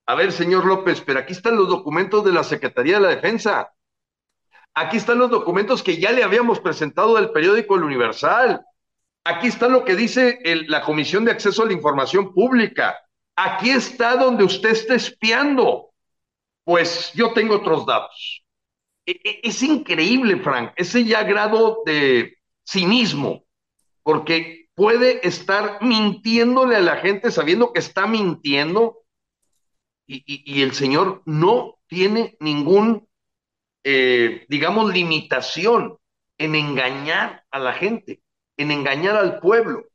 A 0.06 0.14
ver, 0.14 0.32
señor 0.32 0.66
López, 0.66 1.02
pero 1.02 1.20
aquí 1.20 1.34
están 1.34 1.58
los 1.58 1.68
documentos 1.68 2.24
de 2.24 2.32
la 2.32 2.44
Secretaría 2.44 2.96
de 2.96 3.02
la 3.02 3.10
Defensa. 3.10 3.74
Aquí 4.76 4.98
están 4.98 5.18
los 5.18 5.32
documentos 5.32 5.82
que 5.82 5.98
ya 5.98 6.12
le 6.12 6.24
habíamos 6.24 6.60
presentado 6.60 7.16
del 7.16 7.32
periódico 7.32 7.76
El 7.76 7.86
Universal. 7.86 8.64
Aquí 9.24 9.48
está 9.48 9.68
lo 9.68 9.84
que 9.84 9.96
dice 9.96 10.40
la 10.68 10.84
Comisión 10.84 11.26
de 11.26 11.32
Acceso 11.32 11.64
a 11.64 11.66
la 11.66 11.74
Información 11.74 12.34
Pública. 12.36 12.96
Aquí 13.36 13.72
está 13.72 14.16
donde 14.16 14.44
usted 14.44 14.70
está 14.70 14.94
espiando. 14.94 15.89
Pues 16.70 17.11
yo 17.15 17.34
tengo 17.34 17.55
otros 17.55 17.84
datos. 17.84 18.45
E, 19.03 19.20
e, 19.24 19.39
es 19.41 19.63
increíble, 19.63 20.38
Frank, 20.38 20.74
ese 20.76 21.03
ya 21.03 21.24
grado 21.24 21.82
de 21.84 22.38
cinismo, 22.63 23.43
porque 24.03 24.67
puede 24.76 25.28
estar 25.28 25.82
mintiéndole 25.82 26.76
a 26.76 26.82
la 26.82 26.97
gente 26.97 27.32
sabiendo 27.32 27.74
que 27.74 27.80
está 27.80 28.05
mintiendo 28.05 28.99
y 30.05 30.61
el 30.61 30.74
señor 30.74 31.24
no 31.26 31.80
tiene 31.88 32.38
ningún 32.39 33.09
eh, 33.84 34.45
digamos, 34.47 34.93
limitación 34.93 35.97
en 36.38 36.53
engañar 36.53 37.45
a 37.49 37.57
la 37.57 37.74
gente, 37.74 38.22
en 38.57 38.70
engañar 38.70 39.15
al 39.15 39.39
pueblo, 39.39 39.88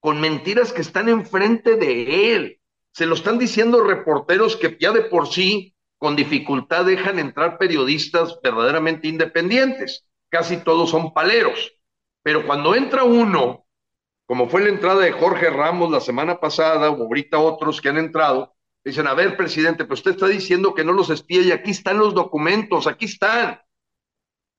con 0.00 0.18
mentiras 0.18 0.72
que 0.72 0.80
están 0.80 1.10
enfrente 1.10 1.76
de 1.76 2.34
él. 2.34 2.60
Se 2.92 3.04
lo 3.04 3.16
están 3.16 3.38
diciendo 3.38 3.82
reporteros 3.82 4.56
que 4.56 4.78
ya 4.80 4.92
de 4.92 5.02
por 5.02 5.28
sí, 5.28 5.71
con 6.02 6.16
dificultad, 6.16 6.84
dejan 6.84 7.20
entrar 7.20 7.58
periodistas 7.58 8.40
verdaderamente 8.42 9.06
independientes. 9.06 10.04
Casi 10.28 10.56
todos 10.56 10.90
son 10.90 11.14
paleros. 11.14 11.76
Pero 12.24 12.44
cuando 12.44 12.74
entra 12.74 13.04
uno, 13.04 13.68
como 14.26 14.48
fue 14.48 14.64
la 14.64 14.70
entrada 14.70 15.02
de 15.02 15.12
Jorge 15.12 15.48
Ramos 15.48 15.92
la 15.92 16.00
semana 16.00 16.40
pasada, 16.40 16.90
o 16.90 17.04
ahorita 17.04 17.38
otros 17.38 17.80
que 17.80 17.88
han 17.88 17.98
entrado, 17.98 18.52
Dicen, 18.84 19.06
a 19.06 19.14
ver, 19.14 19.36
presidente, 19.36 19.84
pero 19.84 19.94
usted 19.94 20.10
está 20.10 20.26
diciendo 20.26 20.74
que 20.74 20.82
no 20.82 20.92
los 20.92 21.08
espía 21.08 21.40
y 21.42 21.52
aquí 21.52 21.70
están 21.70 21.98
los 21.98 22.14
documentos, 22.14 22.88
aquí 22.88 23.04
están. 23.04 23.60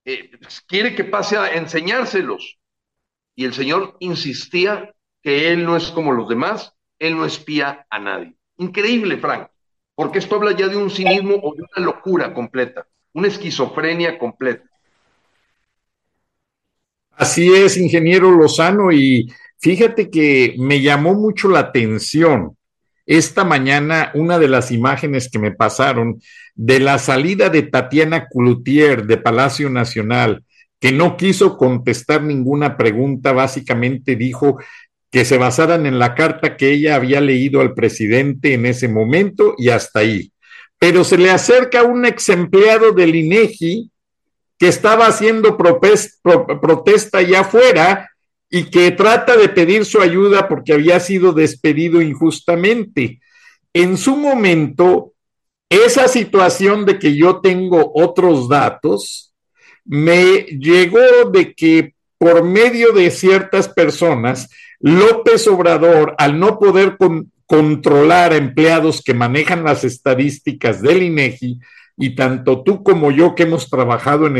Eh, 0.06 0.32
pues, 0.40 0.62
quiere 0.62 0.96
que 0.96 1.04
pase 1.04 1.38
a 1.38 1.56
enseñárselos. 1.56 2.58
Y 3.36 3.44
el 3.44 3.54
señor 3.54 3.98
insistía 4.00 4.96
que 5.22 5.52
él 5.52 5.66
no 5.66 5.76
es 5.76 5.92
como 5.92 6.14
los 6.14 6.30
demás, 6.30 6.74
él 7.00 7.18
no 7.18 7.26
espía 7.26 7.86
a 7.90 8.00
nadie. 8.00 8.38
Increíble, 8.56 9.18
Frank, 9.18 9.50
porque 9.96 10.20
esto 10.20 10.36
habla 10.36 10.56
ya 10.56 10.68
de 10.68 10.78
un 10.78 10.90
cinismo 10.90 11.36
o 11.36 11.56
de 11.56 11.64
una 11.64 11.86
locura 11.86 12.34
completa, 12.34 12.88
una 13.14 13.28
esquizofrenia 13.28 14.18
completa. 14.18 14.64
Así 17.12 17.54
es, 17.54 17.78
ingeniero 17.78 18.32
Lozano, 18.32 18.92
y 18.92 19.32
fíjate 19.60 20.10
que 20.10 20.56
me 20.58 20.82
llamó 20.82 21.14
mucho 21.14 21.48
la 21.48 21.60
atención 21.60 22.58
esta 23.06 23.44
mañana 23.44 24.12
una 24.14 24.40
de 24.40 24.48
las 24.48 24.72
imágenes 24.72 25.30
que 25.30 25.40
me 25.40 25.52
pasaron 25.52 26.22
de 26.56 26.80
la 26.80 26.98
salida 26.98 27.50
de 27.50 27.64
Tatiana 27.64 28.28
Cloutier 28.28 29.06
de 29.06 29.18
Palacio 29.18 29.70
Nacional, 29.70 30.44
que 30.80 30.92
no 30.92 31.18
quiso 31.18 31.58
contestar 31.58 32.24
ninguna 32.24 32.78
pregunta, 32.78 33.32
básicamente 33.32 34.16
dijo 34.16 34.58
que 35.14 35.26
se 35.26 35.38
basaran 35.38 35.86
en 35.86 36.00
la 36.00 36.16
carta 36.16 36.58
que 36.58 36.72
ella 36.72 36.96
había 36.96 37.22
leído 37.22 37.62
al 37.62 37.76
presidente 37.76 38.56
en 38.56 38.66
ese 38.66 38.88
momento 38.88 39.54
y 39.60 39.70
hasta 39.70 40.00
ahí. 40.00 40.34
Pero 40.80 41.04
se 41.04 41.20
le 41.20 41.30
acerca 41.30 41.84
un 41.84 42.04
ex 42.08 42.30
empleado 42.30 42.94
del 42.94 43.14
INEGI 43.14 43.92
que 44.58 44.68
estaba 44.68 45.06
haciendo 45.06 45.56
protesta 45.56 47.20
allá 47.20 47.42
afuera 47.42 48.10
y 48.50 48.72
que 48.72 48.90
trata 48.90 49.38
de 49.38 49.50
pedir 49.50 49.86
su 49.86 50.02
ayuda 50.02 50.48
porque 50.48 50.74
había 50.74 51.00
sido 51.00 51.32
despedido 51.32 52.02
injustamente. 52.02 53.20
En 53.72 53.98
su 53.98 54.18
momento, 54.18 55.14
esa 55.70 56.08
situación 56.08 56.88
de 56.88 56.98
que 56.98 57.16
yo 57.16 57.40
tengo 57.40 57.92
otros 57.94 58.50
datos 58.50 59.36
me 59.86 60.46
llegó 60.60 61.30
de 61.32 61.54
que 61.54 61.94
por 62.18 62.44
medio 62.44 62.94
de 62.94 63.12
ciertas 63.12 63.70
personas, 63.70 64.50
López 64.84 65.48
Obrador, 65.48 66.14
al 66.20 66.40
no 66.40 66.60
poder 66.60 66.98
controlar 67.48 68.34
a 68.34 68.38
empleados 68.38 69.02
que 69.02 69.16
manejan 69.16 69.64
las 69.64 69.84
estadísticas 69.84 70.82
del 70.82 71.02
INEGI, 71.02 71.60
y 71.98 72.16
tanto 72.16 72.64
tú 72.64 72.84
como 72.84 73.10
yo 73.10 73.34
que 73.34 73.44
hemos 73.44 73.70
trabajado 73.70 74.28
en, 74.28 74.38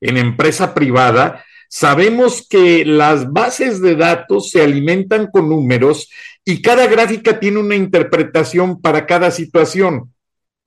en 0.00 0.16
empresa 0.16 0.74
privada, 0.74 1.44
Sabemos 1.74 2.46
que 2.46 2.84
las 2.84 3.32
bases 3.32 3.80
de 3.80 3.96
datos 3.96 4.50
se 4.50 4.60
alimentan 4.60 5.28
con 5.28 5.48
números 5.48 6.10
y 6.44 6.60
cada 6.60 6.86
gráfica 6.86 7.40
tiene 7.40 7.60
una 7.60 7.74
interpretación 7.74 8.82
para 8.82 9.06
cada 9.06 9.30
situación. 9.30 10.12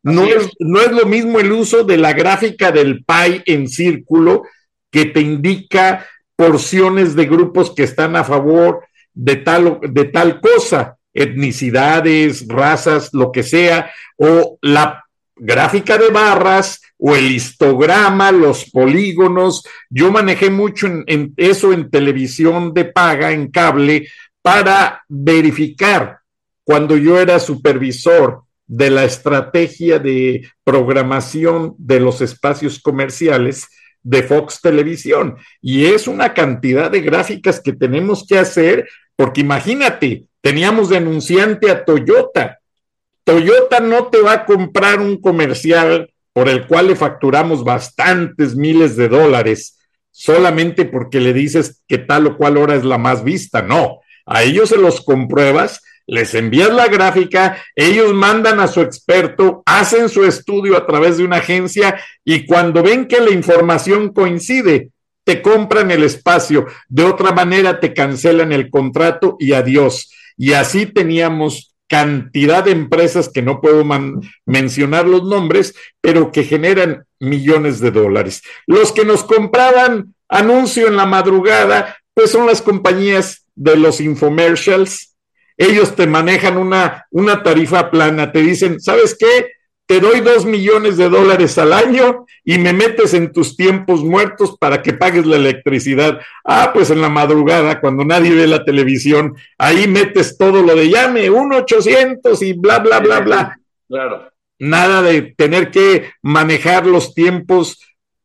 No 0.01 0.25
es. 0.25 0.49
no 0.57 0.81
es, 0.81 0.91
lo 0.91 1.05
mismo 1.05 1.39
el 1.39 1.51
uso 1.51 1.83
de 1.83 1.97
la 1.97 2.13
gráfica 2.13 2.71
del 2.71 3.05
PI 3.05 3.43
en 3.45 3.67
círculo 3.67 4.45
que 4.89 5.05
te 5.05 5.21
indica 5.21 6.07
porciones 6.35 7.15
de 7.15 7.25
grupos 7.27 7.75
que 7.75 7.83
están 7.83 8.15
a 8.15 8.23
favor 8.23 8.83
de 9.15 9.37
tal, 9.37 9.79
de 9.81 10.05
tal 10.05 10.39
cosa, 10.39 10.97
etnicidades, 11.13 12.45
razas, 12.47 13.09
lo 13.13 13.31
que 13.31 13.41
sea, 13.41 13.91
o 14.17 14.59
la 14.61 15.05
gráfica 15.35 15.97
de 15.97 16.09
barras 16.09 16.81
o 16.97 17.15
el 17.15 17.31
histograma, 17.31 18.31
los 18.31 18.69
polígonos. 18.69 19.65
Yo 19.89 20.11
manejé 20.11 20.49
mucho 20.49 20.87
en, 20.87 21.33
eso 21.37 21.73
en 21.73 21.89
televisión 21.89 22.73
de 22.73 22.85
paga, 22.85 23.31
en 23.31 23.49
cable, 23.49 24.07
para 24.41 25.03
verificar 25.07 26.19
cuando 26.63 26.97
yo 26.97 27.19
era 27.19 27.39
supervisor 27.39 28.43
de 28.67 28.89
la 28.89 29.05
estrategia 29.05 29.99
de 29.99 30.49
programación 30.63 31.75
de 31.77 31.99
los 31.99 32.21
espacios 32.21 32.79
comerciales 32.79 33.67
de 34.05 34.23
Fox 34.23 34.61
Televisión. 34.61 35.35
Y 35.61 35.87
es 35.87 36.07
una 36.07 36.33
cantidad 36.33 36.89
de 36.89 37.01
gráficas 37.01 37.59
que 37.59 37.73
tenemos 37.73 38.25
que 38.25 38.37
hacer, 38.37 38.87
porque 39.17 39.41
imagínate, 39.41 40.27
teníamos 40.39 40.89
denunciante 40.89 41.69
a 41.71 41.83
Toyota. 41.83 42.59
Toyota 43.23 43.79
no 43.79 44.05
te 44.07 44.21
va 44.21 44.33
a 44.33 44.45
comprar 44.45 45.01
un 45.01 45.19
comercial 45.19 46.13
por 46.31 46.47
el 46.47 46.67
cual 46.67 46.87
le 46.87 46.95
facturamos 46.95 47.63
bastantes 47.63 48.55
miles 48.55 48.95
de 48.95 49.09
dólares 49.09 49.77
solamente 50.11 50.85
porque 50.85 51.19
le 51.19 51.33
dices 51.33 51.83
que 51.87 51.97
tal 51.97 52.27
o 52.27 52.37
cual 52.37 52.57
hora 52.57 52.75
es 52.75 52.85
la 52.85 52.97
más 52.97 53.23
vista. 53.23 53.61
No, 53.61 53.99
a 54.25 54.43
ellos 54.43 54.69
se 54.69 54.77
los 54.77 55.01
compruebas, 55.01 55.81
les 56.07 56.35
envías 56.35 56.71
la 56.71 56.87
gráfica, 56.87 57.63
ellos 57.75 58.13
mandan 58.13 58.59
a 58.59 58.67
su 58.67 58.81
experto, 58.81 59.63
hacen 59.65 60.09
su 60.09 60.23
estudio 60.23 60.77
a 60.77 60.85
través 60.85 61.17
de 61.17 61.25
una 61.25 61.37
agencia 61.37 61.99
y 62.23 62.45
cuando 62.45 62.83
ven 62.83 63.07
que 63.07 63.19
la 63.19 63.31
información 63.31 64.09
coincide, 64.09 64.91
te 65.25 65.41
compran 65.41 65.91
el 65.91 66.03
espacio. 66.03 66.67
De 66.87 67.03
otra 67.03 67.31
manera, 67.31 67.79
te 67.79 67.93
cancelan 67.93 68.53
el 68.53 68.69
contrato 68.69 69.35
y 69.39 69.53
adiós. 69.53 70.11
Y 70.37 70.53
así 70.53 70.85
teníamos 70.85 71.75
cantidad 71.87 72.63
de 72.63 72.71
empresas 72.71 73.29
que 73.29 73.41
no 73.41 73.59
puedo 73.59 73.83
mencionar 74.45 75.07
los 75.07 75.23
nombres, 75.23 75.75
pero 76.01 76.31
que 76.31 76.43
generan 76.43 77.05
millones 77.19 77.79
de 77.79 77.91
dólares. 77.91 78.43
Los 78.65 78.91
que 78.91 79.05
nos 79.05 79.23
compraban 79.23 80.15
anuncio 80.29 80.87
en 80.87 80.95
la 80.95 81.05
madrugada, 81.05 81.97
pues 82.13 82.31
son 82.31 82.45
las 82.45 82.61
compañías 82.61 83.45
de 83.55 83.75
los 83.77 84.01
infomercials. 84.01 85.14
Ellos 85.57 85.95
te 85.95 86.07
manejan 86.07 86.57
una, 86.57 87.05
una 87.11 87.43
tarifa 87.43 87.89
plana, 87.89 88.31
te 88.31 88.41
dicen, 88.41 88.79
¿sabes 88.79 89.15
qué? 89.17 89.55
te 89.87 89.99
doy 89.99 90.21
dos 90.21 90.45
millones 90.45 90.97
de 90.97 91.09
dólares 91.09 91.57
al 91.57 91.71
año 91.71 92.25
y 92.43 92.57
me 92.57 92.73
metes 92.73 93.13
en 93.13 93.31
tus 93.31 93.55
tiempos 93.55 94.03
muertos 94.03 94.57
para 94.57 94.81
que 94.81 94.93
pagues 94.93 95.25
la 95.25 95.35
electricidad. 95.35 96.19
Ah, 96.43 96.71
pues 96.73 96.89
en 96.89 97.01
la 97.01 97.09
madrugada, 97.09 97.79
cuando 97.79 98.03
nadie 98.03 98.33
ve 98.33 98.47
la 98.47 98.65
televisión, 98.65 99.35
ahí 99.57 99.87
metes 99.87 100.37
todo 100.37 100.63
lo 100.63 100.75
de 100.75 100.89
llame, 100.89 101.29
un 101.29 101.53
ochocientos 101.53 102.41
y 102.41 102.53
bla, 102.53 102.79
bla, 102.79 102.99
bla, 102.99 103.19
bla. 103.19 103.59
Claro. 103.87 104.31
Nada 104.57 105.03
de 105.03 105.35
tener 105.37 105.69
que 105.69 106.09
manejar 106.23 106.87
los 106.87 107.13
tiempos 107.13 107.79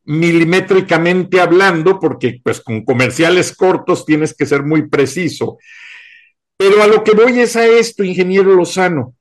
milimétricamente 0.05 1.39
hablando, 1.39 2.01
porque 2.01 2.41
pues 2.43 2.63
con 2.63 2.83
comerciales 2.83 3.55
cortos 3.55 4.07
tienes 4.07 4.35
que 4.35 4.47
ser 4.47 4.63
muy 4.63 4.89
preciso. 4.89 5.59
Pero 6.61 6.83
a 6.83 6.87
lo 6.87 7.03
que 7.03 7.13
voy 7.13 7.41
es 7.41 7.57
a 7.57 7.67
esto, 7.67 8.05
ingeniero 8.05 8.55
Lozano 8.55 9.15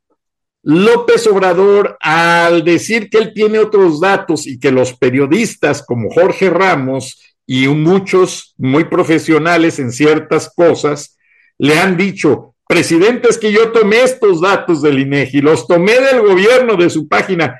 López 0.61 1.25
Obrador, 1.25 1.95
al 2.01 2.65
decir 2.65 3.09
que 3.09 3.17
él 3.17 3.31
tiene 3.33 3.59
otros 3.59 4.01
datos 4.01 4.45
y 4.45 4.59
que 4.59 4.73
los 4.73 4.91
periodistas 4.91 5.81
como 5.81 6.09
Jorge 6.09 6.49
Ramos 6.49 7.37
y 7.47 7.69
muchos 7.69 8.55
muy 8.57 8.83
profesionales 8.83 9.79
en 9.79 9.93
ciertas 9.93 10.51
cosas 10.53 11.17
le 11.57 11.79
han 11.79 11.95
dicho, 11.95 12.55
presidente, 12.67 13.29
es 13.29 13.37
que 13.37 13.53
yo 13.53 13.71
tomé 13.71 14.01
estos 14.03 14.41
datos 14.41 14.81
del 14.81 14.99
INEGI, 14.99 15.39
los 15.39 15.65
tomé 15.65 15.93
del 15.93 16.19
gobierno 16.19 16.75
de 16.75 16.89
su 16.89 17.07
página. 17.07 17.57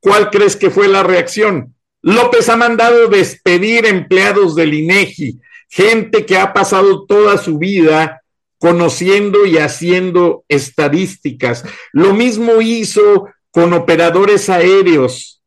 ¿Cuál 0.00 0.30
crees 0.30 0.56
que 0.56 0.68
fue 0.68 0.88
la 0.88 1.04
reacción? 1.04 1.76
López 2.00 2.48
ha 2.48 2.56
mandado 2.56 3.06
despedir 3.06 3.86
empleados 3.86 4.56
del 4.56 4.74
INEGI, 4.74 5.38
gente 5.68 6.26
que 6.26 6.36
ha 6.36 6.52
pasado 6.52 7.06
toda 7.06 7.38
su 7.38 7.56
vida 7.56 8.18
conociendo 8.62 9.44
y 9.44 9.58
haciendo 9.58 10.44
estadísticas. 10.46 11.64
Lo 11.92 12.14
mismo 12.14 12.60
hizo 12.60 13.26
con 13.50 13.72
operadores 13.72 14.48
aéreos 14.48 15.42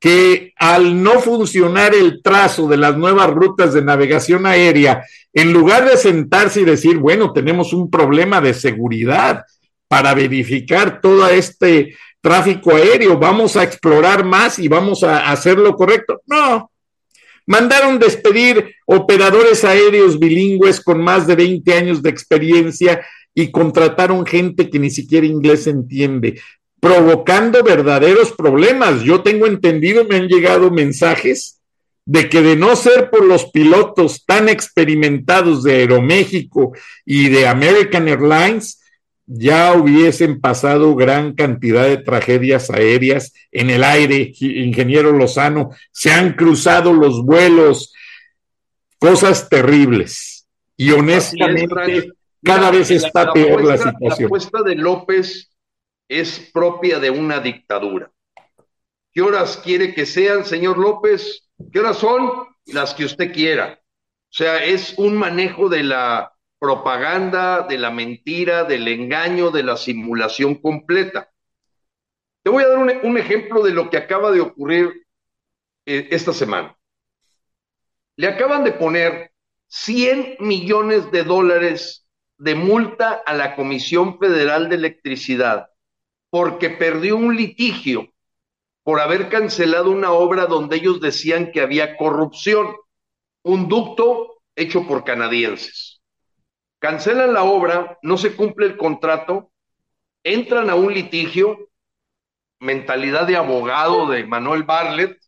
que 0.00 0.54
al 0.56 1.02
no 1.02 1.20
funcionar 1.20 1.94
el 1.94 2.22
trazo 2.22 2.66
de 2.66 2.78
las 2.78 2.96
nuevas 2.96 3.28
rutas 3.28 3.74
de 3.74 3.82
navegación 3.82 4.46
aérea, 4.46 5.04
en 5.34 5.52
lugar 5.52 5.90
de 5.90 5.98
sentarse 5.98 6.62
y 6.62 6.64
decir, 6.64 6.96
bueno, 6.96 7.34
tenemos 7.34 7.74
un 7.74 7.90
problema 7.90 8.40
de 8.40 8.54
seguridad 8.54 9.44
para 9.86 10.14
verificar 10.14 11.02
todo 11.02 11.28
este 11.28 11.98
tráfico 12.22 12.74
aéreo, 12.74 13.18
vamos 13.18 13.58
a 13.58 13.62
explorar 13.62 14.24
más 14.24 14.58
y 14.58 14.68
vamos 14.68 15.02
a 15.02 15.30
hacer 15.30 15.58
lo 15.58 15.76
correcto. 15.76 16.22
No, 16.24 16.70
Mandaron 17.48 17.98
despedir 17.98 18.74
operadores 18.84 19.64
aéreos 19.64 20.18
bilingües 20.18 20.82
con 20.82 21.00
más 21.00 21.26
de 21.26 21.34
20 21.34 21.72
años 21.72 22.02
de 22.02 22.10
experiencia 22.10 23.00
y 23.34 23.50
contrataron 23.50 24.26
gente 24.26 24.68
que 24.68 24.78
ni 24.78 24.90
siquiera 24.90 25.26
inglés 25.26 25.66
entiende, 25.66 26.38
provocando 26.78 27.62
verdaderos 27.62 28.32
problemas. 28.32 29.00
Yo 29.00 29.22
tengo 29.22 29.46
entendido, 29.46 30.04
me 30.04 30.16
han 30.16 30.28
llegado 30.28 30.70
mensajes 30.70 31.62
de 32.04 32.28
que 32.28 32.42
de 32.42 32.54
no 32.54 32.76
ser 32.76 33.08
por 33.08 33.24
los 33.24 33.46
pilotos 33.46 34.26
tan 34.26 34.50
experimentados 34.50 35.62
de 35.62 35.76
Aeroméxico 35.76 36.74
y 37.06 37.30
de 37.30 37.46
American 37.46 38.08
Airlines, 38.08 38.77
ya 39.30 39.74
hubiesen 39.74 40.40
pasado 40.40 40.94
gran 40.96 41.34
cantidad 41.34 41.84
de 41.84 41.98
tragedias 41.98 42.70
aéreas 42.70 43.34
en 43.52 43.68
el 43.68 43.84
aire, 43.84 44.32
ingeniero 44.40 45.12
Lozano, 45.12 45.70
se 45.92 46.10
han 46.10 46.32
cruzado 46.32 46.94
los 46.94 47.22
vuelos, 47.22 47.92
cosas 48.98 49.48
terribles. 49.50 50.46
Y 50.78 50.92
honestamente, 50.92 52.12
cada 52.42 52.70
vez 52.70 52.90
está 52.90 53.30
peor 53.32 53.64
la 53.64 53.76
situación. 53.76 54.18
La 54.18 54.26
apuesta 54.26 54.62
de 54.62 54.74
López 54.76 55.50
es 56.08 56.50
propia 56.52 56.98
de 56.98 57.10
una 57.10 57.38
dictadura. 57.38 58.10
¿Qué 59.12 59.20
horas 59.20 59.60
quiere 59.62 59.92
que 59.92 60.06
sean, 60.06 60.46
señor 60.46 60.78
López? 60.78 61.50
¿Qué 61.70 61.80
horas 61.80 61.98
son? 61.98 62.30
Las 62.66 62.94
que 62.94 63.04
usted 63.04 63.30
quiera. 63.32 63.78
O 63.82 64.32
sea, 64.32 64.64
es 64.64 64.94
un 64.96 65.16
manejo 65.16 65.68
de 65.68 65.82
la 65.82 66.32
propaganda, 66.58 67.66
de 67.68 67.78
la 67.78 67.90
mentira, 67.90 68.64
del 68.64 68.88
engaño, 68.88 69.50
de 69.50 69.62
la 69.62 69.76
simulación 69.76 70.56
completa. 70.56 71.30
Te 72.42 72.50
voy 72.50 72.64
a 72.64 72.68
dar 72.68 72.78
un, 72.78 73.18
ejemplo 73.18 73.62
de 73.62 73.72
lo 73.72 73.90
que 73.90 73.96
acaba 73.96 74.30
de 74.30 74.40
ocurrir 74.40 75.06
eh, 75.86 76.08
esta 76.10 76.32
semana. 76.32 76.76
Le 78.16 78.26
acaban 78.26 78.64
de 78.64 78.72
poner 78.72 79.32
100 79.68 80.38
millones 80.40 81.10
de 81.10 81.24
dólares 81.24 82.06
de 82.38 82.54
multa 82.54 83.22
a 83.26 83.34
la 83.34 83.54
Comisión 83.54 84.18
Federal 84.18 84.68
de 84.68 84.76
Electricidad 84.76 85.68
porque 86.30 86.70
perdió 86.70 87.16
un 87.16 87.36
litigio 87.36 88.12
por 88.82 89.00
haber 89.00 89.28
cancelado 89.28 89.90
una 89.90 90.12
obra 90.12 90.46
donde 90.46 90.76
ellos 90.76 91.00
decían 91.00 91.52
que 91.52 91.60
había 91.60 91.96
corrupción, 91.96 92.74
un 93.42 93.68
ducto 93.68 94.40
hecho 94.56 94.86
por 94.86 95.04
canadienses. 95.04 95.97
Cancelan 96.78 97.32
la 97.32 97.44
obra, 97.44 97.98
no 98.02 98.16
se 98.16 98.36
cumple 98.36 98.66
el 98.66 98.76
contrato, 98.76 99.50
entran 100.22 100.70
a 100.70 100.74
un 100.74 100.94
litigio, 100.94 101.70
mentalidad 102.60 103.26
de 103.26 103.36
abogado 103.36 104.06
de 104.06 104.24
Manuel 104.24 104.62
Barlet, 104.62 105.18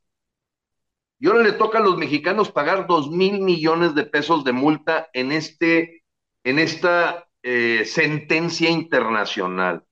y 1.19 1.27
ahora 1.27 1.43
le 1.43 1.53
toca 1.53 1.79
a 1.79 1.83
los 1.83 1.99
mexicanos 1.99 2.51
pagar 2.51 2.87
dos 2.87 3.11
mil 3.11 3.41
millones 3.41 3.95
de 3.95 4.05
pesos 4.05 4.43
de 4.43 4.53
multa 4.53 5.11
en, 5.13 5.33
este, 5.33 6.05
en 6.45 6.59
esta 6.59 7.29
eh, 7.43 7.85
sentencia 7.85 8.71
internacional. 8.71 9.85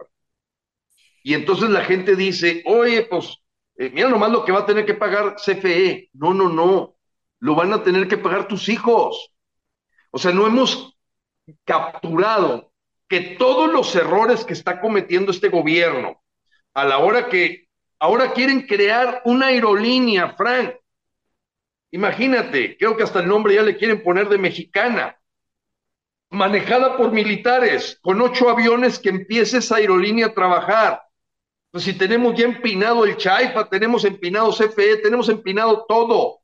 Y 1.22 1.34
entonces 1.34 1.68
la 1.68 1.84
gente 1.84 2.16
dice, 2.16 2.62
oye, 2.64 3.02
pues, 3.02 3.36
eh, 3.76 3.90
mira 3.92 4.08
nomás 4.08 4.30
lo 4.32 4.44
que 4.44 4.52
va 4.52 4.60
a 4.60 4.66
tener 4.66 4.86
que 4.86 4.94
pagar 4.94 5.36
CFE. 5.36 6.08
No, 6.14 6.32
no, 6.32 6.48
no, 6.48 6.96
lo 7.40 7.54
van 7.54 7.72
a 7.74 7.82
tener 7.82 8.08
que 8.08 8.16
pagar 8.16 8.48
tus 8.48 8.68
hijos. 8.70 9.30
O 10.10 10.18
sea, 10.18 10.32
no 10.32 10.46
hemos 10.46 10.97
capturado 11.64 12.72
que 13.08 13.36
todos 13.38 13.72
los 13.72 13.94
errores 13.96 14.44
que 14.44 14.52
está 14.52 14.80
cometiendo 14.80 15.30
este 15.30 15.48
gobierno, 15.48 16.22
a 16.74 16.84
la 16.84 16.98
hora 16.98 17.28
que 17.28 17.68
ahora 17.98 18.32
quieren 18.32 18.66
crear 18.66 19.22
una 19.24 19.46
aerolínea, 19.46 20.34
Frank, 20.36 20.74
Imagínate, 21.90 22.76
creo 22.76 22.96
que 22.96 23.02
hasta 23.02 23.20
el 23.20 23.28
nombre 23.28 23.54
ya 23.54 23.62
le 23.62 23.76
quieren 23.76 24.02
poner 24.02 24.28
de 24.28 24.38
mexicana, 24.38 25.18
manejada 26.30 26.96
por 26.98 27.12
militares, 27.12 27.98
con 28.02 28.20
ocho 28.20 28.50
aviones 28.50 28.98
que 28.98 29.08
empiece 29.08 29.58
esa 29.58 29.76
aerolínea 29.76 30.26
a 30.26 30.34
trabajar. 30.34 31.02
Pues 31.70 31.84
si 31.84 31.94
tenemos 31.94 32.34
ya 32.34 32.44
empinado 32.44 33.04
el 33.04 33.16
Chaifa, 33.16 33.68
tenemos 33.70 34.04
empinado 34.04 34.52
CFE, 34.52 34.98
tenemos 34.98 35.28
empinado 35.30 35.86
todo, 35.88 36.40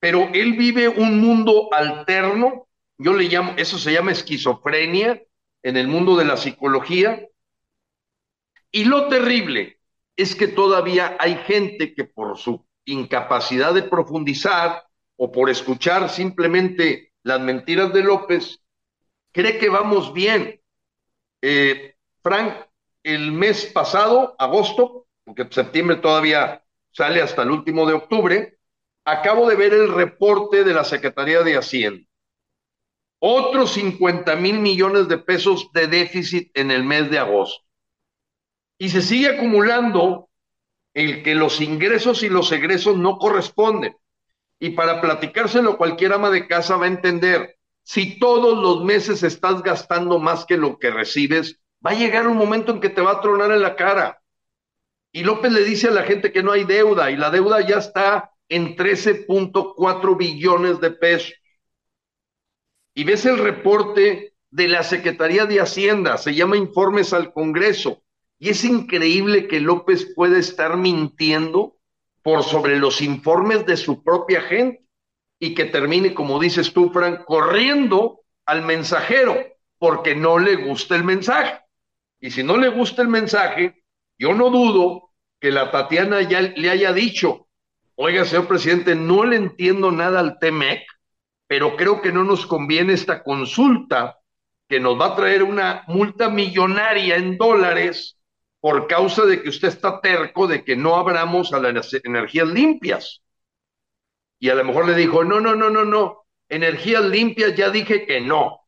pero 0.00 0.28
él 0.32 0.54
vive 0.54 0.88
un 0.88 1.20
mundo 1.20 1.72
alterno, 1.72 2.66
yo 3.02 3.14
le 3.14 3.24
llamo, 3.24 3.54
eso 3.56 3.78
se 3.78 3.94
llama 3.94 4.12
esquizofrenia 4.12 5.22
en 5.62 5.78
el 5.78 5.88
mundo 5.88 6.16
de 6.16 6.26
la 6.26 6.36
psicología. 6.36 7.26
Y 8.70 8.84
lo 8.84 9.08
terrible 9.08 9.80
es 10.16 10.34
que 10.34 10.48
todavía 10.48 11.16
hay 11.18 11.36
gente 11.36 11.94
que 11.94 12.04
por 12.04 12.36
su 12.36 12.66
incapacidad 12.84 13.72
de 13.72 13.84
profundizar 13.84 14.84
o 15.16 15.32
por 15.32 15.48
escuchar 15.48 16.10
simplemente 16.10 17.14
las 17.22 17.40
mentiras 17.40 17.90
de 17.94 18.02
López, 18.02 18.60
cree 19.32 19.58
que 19.58 19.70
vamos 19.70 20.12
bien. 20.12 20.60
Eh, 21.40 21.94
Frank, 22.22 22.66
el 23.02 23.32
mes 23.32 23.64
pasado, 23.64 24.36
agosto, 24.38 25.06
porque 25.24 25.48
septiembre 25.50 25.96
todavía 25.96 26.62
sale 26.90 27.22
hasta 27.22 27.44
el 27.44 27.50
último 27.50 27.86
de 27.86 27.94
octubre, 27.94 28.58
acabo 29.06 29.48
de 29.48 29.56
ver 29.56 29.72
el 29.72 29.90
reporte 29.90 30.64
de 30.64 30.74
la 30.74 30.84
Secretaría 30.84 31.42
de 31.42 31.56
Hacienda. 31.56 32.09
Otros 33.20 33.72
50 33.72 34.34
mil 34.36 34.60
millones 34.60 35.06
de 35.08 35.18
pesos 35.18 35.70
de 35.72 35.86
déficit 35.86 36.50
en 36.54 36.70
el 36.70 36.84
mes 36.84 37.10
de 37.10 37.18
agosto. 37.18 37.64
Y 38.78 38.88
se 38.88 39.02
sigue 39.02 39.28
acumulando 39.28 40.30
el 40.94 41.22
que 41.22 41.34
los 41.34 41.60
ingresos 41.60 42.22
y 42.22 42.30
los 42.30 42.50
egresos 42.50 42.96
no 42.96 43.18
corresponden. 43.18 43.94
Y 44.58 44.70
para 44.70 45.00
platicárselo 45.00 45.76
cualquier 45.76 46.14
ama 46.14 46.30
de 46.30 46.48
casa 46.48 46.76
va 46.76 46.86
a 46.86 46.88
entender, 46.88 47.56
si 47.82 48.18
todos 48.18 48.58
los 48.58 48.84
meses 48.84 49.22
estás 49.22 49.62
gastando 49.62 50.18
más 50.18 50.46
que 50.46 50.56
lo 50.56 50.78
que 50.78 50.90
recibes, 50.90 51.60
va 51.84 51.90
a 51.90 51.98
llegar 51.98 52.26
un 52.26 52.36
momento 52.36 52.72
en 52.72 52.80
que 52.80 52.88
te 52.88 53.00
va 53.00 53.12
a 53.12 53.20
tronar 53.20 53.52
en 53.52 53.62
la 53.62 53.76
cara. 53.76 54.22
Y 55.12 55.24
López 55.24 55.52
le 55.52 55.64
dice 55.64 55.88
a 55.88 55.92
la 55.92 56.04
gente 56.04 56.32
que 56.32 56.42
no 56.42 56.52
hay 56.52 56.64
deuda 56.64 57.10
y 57.10 57.16
la 57.16 57.30
deuda 57.30 57.60
ya 57.66 57.78
está 57.78 58.30
en 58.48 58.76
13.4 58.76 60.16
billones 60.16 60.80
de 60.80 60.90
pesos. 60.90 61.34
Y 62.94 63.04
ves 63.04 63.24
el 63.26 63.38
reporte 63.38 64.34
de 64.50 64.68
la 64.68 64.82
Secretaría 64.82 65.46
de 65.46 65.60
Hacienda, 65.60 66.18
se 66.18 66.34
llama 66.34 66.56
Informes 66.56 67.12
al 67.12 67.32
Congreso. 67.32 68.02
Y 68.38 68.48
es 68.50 68.64
increíble 68.64 69.46
que 69.46 69.60
López 69.60 70.12
pueda 70.14 70.38
estar 70.38 70.76
mintiendo 70.76 71.76
por 72.22 72.42
sobre 72.42 72.78
los 72.78 73.00
informes 73.00 73.64
de 73.66 73.76
su 73.76 74.02
propia 74.02 74.40
gente 74.42 74.84
y 75.38 75.54
que 75.54 75.64
termine, 75.64 76.14
como 76.14 76.38
dices 76.38 76.72
tú, 76.72 76.90
Frank, 76.90 77.24
corriendo 77.24 78.20
al 78.44 78.62
mensajero 78.62 79.36
porque 79.78 80.14
no 80.14 80.38
le 80.38 80.56
gusta 80.56 80.96
el 80.96 81.04
mensaje. 81.04 81.60
Y 82.20 82.30
si 82.30 82.42
no 82.42 82.58
le 82.58 82.68
gusta 82.68 83.02
el 83.02 83.08
mensaje, 83.08 83.82
yo 84.18 84.34
no 84.34 84.50
dudo 84.50 85.10
que 85.40 85.50
la 85.50 85.70
Tatiana 85.70 86.20
ya 86.20 86.42
le 86.42 86.68
haya 86.68 86.92
dicho, 86.92 87.48
oiga, 87.94 88.26
señor 88.26 88.46
presidente, 88.46 88.94
no 88.94 89.24
le 89.24 89.36
entiendo 89.36 89.90
nada 89.90 90.20
al 90.20 90.38
TEMEC, 90.38 90.82
pero 91.50 91.74
creo 91.74 92.00
que 92.00 92.12
no 92.12 92.22
nos 92.22 92.46
conviene 92.46 92.92
esta 92.92 93.24
consulta 93.24 94.20
que 94.68 94.78
nos 94.78 95.00
va 95.00 95.06
a 95.06 95.16
traer 95.16 95.42
una 95.42 95.82
multa 95.88 96.28
millonaria 96.28 97.16
en 97.16 97.36
dólares 97.36 98.16
por 98.60 98.86
causa 98.86 99.24
de 99.26 99.42
que 99.42 99.48
usted 99.48 99.66
está 99.66 100.00
terco 100.00 100.46
de 100.46 100.62
que 100.62 100.76
no 100.76 100.94
abramos 100.94 101.52
a 101.52 101.58
las 101.58 101.92
energías 102.04 102.46
limpias. 102.46 103.22
Y 104.38 104.48
a 104.48 104.54
lo 104.54 104.64
mejor 104.64 104.86
le 104.86 104.94
dijo, 104.94 105.24
no, 105.24 105.40
no, 105.40 105.56
no, 105.56 105.70
no, 105.70 105.84
no, 105.84 106.24
energías 106.48 107.02
limpias 107.06 107.56
ya 107.56 107.68
dije 107.70 108.06
que 108.06 108.20
no. 108.20 108.60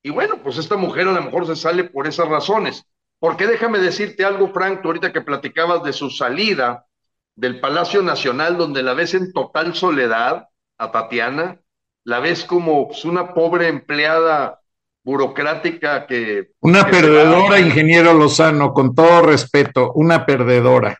Y 0.00 0.10
bueno, 0.10 0.40
pues 0.40 0.56
esta 0.56 0.76
mujer 0.76 1.08
a 1.08 1.12
lo 1.14 1.20
mejor 1.20 1.48
se 1.48 1.56
sale 1.56 1.82
por 1.82 2.06
esas 2.06 2.28
razones. 2.28 2.86
Porque 3.18 3.48
déjame 3.48 3.80
decirte 3.80 4.24
algo, 4.24 4.52
Frank, 4.52 4.84
ahorita 4.84 5.12
que 5.12 5.20
platicabas 5.20 5.82
de 5.82 5.92
su 5.92 6.10
salida 6.10 6.86
del 7.34 7.58
Palacio 7.58 8.02
Nacional, 8.02 8.56
donde 8.56 8.84
la 8.84 8.94
ves 8.94 9.14
en 9.14 9.32
total 9.32 9.74
soledad 9.74 10.46
a 10.78 10.92
Tatiana, 10.92 11.58
la 12.04 12.20
ves 12.20 12.44
como 12.44 12.88
pues, 12.88 13.04
una 13.04 13.34
pobre 13.34 13.68
empleada 13.68 14.60
burocrática 15.02 16.06
que... 16.06 16.52
Una 16.60 16.86
perdedora, 16.86 17.58
ingeniero 17.58 18.14
Lozano, 18.14 18.72
con 18.72 18.94
todo 18.94 19.22
respeto, 19.22 19.92
una 19.94 20.24
perdedora. 20.24 20.96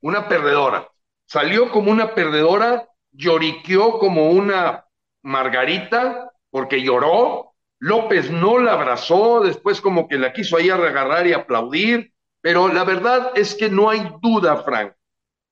Una 0.00 0.28
perdedora. 0.28 0.88
Salió 1.26 1.70
como 1.70 1.90
una 1.90 2.14
perdedora, 2.14 2.88
lloriqueó 3.12 3.98
como 3.98 4.30
una 4.30 4.84
margarita, 5.22 6.30
porque 6.50 6.82
lloró. 6.82 7.52
López 7.78 8.30
no 8.30 8.58
la 8.58 8.74
abrazó, 8.74 9.40
después 9.40 9.80
como 9.80 10.08
que 10.08 10.18
la 10.18 10.32
quiso 10.32 10.56
ahí 10.56 10.70
agarrar 10.70 11.26
y 11.26 11.32
aplaudir, 11.32 12.12
pero 12.40 12.68
la 12.68 12.84
verdad 12.84 13.32
es 13.34 13.54
que 13.54 13.68
no 13.68 13.90
hay 13.90 14.10
duda, 14.22 14.62
Frank, 14.62 14.92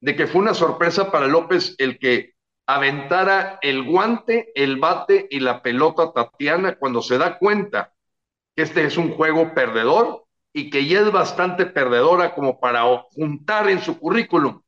de 0.00 0.16
que 0.16 0.26
fue 0.26 0.40
una 0.40 0.54
sorpresa 0.54 1.10
para 1.10 1.26
López 1.26 1.74
el 1.78 1.98
que 1.98 2.31
aventara 2.66 3.58
el 3.62 3.82
guante, 3.82 4.52
el 4.54 4.78
bate 4.78 5.26
y 5.30 5.40
la 5.40 5.62
pelota 5.62 6.12
Tatiana 6.12 6.76
cuando 6.76 7.02
se 7.02 7.18
da 7.18 7.38
cuenta 7.38 7.92
que 8.54 8.62
este 8.62 8.84
es 8.84 8.96
un 8.96 9.12
juego 9.12 9.54
perdedor 9.54 10.24
y 10.52 10.70
que 10.70 10.86
ya 10.86 11.00
es 11.00 11.10
bastante 11.10 11.66
perdedora 11.66 12.34
como 12.34 12.60
para 12.60 12.84
juntar 13.14 13.68
en 13.68 13.80
su 13.80 13.98
currículum 13.98 14.62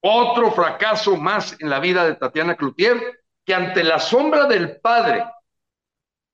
otro 0.00 0.50
fracaso 0.52 1.16
más 1.16 1.56
en 1.60 1.70
la 1.70 1.78
vida 1.78 2.04
de 2.04 2.14
Tatiana 2.14 2.56
Cloutier, 2.56 3.20
que 3.44 3.54
ante 3.54 3.84
la 3.84 3.98
sombra 3.98 4.46
del 4.46 4.80
padre 4.80 5.24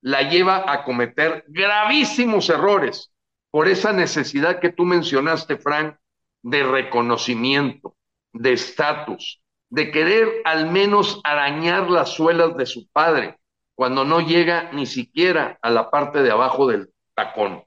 la 0.02 0.22
lleva 0.22 0.70
a 0.70 0.84
cometer 0.84 1.44
gravísimos 1.48 2.48
errores 2.48 3.12
por 3.50 3.68
esa 3.68 3.92
necesidad 3.92 4.60
que 4.60 4.70
tú 4.70 4.84
mencionaste, 4.84 5.56
Frank, 5.56 5.96
de 6.42 6.62
reconocimiento, 6.62 7.96
de 8.32 8.52
estatus, 8.52 9.40
de 9.76 9.90
querer 9.90 10.40
al 10.46 10.70
menos 10.70 11.20
arañar 11.22 11.90
las 11.90 12.14
suelas 12.14 12.56
de 12.56 12.64
su 12.64 12.88
padre, 12.88 13.36
cuando 13.74 14.06
no 14.06 14.20
llega 14.20 14.72
ni 14.72 14.86
siquiera 14.86 15.58
a 15.60 15.68
la 15.68 15.90
parte 15.90 16.22
de 16.22 16.30
abajo 16.30 16.66
del 16.66 16.88
tacón. 17.14 17.62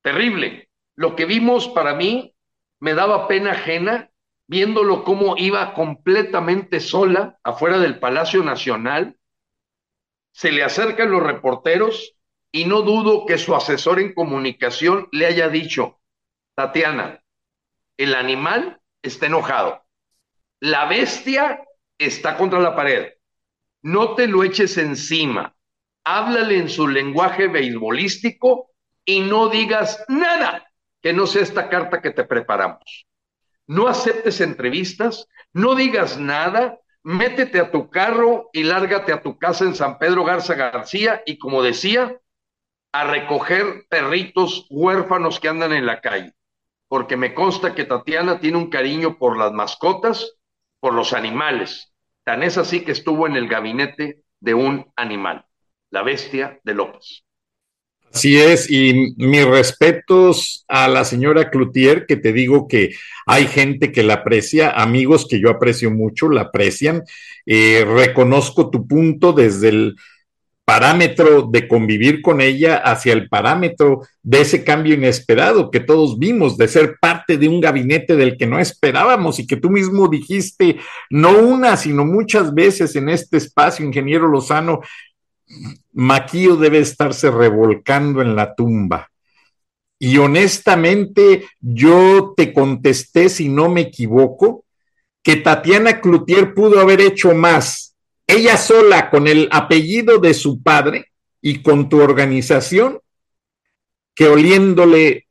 Terrible. 0.00 0.70
Lo 0.94 1.16
que 1.16 1.24
vimos 1.24 1.66
para 1.66 1.94
mí 1.94 2.36
me 2.78 2.94
daba 2.94 3.26
pena 3.26 3.50
ajena 3.50 4.10
viéndolo 4.46 5.02
cómo 5.02 5.36
iba 5.36 5.74
completamente 5.74 6.78
sola 6.78 7.36
afuera 7.42 7.80
del 7.80 7.98
Palacio 7.98 8.44
Nacional. 8.44 9.18
Se 10.30 10.52
le 10.52 10.62
acercan 10.62 11.10
los 11.10 11.24
reporteros 11.24 12.14
y 12.52 12.66
no 12.66 12.82
dudo 12.82 13.26
que 13.26 13.38
su 13.38 13.56
asesor 13.56 13.98
en 13.98 14.14
comunicación 14.14 15.08
le 15.10 15.26
haya 15.26 15.48
dicho, 15.48 15.98
Tatiana, 16.54 17.24
el 17.96 18.14
animal 18.14 18.80
está 19.02 19.26
enojado 19.26 19.87
la 20.60 20.86
bestia 20.86 21.64
está 21.98 22.36
contra 22.36 22.60
la 22.60 22.74
pared. 22.74 23.12
No 23.82 24.14
te 24.14 24.26
lo 24.26 24.44
eches 24.44 24.76
encima. 24.78 25.54
Háblale 26.04 26.58
en 26.58 26.68
su 26.68 26.88
lenguaje 26.88 27.48
beisbolístico 27.48 28.70
y 29.04 29.20
no 29.20 29.48
digas 29.48 30.04
nada 30.08 30.70
que 31.00 31.12
no 31.12 31.26
sea 31.26 31.42
esta 31.42 31.68
carta 31.68 32.02
que 32.02 32.10
te 32.10 32.24
preparamos. 32.24 33.06
No 33.66 33.86
aceptes 33.86 34.40
entrevistas, 34.40 35.28
no 35.52 35.74
digas 35.74 36.18
nada, 36.18 36.78
métete 37.02 37.60
a 37.60 37.70
tu 37.70 37.90
carro 37.90 38.48
y 38.52 38.64
lárgate 38.64 39.12
a 39.12 39.22
tu 39.22 39.38
casa 39.38 39.64
en 39.64 39.74
San 39.74 39.98
Pedro 39.98 40.24
Garza 40.24 40.54
García 40.54 41.22
y 41.26 41.38
como 41.38 41.62
decía, 41.62 42.18
a 42.92 43.04
recoger 43.04 43.84
perritos 43.88 44.66
huérfanos 44.70 45.38
que 45.38 45.48
andan 45.48 45.72
en 45.72 45.86
la 45.86 46.00
calle, 46.00 46.32
porque 46.88 47.16
me 47.16 47.34
consta 47.34 47.74
que 47.74 47.84
Tatiana 47.84 48.40
tiene 48.40 48.56
un 48.56 48.70
cariño 48.70 49.18
por 49.18 49.36
las 49.36 49.52
mascotas, 49.52 50.37
por 50.80 50.94
los 50.94 51.12
animales. 51.12 51.92
Tan 52.24 52.42
es 52.42 52.58
así 52.58 52.80
que 52.80 52.92
estuvo 52.92 53.26
en 53.26 53.36
el 53.36 53.48
gabinete 53.48 54.20
de 54.40 54.54
un 54.54 54.86
animal, 54.96 55.44
la 55.90 56.02
bestia 56.02 56.60
de 56.62 56.74
López. 56.74 57.24
Así 58.12 58.38
es, 58.38 58.70
y 58.70 59.14
mis 59.16 59.44
respetos 59.44 60.64
a 60.66 60.88
la 60.88 61.04
señora 61.04 61.50
Cloutier, 61.50 62.06
que 62.06 62.16
te 62.16 62.32
digo 62.32 62.66
que 62.66 62.94
hay 63.26 63.46
gente 63.46 63.92
que 63.92 64.02
la 64.02 64.14
aprecia, 64.14 64.70
amigos 64.70 65.26
que 65.28 65.40
yo 65.40 65.50
aprecio 65.50 65.90
mucho, 65.90 66.28
la 66.30 66.42
aprecian. 66.42 67.02
Eh, 67.44 67.84
reconozco 67.86 68.70
tu 68.70 68.86
punto 68.86 69.32
desde 69.32 69.68
el 69.68 69.96
parámetro 70.68 71.48
de 71.50 71.66
convivir 71.66 72.20
con 72.20 72.42
ella 72.42 72.76
hacia 72.76 73.14
el 73.14 73.26
parámetro 73.30 74.02
de 74.22 74.42
ese 74.42 74.64
cambio 74.64 74.92
inesperado 74.92 75.70
que 75.70 75.80
todos 75.80 76.18
vimos, 76.18 76.58
de 76.58 76.68
ser 76.68 76.98
parte 77.00 77.38
de 77.38 77.48
un 77.48 77.58
gabinete 77.58 78.16
del 78.16 78.36
que 78.36 78.46
no 78.46 78.58
esperábamos 78.58 79.38
y 79.38 79.46
que 79.46 79.56
tú 79.56 79.70
mismo 79.70 80.08
dijiste, 80.08 80.78
no 81.08 81.38
una, 81.38 81.78
sino 81.78 82.04
muchas 82.04 82.52
veces 82.52 82.94
en 82.96 83.08
este 83.08 83.38
espacio, 83.38 83.86
ingeniero 83.86 84.28
Lozano, 84.28 84.80
Maquillo 85.94 86.56
debe 86.56 86.80
estarse 86.80 87.30
revolcando 87.30 88.20
en 88.20 88.36
la 88.36 88.54
tumba. 88.54 89.08
Y 89.98 90.18
honestamente, 90.18 91.46
yo 91.60 92.34
te 92.36 92.52
contesté, 92.52 93.30
si 93.30 93.48
no 93.48 93.70
me 93.70 93.80
equivoco, 93.80 94.66
que 95.22 95.36
Tatiana 95.36 96.02
Cloutier 96.02 96.52
pudo 96.52 96.78
haber 96.78 97.00
hecho 97.00 97.34
más 97.34 97.87
ella 98.28 98.58
sola 98.58 99.08
con 99.08 99.26
el 99.26 99.48
apellido 99.50 100.18
de 100.18 100.34
su 100.34 100.62
padre 100.62 101.12
y 101.40 101.62
con 101.62 101.88
tu 101.88 102.00
organización, 102.02 103.00
que 104.14 104.28
oliéndole, 104.28 105.28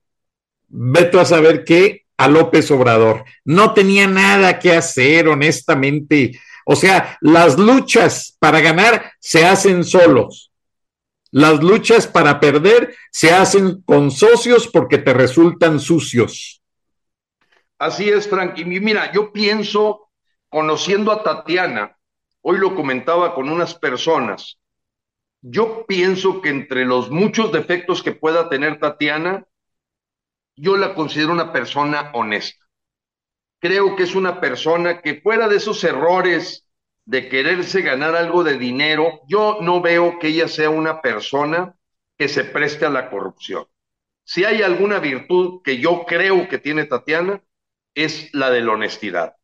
veto 0.68 1.20
a 1.20 1.26
saber 1.26 1.64
qué, 1.64 2.06
a 2.18 2.28
López 2.28 2.72
Obrador. 2.72 3.24
No 3.45 3.74
tenía 3.74 4.08
nada 4.08 4.58
que 4.58 4.72
hacer, 4.72 5.28
honestamente. 5.28 6.39
O 6.66 6.76
sea, 6.76 7.18
las 7.22 7.60
luchas 7.60 8.36
para 8.39 8.62
ganar 8.62 9.14
se 9.20 9.45
hacen 9.45 9.84
solos. 9.84 10.52
Las 11.30 11.62
luchas 11.62 12.08
para 12.08 12.39
perder 12.39 12.95
se 13.12 13.32
hacen 13.32 13.84
con 13.84 14.10
socios 14.10 14.68
porque 14.68 14.98
te 14.98 15.14
resultan 15.14 15.80
sucios. 15.80 16.64
Así 17.78 18.10
es, 18.10 18.28
Frank. 18.28 18.58
Y 18.58 18.66
mira, 18.66 19.12
yo 19.12 19.32
pienso, 19.32 20.10
conociendo 20.50 21.12
a 21.12 21.22
Tatiana, 21.22 21.97
Hoy 22.50 22.60
lo 22.60 22.76
comentaba 22.76 23.36
con 23.36 23.50
unas 23.50 23.76
personas. 23.76 24.58
Yo 25.41 25.86
pienso 25.86 26.41
que 26.41 26.48
entre 26.48 26.86
los 26.86 27.12
muchos 27.12 27.52
defectos 27.52 28.02
que 28.02 28.14
pueda 28.14 28.48
tener 28.48 28.80
Tatiana, 28.80 29.45
yo 30.56 30.78
la 30.78 30.95
considero 30.95 31.34
una 31.34 31.52
persona 31.52 32.10
honesta. 32.14 32.66
Creo 33.60 33.98
que 33.98 34.04
es 34.04 34.16
una 34.16 34.39
persona 34.39 35.02
que 35.02 35.20
fuera 35.20 35.50
de 35.50 35.58
esos 35.58 35.84
errores 35.84 36.66
de 37.04 37.28
quererse 37.28 37.82
ganar 37.82 38.16
algo 38.16 38.45
de 38.45 38.58
dinero, 38.58 39.20
yo 39.28 39.58
no 39.60 39.82
veo 39.82 40.18
que 40.18 40.30
ella 40.30 40.48
sea 40.48 40.70
una 40.70 41.02
persona 41.02 41.76
que 42.18 42.30
se 42.30 42.45
preste 42.45 42.86
a 42.86 42.89
la 42.89 43.10
corrupción. 43.10 43.66
Si 44.24 44.45
hay 44.45 44.62
alguna 44.62 45.00
virtud 45.00 45.64
que 45.66 45.80
yo 45.80 46.06
creo 46.06 46.48
que 46.48 46.60
tiene 46.60 46.86
Tatiana, 46.86 47.43
es 47.93 48.34
la 48.34 48.50
de 48.52 48.62
la 48.62 48.72
honestidad. 48.72 49.36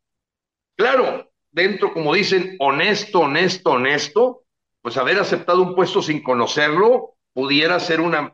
Claro, 0.77 1.32
dentro, 1.53 1.93
como 1.93 2.13
dicen, 2.13 2.57
honesto, 2.59 3.21
honesto, 3.21 3.71
honesto, 3.71 4.43
pues 4.81 4.97
haber 4.97 5.19
aceptado 5.19 5.61
un 5.61 5.75
puesto 5.75 6.01
sin 6.01 6.21
conocerlo 6.21 7.15
pudiera 7.31 7.79
ser 7.79 8.01
un 8.01 8.31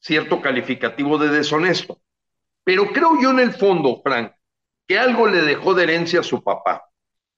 cierto 0.00 0.40
calificativo 0.40 1.18
de 1.18 1.28
deshonesto. 1.28 2.00
Pero 2.64 2.86
creo 2.92 3.20
yo 3.20 3.30
en 3.30 3.40
el 3.40 3.52
fondo, 3.52 4.00
Frank, 4.02 4.32
que 4.86 4.98
algo 4.98 5.26
le 5.26 5.42
dejó 5.42 5.74
de 5.74 5.82
herencia 5.82 6.20
a 6.20 6.24
su 6.24 6.42
papá. 6.42 6.84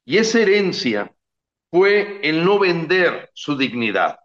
Y 0.04 0.18
esa 0.18 0.40
herencia 0.40 1.12
fue 1.70 2.20
el 2.22 2.44
no 2.44 2.58
vender 2.58 3.30
su 3.34 3.56
dignidad. 3.56 4.20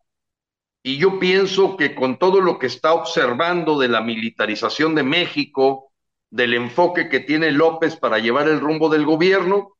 Y 0.83 0.97
yo 0.97 1.19
pienso 1.19 1.77
que 1.77 1.95
con 1.95 2.17
todo 2.17 2.41
lo 2.41 2.59
que 2.59 2.67
está 2.67 2.93
observando 2.93 3.79
de 3.79 3.87
la 3.87 4.01
militarización 4.01 4.95
de 4.95 5.03
México, 5.03 5.91
del 6.29 6.53
enfoque 6.53 7.09
que 7.09 7.19
tiene 7.19 7.51
López 7.51 7.95
para 7.95 8.19
llevar 8.19 8.47
el 8.47 8.59
rumbo 8.59 8.89
del 8.89 9.05
gobierno, 9.05 9.77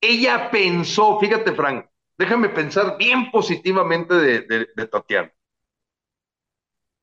ella 0.00 0.50
pensó, 0.50 1.18
fíjate 1.20 1.52
Frank, 1.52 1.86
déjame 2.16 2.48
pensar 2.48 2.96
bien 2.98 3.30
positivamente 3.30 4.14
de, 4.14 4.86
Tatiana. 4.86 5.32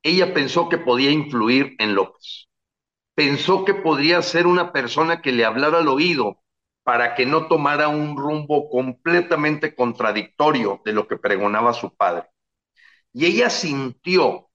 Ella 0.03 0.33
pensó 0.33 0.69
que 0.69 0.77
podía 0.77 1.11
influir 1.11 1.75
en 1.79 1.95
López. 1.95 2.47
Pensó 3.13 3.65
que 3.65 3.73
podría 3.73 4.21
ser 4.21 4.47
una 4.47 4.71
persona 4.71 5.21
que 5.21 5.31
le 5.31 5.43
hablara 5.43 5.79
al 5.79 5.87
oído 5.87 6.41
para 6.83 7.15
que 7.15 7.25
no 7.25 7.47
tomara 7.47 7.87
un 7.89 8.15
rumbo 8.15 8.69
completamente 8.69 9.75
contradictorio 9.75 10.81
de 10.85 10.93
lo 10.93 11.07
que 11.07 11.17
pregonaba 11.17 11.73
su 11.73 11.93
padre. 11.95 12.29
Y 13.11 13.25
ella 13.25 13.49
sintió 13.49 14.49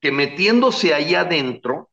que 0.00 0.12
metiéndose 0.12 0.92
allá 0.92 1.20
adentro 1.20 1.90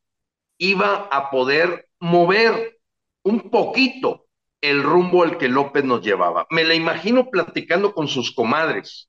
iba 0.58 1.08
a 1.10 1.30
poder 1.30 1.88
mover 2.00 2.80
un 3.22 3.50
poquito 3.50 4.27
el 4.60 4.82
rumbo 4.82 5.22
al 5.22 5.38
que 5.38 5.48
López 5.48 5.84
nos 5.84 6.02
llevaba. 6.02 6.46
Me 6.50 6.64
la 6.64 6.74
imagino 6.74 7.30
platicando 7.30 7.94
con 7.94 8.08
sus 8.08 8.32
comadres. 8.32 9.08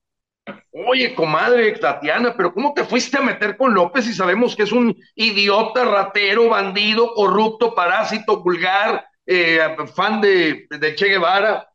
Oye, 0.71 1.13
comadre 1.13 1.71
Tatiana, 1.73 2.35
pero 2.35 2.53
¿cómo 2.53 2.73
te 2.73 2.83
fuiste 2.83 3.17
a 3.17 3.21
meter 3.21 3.57
con 3.57 3.73
López 3.73 4.05
si 4.05 4.13
sabemos 4.13 4.55
que 4.55 4.63
es 4.63 4.71
un 4.71 4.95
idiota, 5.15 5.85
ratero, 5.85 6.49
bandido, 6.49 7.13
corrupto, 7.13 7.75
parásito, 7.75 8.41
vulgar, 8.41 9.05
eh, 9.25 9.59
fan 9.93 10.21
de, 10.21 10.67
Che 10.95 11.07
Guevara? 11.07 11.69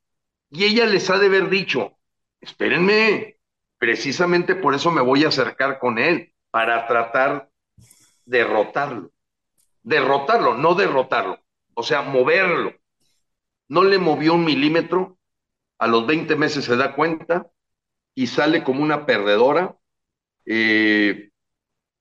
Y 0.51 0.64
ella 0.64 0.87
les 0.87 1.09
ha 1.11 1.18
de 1.18 1.27
haber 1.27 1.49
dicho, 1.49 1.99
espérenme, 2.41 3.39
precisamente 3.79 4.55
por 4.57 4.75
eso 4.75 4.91
me 4.91 5.03
voy 5.03 5.25
a 5.25 5.29
acercar 5.29 5.79
con 5.79 5.99
él, 5.99 6.33
para 6.51 6.87
tratar 6.87 7.51
de 8.25 8.39
derrotarlo. 8.39 9.11
Derrotarlo, 9.83 10.55
no 10.55 10.75
derrotarlo, 10.75 11.39
o 11.75 11.83
sea, 11.83 12.03
moverlo 12.03 12.72
no 13.69 13.83
le 13.85 13.99
movió 13.99 14.35
un 14.35 14.45
milímetro, 14.45 15.19
a 15.79 15.87
los 15.87 16.07
20 16.07 16.37
meses 16.37 16.65
se 16.65 16.77
da 16.77 16.95
cuenta 16.95 17.51
y 18.15 18.27
sale 18.27 18.62
como 18.62 18.83
una 18.83 19.07
perdedora, 19.07 19.77
eh, 20.47 21.31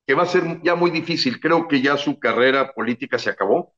que 0.05 0.13
va 0.13 0.23
a 0.23 0.27
ser 0.27 0.61
ya 0.63 0.75
muy 0.75 0.91
difícil. 0.91 1.39
Creo 1.39 1.67
que 1.67 1.81
ya 1.81 1.97
su 1.97 2.19
carrera 2.19 2.73
política 2.73 3.17
se 3.17 3.29
acabó, 3.29 3.73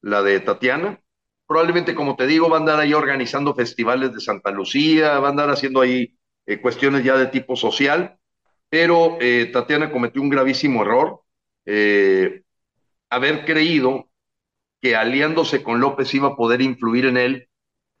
la 0.00 0.22
de 0.22 0.40
Tatiana. 0.40 1.00
Probablemente, 1.46 1.94
como 1.94 2.16
te 2.16 2.26
digo, 2.26 2.48
va 2.48 2.56
a 2.58 2.60
andar 2.60 2.80
ahí 2.80 2.94
organizando 2.94 3.54
festivales 3.54 4.12
de 4.14 4.20
Santa 4.20 4.50
Lucía, 4.50 5.18
va 5.18 5.28
a 5.28 5.30
andar 5.30 5.50
haciendo 5.50 5.80
ahí 5.80 6.16
eh, 6.46 6.60
cuestiones 6.60 7.04
ya 7.04 7.16
de 7.16 7.26
tipo 7.26 7.56
social, 7.56 8.16
pero 8.68 9.18
eh, 9.20 9.50
Tatiana 9.52 9.90
cometió 9.90 10.22
un 10.22 10.30
gravísimo 10.30 10.82
error, 10.82 11.20
haber 13.08 13.44
creído 13.44 14.08
que 14.82 14.96
aliándose 14.96 15.62
con 15.62 15.80
López 15.80 16.12
iba 16.12 16.30
a 16.30 16.36
poder 16.36 16.60
influir 16.60 17.06
en 17.06 17.16
él 17.16 17.48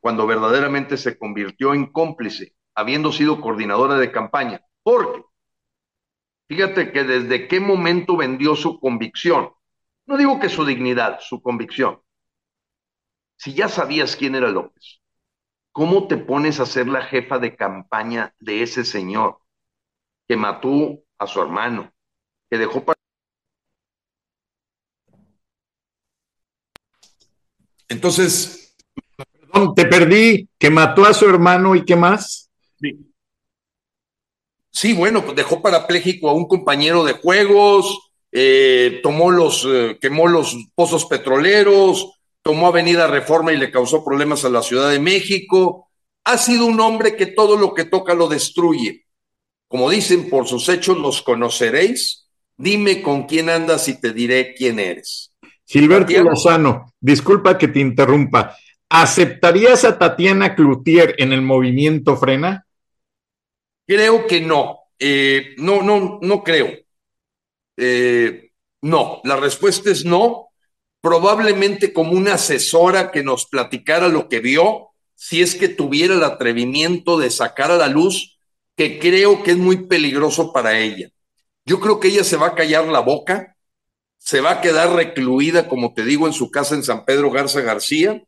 cuando 0.00 0.26
verdaderamente 0.26 0.96
se 0.96 1.16
convirtió 1.16 1.74
en 1.74 1.86
cómplice, 1.86 2.56
habiendo 2.74 3.12
sido 3.12 3.40
coordinadora 3.40 3.96
de 3.98 4.10
campaña. 4.10 4.60
Porque, 4.82 5.22
fíjate 6.48 6.90
que 6.90 7.04
desde 7.04 7.46
qué 7.46 7.60
momento 7.60 8.16
vendió 8.16 8.56
su 8.56 8.80
convicción. 8.80 9.52
No 10.06 10.16
digo 10.16 10.40
que 10.40 10.48
su 10.48 10.64
dignidad, 10.66 11.20
su 11.20 11.40
convicción. 11.40 12.02
Si 13.36 13.54
ya 13.54 13.68
sabías 13.68 14.16
quién 14.16 14.34
era 14.34 14.50
López, 14.50 15.00
¿cómo 15.70 16.08
te 16.08 16.16
pones 16.16 16.58
a 16.58 16.66
ser 16.66 16.88
la 16.88 17.02
jefa 17.02 17.38
de 17.38 17.54
campaña 17.54 18.34
de 18.40 18.62
ese 18.62 18.84
señor 18.84 19.38
que 20.26 20.36
mató 20.36 20.98
a 21.18 21.28
su 21.28 21.40
hermano, 21.40 21.92
que 22.50 22.58
dejó 22.58 22.84
para 22.84 23.01
Entonces, 27.92 28.74
perdón, 29.16 29.74
te 29.74 29.84
perdí, 29.84 30.48
que 30.58 30.70
mató 30.70 31.04
a 31.04 31.14
su 31.14 31.26
hermano 31.26 31.74
y 31.76 31.84
qué 31.84 31.94
más. 31.94 32.50
Sí, 34.70 34.94
bueno, 34.94 35.22
pues 35.22 35.36
dejó 35.36 35.60
parapléjico 35.60 36.30
a 36.30 36.32
un 36.32 36.48
compañero 36.48 37.04
de 37.04 37.12
juegos, 37.12 38.12
eh, 38.32 39.00
tomó 39.02 39.30
los, 39.30 39.66
eh, 39.68 39.98
quemó 40.00 40.26
los 40.26 40.56
pozos 40.74 41.04
petroleros, 41.04 42.10
tomó 42.40 42.68
Avenida 42.68 43.06
Reforma 43.06 43.52
y 43.52 43.58
le 43.58 43.70
causó 43.70 44.02
problemas 44.02 44.44
a 44.46 44.48
la 44.48 44.62
Ciudad 44.62 44.90
de 44.90 44.98
México. 44.98 45.90
Ha 46.24 46.38
sido 46.38 46.64
un 46.64 46.80
hombre 46.80 47.14
que 47.16 47.26
todo 47.26 47.56
lo 47.56 47.74
que 47.74 47.84
toca 47.84 48.14
lo 48.14 48.28
destruye. 48.28 49.04
Como 49.68 49.90
dicen, 49.90 50.30
por 50.30 50.48
sus 50.48 50.68
hechos 50.70 50.96
los 50.96 51.20
conoceréis. 51.20 52.30
Dime 52.56 53.02
con 53.02 53.24
quién 53.24 53.50
andas 53.50 53.88
y 53.88 54.00
te 54.00 54.12
diré 54.12 54.54
quién 54.54 54.78
eres. 54.78 55.31
Gilberto 55.72 56.22
Lozano, 56.22 56.92
disculpa 57.00 57.56
que 57.56 57.68
te 57.68 57.80
interrumpa. 57.80 58.54
¿Aceptarías 58.90 59.84
a 59.84 59.98
Tatiana 59.98 60.54
Cloutier 60.54 61.14
en 61.16 61.32
el 61.32 61.40
movimiento 61.40 62.14
Frena? 62.14 62.66
Creo 63.86 64.26
que 64.26 64.42
no. 64.42 64.80
Eh, 64.98 65.54
no, 65.56 65.80
no, 65.80 66.18
no 66.20 66.44
creo. 66.44 66.68
Eh, 67.78 68.50
no, 68.82 69.22
la 69.24 69.36
respuesta 69.36 69.90
es 69.90 70.04
no. 70.04 70.50
Probablemente 71.00 71.94
como 71.94 72.12
una 72.12 72.34
asesora 72.34 73.10
que 73.10 73.22
nos 73.22 73.46
platicara 73.46 74.08
lo 74.08 74.28
que 74.28 74.40
vio, 74.40 74.90
si 75.14 75.40
es 75.40 75.54
que 75.54 75.68
tuviera 75.68 76.12
el 76.12 76.22
atrevimiento 76.22 77.18
de 77.18 77.30
sacar 77.30 77.70
a 77.70 77.78
la 77.78 77.88
luz, 77.88 78.38
que 78.76 78.98
creo 78.98 79.42
que 79.42 79.52
es 79.52 79.56
muy 79.56 79.86
peligroso 79.86 80.52
para 80.52 80.78
ella. 80.78 81.08
Yo 81.64 81.80
creo 81.80 81.98
que 81.98 82.08
ella 82.08 82.24
se 82.24 82.36
va 82.36 82.48
a 82.48 82.54
callar 82.54 82.86
la 82.88 83.00
boca, 83.00 83.51
se 84.24 84.40
va 84.40 84.52
a 84.52 84.60
quedar 84.60 84.94
recluida, 84.94 85.68
como 85.68 85.94
te 85.94 86.04
digo, 86.04 86.28
en 86.28 86.32
su 86.32 86.48
casa 86.48 86.76
en 86.76 86.84
San 86.84 87.04
Pedro 87.04 87.30
Garza 87.32 87.60
García, 87.60 88.22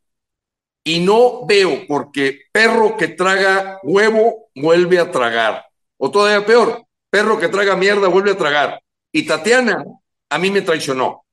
y 0.82 1.00
no 1.00 1.46
veo 1.46 1.86
porque 1.86 2.42
perro 2.52 2.96
que 2.96 3.08
traga 3.08 3.78
huevo 3.84 4.48
vuelve 4.56 4.98
a 4.98 5.10
tragar. 5.12 5.64
O 5.96 6.10
todavía 6.10 6.44
peor, 6.44 6.84
perro 7.08 7.38
que 7.38 7.48
traga 7.48 7.76
mierda 7.76 8.08
vuelve 8.08 8.32
a 8.32 8.36
tragar. 8.36 8.82
Y 9.12 9.24
Tatiana 9.24 9.84
a 10.28 10.38
mí 10.38 10.50
me 10.50 10.62
traicionó. 10.62 11.24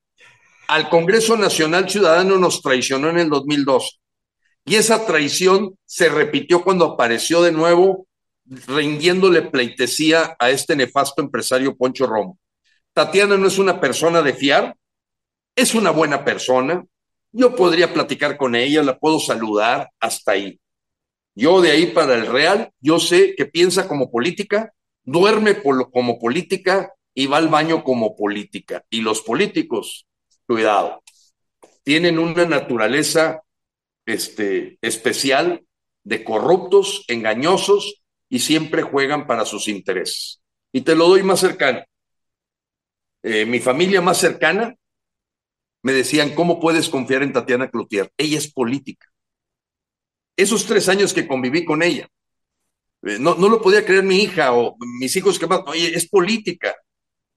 Al 0.67 0.89
Congreso 0.89 1.35
Nacional 1.35 1.89
Ciudadano 1.89 2.37
nos 2.37 2.61
traicionó 2.61 3.09
en 3.09 3.17
el 3.17 3.29
2002. 3.29 3.99
Y 4.65 4.75
esa 4.75 5.05
traición 5.05 5.75
se 5.85 6.07
repitió 6.07 6.63
cuando 6.63 6.85
apareció 6.85 7.41
de 7.41 7.51
nuevo 7.51 8.05
rindiéndole 8.45 9.41
pleitesía 9.41 10.35
a 10.37 10.51
este 10.51 10.75
nefasto 10.75 11.21
empresario 11.21 11.75
Poncho 11.75 12.05
Romo. 12.05 12.37
Tatiana 12.93 13.37
no 13.37 13.47
es 13.47 13.57
una 13.57 13.79
persona 13.79 14.21
de 14.21 14.33
fiar, 14.33 14.75
es 15.55 15.73
una 15.75 15.91
buena 15.91 16.25
persona, 16.25 16.85
yo 17.31 17.55
podría 17.55 17.93
platicar 17.93 18.37
con 18.37 18.55
ella, 18.55 18.83
la 18.83 18.97
puedo 18.97 19.19
saludar 19.19 19.89
hasta 19.99 20.33
ahí. 20.33 20.59
Yo 21.33 21.61
de 21.61 21.71
ahí 21.71 21.87
para 21.87 22.15
el 22.15 22.27
Real, 22.27 22.71
yo 22.81 22.99
sé 22.99 23.35
que 23.35 23.45
piensa 23.45 23.87
como 23.87 24.11
política, 24.11 24.73
duerme 25.03 25.61
como 25.61 26.19
política 26.19 26.93
y 27.13 27.27
va 27.27 27.37
al 27.37 27.47
baño 27.47 27.83
como 27.83 28.15
política. 28.15 28.83
Y 28.89 29.01
los 29.01 29.21
políticos, 29.21 30.05
cuidado, 30.45 31.01
tienen 31.83 32.19
una 32.19 32.45
naturaleza 32.45 33.41
este, 34.05 34.77
especial 34.81 35.63
de 36.03 36.23
corruptos, 36.23 37.05
engañosos 37.07 38.03
y 38.29 38.39
siempre 38.39 38.81
juegan 38.81 39.25
para 39.25 39.45
sus 39.45 39.67
intereses. 39.67 40.41
Y 40.73 40.81
te 40.81 40.95
lo 40.95 41.07
doy 41.07 41.23
más 41.23 41.39
cercano. 41.39 41.83
Eh, 43.23 43.45
mi 43.45 43.59
familia 43.59 44.01
más 44.01 44.17
cercana 44.17 44.75
me 45.83 45.93
decían, 45.93 46.33
¿cómo 46.35 46.59
puedes 46.59 46.89
confiar 46.89 47.23
en 47.23 47.33
Tatiana 47.33 47.69
Cloutier? 47.69 48.11
Ella 48.17 48.37
es 48.37 48.51
política. 48.51 49.07
Esos 50.35 50.65
tres 50.65 50.89
años 50.89 51.13
que 51.13 51.27
conviví 51.27 51.65
con 51.65 51.83
ella, 51.83 52.07
eh, 53.03 53.17
no, 53.19 53.35
no 53.35 53.49
lo 53.49 53.61
podía 53.61 53.85
creer 53.85 54.03
mi 54.03 54.17
hija 54.17 54.53
o 54.53 54.75
mis 54.99 55.15
hijos 55.15 55.39
que 55.39 55.47
más, 55.47 55.61
oye, 55.67 55.95
es 55.95 56.07
política. 56.07 56.75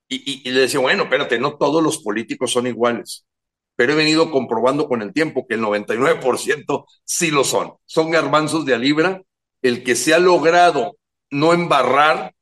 Y, 0.09 0.49
y, 0.49 0.53
le 0.53 0.61
decía, 0.61 0.81
bueno, 0.81 1.05
espérate, 1.05 1.39
no 1.39 1.57
todos 1.57 1.83
los 1.83 1.99
políticos 2.03 2.53
son 2.53 2.67
iguales, 2.67 3.27
pero 3.75 3.93
he 3.93 3.97
venido 3.97 4.31
comprobando 4.31 4.87
con 4.87 5.01
el 5.03 5.13
tiempo 5.13 5.47
que 5.47 5.55
el 5.55 5.63
99% 5.63 6.87
sí 7.05 7.31
lo 7.31 7.43
son. 7.43 7.75
Son 7.87 8.11
garbanzos 8.11 8.67
de 8.67 8.75
a 8.75 8.79
libra 8.79 9.23
el 9.63 9.83
que 9.83 9.97
se 9.97 10.13
ha 10.15 10.19
logrado 10.19 10.99
no 11.31 11.55
embarrar 11.55 12.34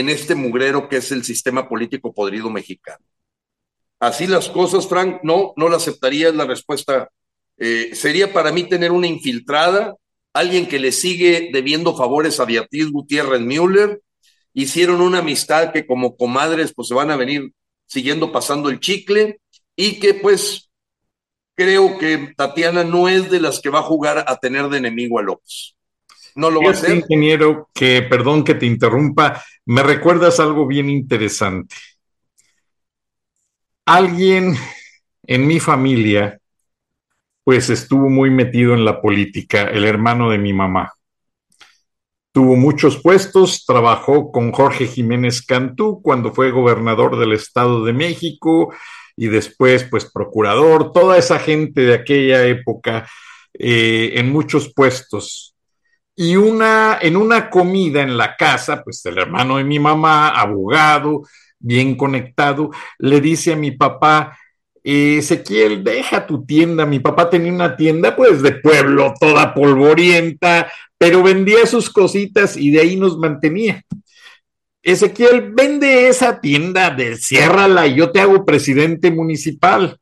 en 0.00 0.08
este 0.08 0.34
mugrero 0.34 0.88
que 0.88 0.96
es 0.96 1.12
el 1.12 1.24
sistema 1.24 1.68
político 1.68 2.12
podrido 2.12 2.50
mexicano. 2.50 3.04
Así 3.98 4.26
las 4.26 4.48
cosas, 4.48 4.88
Frank, 4.88 5.20
no, 5.22 5.52
no 5.56 5.68
la 5.68 5.76
aceptaría, 5.76 6.28
es 6.28 6.34
la 6.34 6.46
respuesta. 6.46 7.10
Eh, 7.58 7.90
sería 7.94 8.32
para 8.32 8.50
mí 8.50 8.64
tener 8.64 8.92
una 8.92 9.06
infiltrada, 9.06 9.94
alguien 10.32 10.66
que 10.66 10.78
le 10.78 10.92
sigue 10.92 11.50
debiendo 11.52 11.96
favores 11.96 12.40
a 12.40 12.46
Beatriz 12.46 12.90
Gutiérrez 12.90 13.42
Müller, 13.42 14.00
hicieron 14.54 15.02
una 15.02 15.18
amistad 15.18 15.72
que 15.72 15.86
como 15.86 16.16
comadres 16.16 16.72
pues 16.74 16.88
se 16.88 16.94
van 16.94 17.10
a 17.10 17.16
venir 17.16 17.52
siguiendo 17.86 18.32
pasando 18.32 18.70
el 18.70 18.80
chicle 18.80 19.40
y 19.76 20.00
que 20.00 20.14
pues 20.14 20.70
creo 21.54 21.98
que 21.98 22.32
Tatiana 22.36 22.84
no 22.84 23.08
es 23.08 23.30
de 23.30 23.40
las 23.40 23.60
que 23.60 23.68
va 23.68 23.80
a 23.80 23.82
jugar 23.82 24.24
a 24.26 24.36
tener 24.38 24.68
de 24.68 24.78
enemigo 24.78 25.18
a 25.18 25.22
López. 25.22 25.76
No 26.40 26.50
lo 26.50 26.60
va 26.62 26.68
a 26.68 26.72
hacer. 26.72 26.96
ingeniero, 26.96 27.68
que 27.74 28.02
perdón 28.02 28.44
que 28.44 28.54
te 28.54 28.66
interrumpa, 28.66 29.42
me 29.66 29.82
recuerdas 29.82 30.40
algo 30.40 30.66
bien 30.66 30.88
interesante 30.88 31.76
alguien 33.90 34.54
en 35.26 35.46
mi 35.48 35.58
familia, 35.58 36.38
pues 37.42 37.70
estuvo 37.70 38.08
muy 38.08 38.30
metido 38.30 38.74
en 38.74 38.84
la 38.84 39.00
política, 39.00 39.64
el 39.64 39.84
hermano 39.84 40.30
de 40.30 40.38
mi 40.38 40.52
mamá. 40.52 40.92
Tuvo 42.32 42.54
muchos 42.54 43.02
puestos, 43.02 43.64
trabajó 43.66 44.30
con 44.30 44.52
Jorge 44.52 44.86
Jiménez 44.86 45.42
Cantú 45.44 46.00
cuando 46.02 46.32
fue 46.32 46.52
gobernador 46.52 47.18
del 47.18 47.32
Estado 47.32 47.84
de 47.84 47.92
México 47.92 48.72
y 49.16 49.26
después 49.26 49.82
pues 49.90 50.08
procurador, 50.08 50.92
toda 50.92 51.18
esa 51.18 51.40
gente 51.40 51.80
de 51.80 51.94
aquella 51.94 52.44
época 52.46 53.08
eh, 53.54 54.12
en 54.14 54.30
muchos 54.30 54.72
puestos. 54.72 55.56
Y 56.16 56.36
una, 56.36 56.98
en 57.00 57.16
una 57.16 57.48
comida 57.48 58.02
en 58.02 58.16
la 58.16 58.36
casa, 58.36 58.82
pues 58.82 59.04
el 59.06 59.18
hermano 59.18 59.56
de 59.56 59.64
mi 59.64 59.78
mamá, 59.78 60.28
abogado, 60.28 61.22
bien 61.58 61.96
conectado, 61.96 62.70
le 62.98 63.20
dice 63.20 63.52
a 63.52 63.56
mi 63.56 63.70
papá, 63.70 64.36
Ezequiel, 64.82 65.84
deja 65.84 66.26
tu 66.26 66.44
tienda. 66.44 66.86
Mi 66.86 67.00
papá 67.00 67.28
tenía 67.28 67.52
una 67.52 67.76
tienda 67.76 68.16
pues 68.16 68.42
de 68.42 68.52
pueblo, 68.52 69.14
toda 69.20 69.54
polvorienta, 69.54 70.70
pero 70.98 71.22
vendía 71.22 71.66
sus 71.66 71.90
cositas 71.90 72.56
y 72.56 72.70
de 72.70 72.80
ahí 72.80 72.96
nos 72.96 73.18
mantenía. 73.18 73.82
Ezequiel, 74.82 75.52
vende 75.52 76.08
esa 76.08 76.40
tienda, 76.40 76.96
ciérrala 77.18 77.86
y 77.86 77.96
yo 77.96 78.10
te 78.10 78.20
hago 78.20 78.44
presidente 78.46 79.10
municipal. 79.10 79.99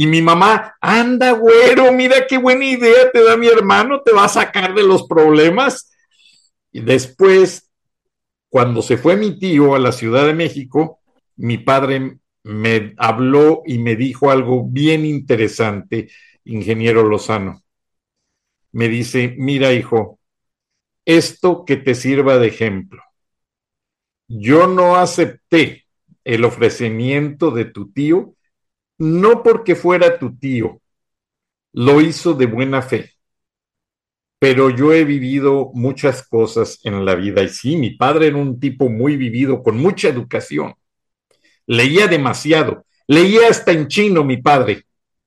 Y 0.00 0.06
mi 0.06 0.22
mamá, 0.22 0.76
anda, 0.80 1.32
güero, 1.32 1.92
mira 1.92 2.24
qué 2.28 2.38
buena 2.38 2.64
idea 2.64 3.10
te 3.10 3.20
da 3.20 3.36
mi 3.36 3.48
hermano, 3.48 4.00
te 4.00 4.12
va 4.12 4.26
a 4.26 4.28
sacar 4.28 4.72
de 4.72 4.84
los 4.84 5.08
problemas. 5.08 5.90
Y 6.70 6.82
después 6.82 7.68
cuando 8.48 8.80
se 8.80 8.96
fue 8.96 9.16
mi 9.16 9.40
tío 9.40 9.74
a 9.74 9.80
la 9.80 9.90
Ciudad 9.90 10.24
de 10.24 10.34
México, 10.34 11.00
mi 11.34 11.58
padre 11.58 12.18
me 12.44 12.94
habló 12.96 13.62
y 13.66 13.78
me 13.78 13.96
dijo 13.96 14.30
algo 14.30 14.68
bien 14.68 15.04
interesante, 15.04 16.08
ingeniero 16.44 17.02
Lozano. 17.02 17.64
Me 18.70 18.88
dice, 18.88 19.34
mira 19.36 19.72
hijo, 19.72 20.20
esto 21.04 21.64
que 21.64 21.76
te 21.76 21.96
sirva 21.96 22.38
de 22.38 22.46
ejemplo. 22.46 23.02
Yo 24.28 24.68
no 24.68 24.94
acepté 24.94 25.86
el 26.22 26.44
ofrecimiento 26.44 27.50
de 27.50 27.64
tu 27.64 27.90
tío, 27.90 28.36
no 28.98 29.42
porque 29.42 29.74
fuera 29.74 30.18
tu 30.18 30.36
tío, 30.36 30.80
lo 31.72 32.00
hizo 32.00 32.34
de 32.34 32.46
buena 32.46 32.82
fe 32.82 33.18
pero 34.38 34.70
yo 34.70 34.92
he 34.92 35.04
vivido 35.04 35.70
muchas 35.74 36.26
cosas 36.26 36.78
en 36.84 37.04
la 37.04 37.14
vida 37.14 37.42
y 37.42 37.48
sí, 37.48 37.76
mi 37.76 37.90
padre 37.90 38.28
era 38.28 38.36
un 38.36 38.60
tipo 38.60 38.88
muy 38.88 39.16
vivido, 39.16 39.62
con 39.62 39.76
mucha 39.78 40.08
educación. 40.08 40.74
Leía 41.66 42.06
demasiado, 42.06 42.86
leía 43.06 43.48
hasta 43.48 43.72
en 43.72 43.88
chino 43.88 44.24
mi 44.24 44.36
padre, 44.36 44.84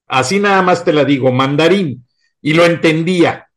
así 0.07 0.39
nada 0.39 0.61
más 0.61 0.85
te 0.85 0.93
la 0.93 1.03
digo, 1.03 1.31
mandarín, 1.31 2.05
y 2.41 2.53
lo 2.53 2.65
entendía. 2.65 3.47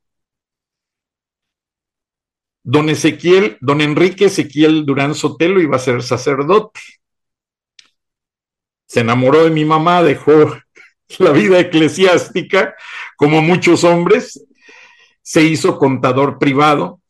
Don 2.65 2.89
Ezequiel, 2.89 3.59
don 3.61 3.81
Enrique 3.81 4.25
Ezequiel 4.27 4.85
Durán 4.87 5.15
Sotelo 5.15 5.61
iba 5.61 5.77
a 5.77 5.81
ser 5.81 6.03
sacerdote. 6.03 6.81
Se 8.87 9.01
enamoró 9.01 9.45
de 9.45 9.51
mi 9.51 9.65
mamá, 9.65 10.03
dejó 10.03 10.57
la 11.19 11.31
vida 11.31 11.59
eclesiástica, 11.61 12.75
como 13.17 13.43
muchos 13.43 13.85
hombres, 13.85 14.45
se 15.23 15.43
hizo 15.43 15.79
contador 15.79 16.39
privado, 16.39 17.01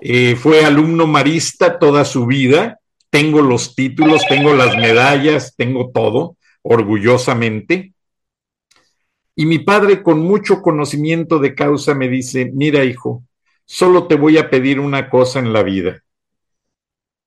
eh, 0.00 0.36
fue 0.36 0.64
alumno 0.64 1.06
marista 1.06 1.78
toda 1.78 2.04
su 2.04 2.26
vida, 2.26 2.80
tengo 3.10 3.42
los 3.42 3.74
títulos, 3.74 4.22
tengo 4.28 4.54
las 4.54 4.76
medallas, 4.76 5.54
tengo 5.56 5.90
todo, 5.90 6.36
orgullosamente. 6.62 7.92
Y 9.34 9.46
mi 9.46 9.60
padre 9.60 10.02
con 10.02 10.20
mucho 10.20 10.60
conocimiento 10.60 11.38
de 11.38 11.54
causa 11.54 11.94
me 11.94 12.08
dice, 12.08 12.50
mira 12.52 12.84
hijo, 12.84 13.22
solo 13.64 14.06
te 14.06 14.16
voy 14.16 14.38
a 14.38 14.50
pedir 14.50 14.80
una 14.80 15.08
cosa 15.08 15.38
en 15.38 15.52
la 15.52 15.62
vida. 15.62 16.02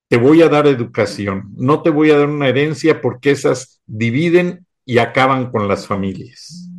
Te 0.07 0.17
voy 0.17 0.41
a 0.43 0.49
dar 0.49 0.67
educación, 0.67 1.51
no 1.55 1.81
te 1.81 1.89
voy 1.89 2.11
a 2.11 2.17
dar 2.17 2.27
una 2.27 2.47
herencia 2.47 3.01
porque 3.01 3.31
esas 3.31 3.81
dividen 3.87 4.65
y 4.85 4.99
acaban 4.99 5.51
con 5.51 5.67
las 5.67 5.87
familias. 5.87 6.69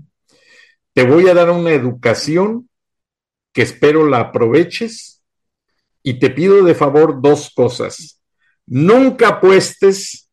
Te 0.93 1.03
voy 1.03 1.29
a 1.29 1.35
dar 1.35 1.51
una 1.51 1.73
educación 1.73 2.69
que 3.53 3.63
espero 3.63 4.09
la 4.09 4.21
aproveches 4.21 5.23
y 6.03 6.21
te 6.21 6.31
pido 6.31 6.63
de 6.63 6.75
favor 6.75 7.21
dos 7.21 7.51
cosas. 7.53 8.23
Nunca 8.65 9.29
apuestes, 9.29 10.31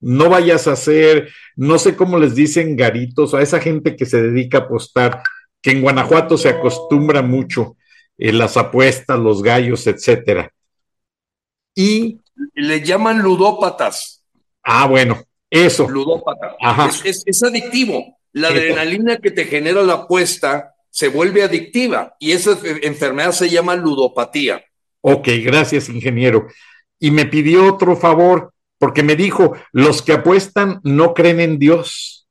no 0.00 0.30
vayas 0.30 0.68
a 0.68 0.72
hacer, 0.72 1.32
no 1.56 1.78
sé 1.78 1.96
cómo 1.96 2.16
les 2.16 2.34
dicen 2.36 2.76
garitos 2.76 3.34
a 3.34 3.42
esa 3.42 3.60
gente 3.60 3.96
que 3.96 4.06
se 4.06 4.22
dedica 4.22 4.58
a 4.58 4.60
apostar, 4.62 5.22
que 5.60 5.72
en 5.72 5.82
Guanajuato 5.82 6.38
se 6.38 6.48
acostumbra 6.48 7.22
mucho 7.22 7.76
en 8.16 8.38
las 8.38 8.56
apuestas, 8.56 9.18
los 9.18 9.42
gallos, 9.42 9.86
etcétera. 9.86 10.52
Y 11.74 12.18
le 12.54 12.82
llaman 12.82 13.20
ludópatas. 13.20 14.24
Ah, 14.62 14.86
bueno, 14.86 15.22
eso. 15.48 15.88
Ludópata. 15.88 16.56
Es, 17.04 17.42
adictivo. 17.42 18.18
La 18.32 18.48
adrenalina 18.48 19.16
que 19.16 19.30
te 19.30 19.44
genera 19.44 19.82
la 19.82 19.94
apuesta 19.94 20.74
se 20.90 21.08
vuelve 21.08 21.42
adictiva 21.42 22.14
y 22.18 22.32
esa 22.32 22.58
enfermedad 22.82 23.32
se 23.32 23.48
llama 23.48 23.76
ludopatía. 23.76 24.62
Ok, 25.00 25.28
gracias, 25.42 25.88
ingeniero. 25.88 26.46
Y 26.98 27.10
me 27.10 27.26
pidió 27.26 27.72
otro 27.72 27.96
favor, 27.96 28.52
porque 28.78 29.02
me 29.02 29.16
dijo, 29.16 29.54
los 29.72 30.02
que 30.02 30.12
apuestan 30.12 30.80
no 30.84 31.14
creen 31.14 31.40
en 31.40 31.58
Dios, 31.58 32.28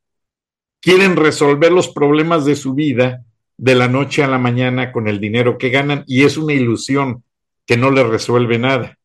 quieren 0.79 1.15
resolver 1.15 1.71
los 1.71 1.89
problemas 1.89 2.45
de 2.45 2.55
su 2.55 2.73
vida 2.73 3.25
de 3.57 3.75
la 3.75 3.87
noche 3.87 4.23
a 4.23 4.27
la 4.27 4.37
mañana 4.37 4.91
con 4.91 5.07
el 5.07 5.19
dinero 5.19 5.57
que 5.57 5.69
ganan 5.69 6.03
y 6.07 6.23
es 6.23 6.37
una 6.37 6.53
ilusión 6.53 7.23
que 7.65 7.75
no 7.75 7.91
le 7.91 8.03
resuelve 8.03 8.57
nada. 8.57 8.99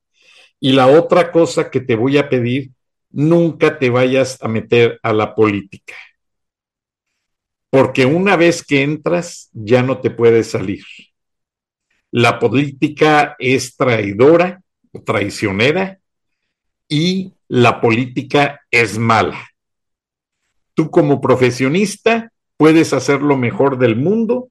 Y 0.64 0.72
la 0.72 0.86
otra 0.86 1.30
cosa 1.30 1.70
que 1.70 1.80
te 1.80 1.94
voy 1.94 2.16
a 2.16 2.30
pedir, 2.30 2.70
nunca 3.10 3.78
te 3.78 3.90
vayas 3.90 4.42
a 4.42 4.48
meter 4.48 4.98
a 5.02 5.12
la 5.12 5.34
política. 5.34 5.94
Porque 7.68 8.06
una 8.06 8.36
vez 8.36 8.64
que 8.64 8.80
entras, 8.80 9.50
ya 9.52 9.82
no 9.82 10.00
te 10.00 10.08
puedes 10.08 10.52
salir. 10.52 10.82
La 12.10 12.38
política 12.38 13.36
es 13.38 13.76
traidora 13.76 14.62
traicionera 15.04 15.98
y 16.88 17.34
la 17.46 17.82
política 17.82 18.62
es 18.70 18.96
mala. 18.96 19.46
Tú 20.72 20.90
como 20.90 21.20
profesionista 21.20 22.32
puedes 22.56 22.94
hacer 22.94 23.20
lo 23.20 23.36
mejor 23.36 23.76
del 23.76 23.96
mundo. 23.96 24.48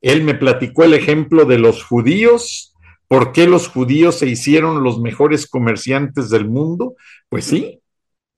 Él 0.00 0.22
me 0.22 0.34
platicó 0.34 0.84
el 0.84 0.94
ejemplo 0.94 1.44
de 1.44 1.58
los 1.58 1.84
judíos. 1.84 2.67
¿Por 3.08 3.32
qué 3.32 3.46
los 3.46 3.68
judíos 3.68 4.18
se 4.18 4.28
hicieron 4.28 4.84
los 4.84 5.00
mejores 5.00 5.46
comerciantes 5.46 6.28
del 6.30 6.46
mundo? 6.46 6.94
Pues 7.28 7.46
sí, 7.46 7.80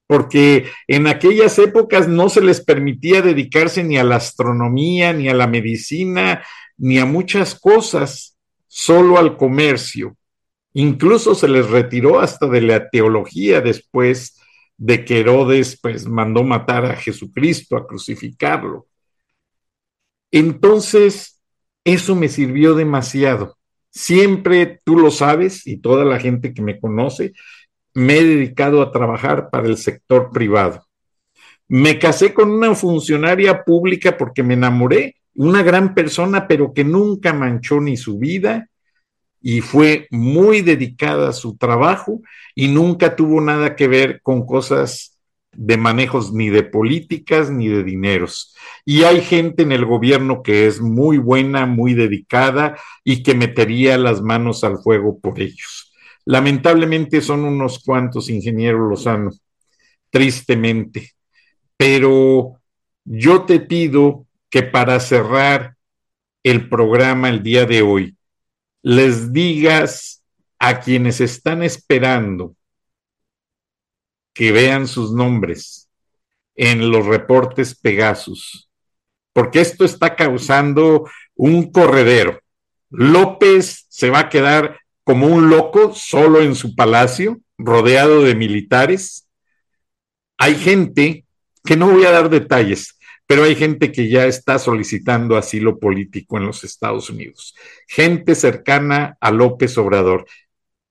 porque 0.07 0.69
en 0.87 1.07
aquellas 1.07 1.59
épocas 1.59 2.07
no 2.07 2.29
se 2.29 2.41
les 2.41 2.63
permitía 2.63 3.21
dedicarse 3.21 3.83
ni 3.83 3.97
a 3.97 4.03
la 4.03 4.15
astronomía, 4.15 5.13
ni 5.13 5.29
a 5.29 5.33
la 5.33 5.47
medicina, 5.47 6.43
ni 6.77 6.99
a 6.99 7.05
muchas 7.05 7.53
cosas, 7.53 8.37
solo 8.67 9.17
al 9.17 9.37
comercio. 9.37 10.15
Incluso 10.73 11.35
se 11.35 11.47
les 11.47 11.69
retiró 11.69 12.19
hasta 12.19 12.47
de 12.47 12.61
la 12.61 12.89
teología 12.89 13.61
después 13.61 14.41
de 14.77 15.05
que 15.05 15.19
Herodes 15.19 15.79
pues 15.81 16.07
mandó 16.07 16.43
matar 16.43 16.85
a 16.85 16.95
Jesucristo, 16.95 17.77
a 17.77 17.85
crucificarlo. 17.85 18.87
Entonces, 20.31 21.41
eso 21.83 22.15
me 22.15 22.29
sirvió 22.29 22.73
demasiado. 22.73 23.57
Siempre, 23.91 24.79
tú 24.83 24.97
lo 24.97 25.11
sabes, 25.11 25.67
y 25.67 25.77
toda 25.77 26.05
la 26.05 26.19
gente 26.19 26.53
que 26.53 26.61
me 26.61 26.79
conoce, 26.79 27.33
me 27.93 28.17
he 28.17 28.23
dedicado 28.23 28.81
a 28.81 28.91
trabajar 28.91 29.49
para 29.49 29.67
el 29.67 29.77
sector 29.77 30.31
privado. 30.31 30.85
Me 31.67 31.99
casé 31.99 32.33
con 32.33 32.51
una 32.51 32.73
funcionaria 32.73 33.63
pública 33.63 34.17
porque 34.17 34.43
me 34.43 34.55
enamoré, 34.55 35.15
una 35.35 35.61
gran 35.63 35.93
persona, 35.93 36.47
pero 36.47 36.73
que 36.73 36.83
nunca 36.83 37.33
manchó 37.33 37.79
ni 37.79 37.97
su 37.97 38.17
vida, 38.17 38.67
y 39.41 39.61
fue 39.61 40.07
muy 40.11 40.61
dedicada 40.61 41.29
a 41.29 41.33
su 41.33 41.57
trabajo 41.57 42.21
y 42.53 42.67
nunca 42.67 43.15
tuvo 43.15 43.41
nada 43.41 43.75
que 43.75 43.87
ver 43.87 44.21
con 44.21 44.45
cosas 44.45 45.17
de 45.53 45.77
manejos 45.77 46.33
ni 46.33 46.49
de 46.49 46.63
políticas 46.63 47.51
ni 47.51 47.67
de 47.67 47.83
dineros. 47.83 48.55
Y 48.85 49.03
hay 49.03 49.21
gente 49.21 49.63
en 49.63 49.71
el 49.71 49.85
gobierno 49.85 50.41
que 50.43 50.67
es 50.67 50.81
muy 50.81 51.17
buena, 51.17 51.65
muy 51.65 51.93
dedicada 51.93 52.77
y 53.03 53.23
que 53.23 53.35
metería 53.35 53.97
las 53.97 54.21
manos 54.21 54.63
al 54.63 54.77
fuego 54.79 55.19
por 55.19 55.39
ellos. 55.39 55.93
Lamentablemente 56.25 57.21
son 57.21 57.45
unos 57.45 57.79
cuantos 57.83 58.29
ingenieros 58.29 58.89
Lozano, 58.89 59.31
tristemente. 60.09 61.11
Pero 61.75 62.59
yo 63.03 63.43
te 63.43 63.59
pido 63.59 64.27
que 64.49 64.63
para 64.63 64.99
cerrar 64.99 65.75
el 66.43 66.69
programa 66.69 67.29
el 67.29 67.43
día 67.43 67.65
de 67.65 67.81
hoy, 67.81 68.15
les 68.83 69.31
digas 69.31 70.23
a 70.59 70.79
quienes 70.79 71.21
están 71.21 71.63
esperando 71.63 72.55
que 74.33 74.51
vean 74.51 74.87
sus 74.87 75.13
nombres 75.13 75.89
en 76.55 76.91
los 76.91 77.05
reportes 77.05 77.75
Pegasus, 77.75 78.69
porque 79.33 79.61
esto 79.61 79.85
está 79.85 80.15
causando 80.15 81.09
un 81.35 81.71
corredero. 81.71 82.39
López 82.89 83.85
se 83.89 84.09
va 84.09 84.19
a 84.19 84.29
quedar 84.29 84.79
como 85.03 85.27
un 85.27 85.49
loco 85.49 85.93
solo 85.95 86.41
en 86.41 86.55
su 86.55 86.75
palacio, 86.75 87.39
rodeado 87.57 88.23
de 88.23 88.35
militares. 88.35 89.27
Hay 90.37 90.55
gente, 90.55 91.25
que 91.63 91.77
no 91.77 91.89
voy 91.89 92.05
a 92.05 92.11
dar 92.11 92.29
detalles, 92.29 92.97
pero 93.27 93.43
hay 93.43 93.55
gente 93.55 93.91
que 93.91 94.09
ya 94.09 94.25
está 94.25 94.59
solicitando 94.59 95.37
asilo 95.37 95.79
político 95.79 96.37
en 96.37 96.45
los 96.47 96.63
Estados 96.63 97.09
Unidos, 97.09 97.55
gente 97.87 98.35
cercana 98.35 99.17
a 99.21 99.31
López 99.31 99.77
Obrador. 99.77 100.25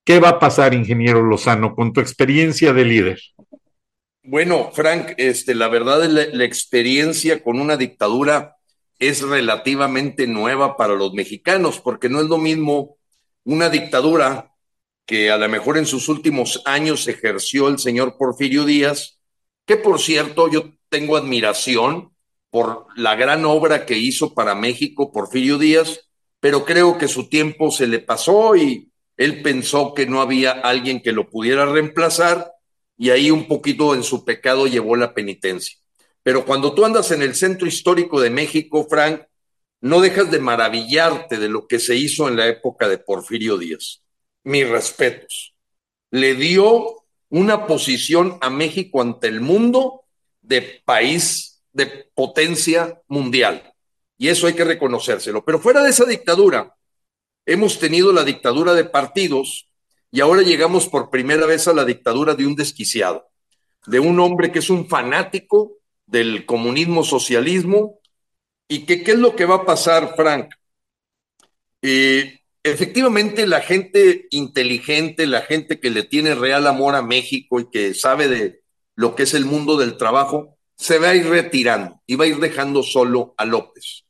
¿Qué 0.04 0.18
va 0.18 0.30
a 0.30 0.38
pasar, 0.38 0.74
ingeniero 0.74 1.22
Lozano, 1.22 1.74
con 1.74 1.92
tu 1.92 2.00
experiencia 2.00 2.72
de 2.72 2.84
líder? 2.84 3.20
Bueno, 4.22 4.70
Frank, 4.72 5.12
este, 5.16 5.54
la 5.54 5.68
verdad 5.68 6.04
la, 6.04 6.26
la 6.26 6.44
experiencia 6.44 7.42
con 7.42 7.60
una 7.60 7.76
dictadura 7.76 8.56
es 8.98 9.22
relativamente 9.22 10.26
nueva 10.26 10.76
para 10.76 10.94
los 10.94 11.12
mexicanos, 11.14 11.80
porque 11.80 12.08
no 12.08 12.20
es 12.20 12.26
lo 12.26 12.38
mismo 12.38 12.98
una 13.44 13.70
dictadura 13.70 14.54
que 15.06 15.30
a 15.30 15.38
lo 15.38 15.48
mejor 15.48 15.78
en 15.78 15.86
sus 15.86 16.08
últimos 16.08 16.62
años 16.66 17.08
ejerció 17.08 17.68
el 17.68 17.78
señor 17.78 18.16
Porfirio 18.16 18.64
Díaz, 18.64 19.18
que 19.66 19.76
por 19.76 19.98
cierto 20.00 20.48
yo 20.50 20.74
tengo 20.88 21.16
admiración 21.16 22.12
por 22.50 22.86
la 22.96 23.16
gran 23.16 23.44
obra 23.44 23.86
que 23.86 23.96
hizo 23.96 24.34
para 24.34 24.54
México 24.54 25.12
Porfirio 25.12 25.58
Díaz, 25.58 26.08
pero 26.40 26.64
creo 26.64 26.98
que 26.98 27.08
su 27.08 27.28
tiempo 27.28 27.70
se 27.70 27.86
le 27.86 28.00
pasó 28.00 28.54
y 28.54 28.89
él 29.20 29.42
pensó 29.42 29.92
que 29.92 30.06
no 30.06 30.22
había 30.22 30.50
alguien 30.50 31.02
que 31.02 31.12
lo 31.12 31.28
pudiera 31.28 31.66
reemplazar 31.66 32.54
y 32.96 33.10
ahí 33.10 33.30
un 33.30 33.46
poquito 33.46 33.94
en 33.94 34.02
su 34.02 34.24
pecado 34.24 34.66
llevó 34.66 34.96
la 34.96 35.12
penitencia. 35.12 35.76
Pero 36.22 36.46
cuando 36.46 36.72
tú 36.74 36.86
andas 36.86 37.10
en 37.10 37.20
el 37.20 37.34
centro 37.34 37.66
histórico 37.66 38.18
de 38.18 38.30
México, 38.30 38.86
Frank, 38.88 39.20
no 39.82 40.00
dejas 40.00 40.30
de 40.30 40.38
maravillarte 40.38 41.36
de 41.36 41.50
lo 41.50 41.66
que 41.66 41.78
se 41.78 41.96
hizo 41.96 42.28
en 42.28 42.36
la 42.36 42.48
época 42.48 42.88
de 42.88 42.96
Porfirio 42.96 43.58
Díaz. 43.58 44.02
Mis 44.44 44.66
respetos. 44.66 45.54
Le 46.10 46.34
dio 46.34 47.04
una 47.28 47.66
posición 47.66 48.38
a 48.40 48.48
México 48.48 49.02
ante 49.02 49.28
el 49.28 49.42
mundo 49.42 50.04
de 50.40 50.80
país 50.82 51.62
de 51.74 52.08
potencia 52.14 53.02
mundial. 53.06 53.74
Y 54.16 54.28
eso 54.28 54.46
hay 54.46 54.54
que 54.54 54.64
reconocérselo. 54.64 55.44
Pero 55.44 55.58
fuera 55.58 55.82
de 55.82 55.90
esa 55.90 56.06
dictadura, 56.06 56.74
hemos 57.46 57.78
tenido 57.78 58.12
la 58.12 58.24
dictadura 58.24 58.74
de 58.74 58.84
partidos 58.84 59.68
y 60.10 60.20
ahora 60.20 60.42
llegamos 60.42 60.88
por 60.88 61.10
primera 61.10 61.46
vez 61.46 61.68
a 61.68 61.72
la 61.72 61.84
dictadura 61.84 62.34
de 62.34 62.46
un 62.46 62.56
desquiciado, 62.56 63.28
de 63.86 64.00
un 64.00 64.18
hombre 64.20 64.50
que 64.50 64.58
es 64.58 64.70
un 64.70 64.88
fanático 64.88 65.78
del 66.06 66.44
comunismo 66.46 67.04
socialismo 67.04 68.00
y 68.68 68.86
que 68.86 69.02
qué 69.02 69.12
es 69.12 69.18
lo 69.18 69.36
que 69.36 69.46
va 69.46 69.56
a 69.56 69.66
pasar, 69.66 70.14
Frank. 70.16 70.52
Eh, 71.82 72.40
efectivamente, 72.62 73.46
la 73.46 73.60
gente 73.60 74.26
inteligente, 74.30 75.26
la 75.26 75.42
gente 75.42 75.80
que 75.80 75.90
le 75.90 76.02
tiene 76.02 76.34
real 76.34 76.66
amor 76.66 76.94
a 76.94 77.02
México 77.02 77.60
y 77.60 77.70
que 77.70 77.94
sabe 77.94 78.28
de 78.28 78.62
lo 78.96 79.14
que 79.14 79.22
es 79.22 79.34
el 79.34 79.44
mundo 79.44 79.76
del 79.76 79.96
trabajo, 79.96 80.58
se 80.76 80.98
va 80.98 81.10
a 81.10 81.14
ir 81.14 81.26
retirando 81.26 82.00
y 82.06 82.16
va 82.16 82.24
a 82.24 82.28
ir 82.28 82.38
dejando 82.38 82.82
solo 82.82 83.34
a 83.36 83.44
López. 83.44 84.04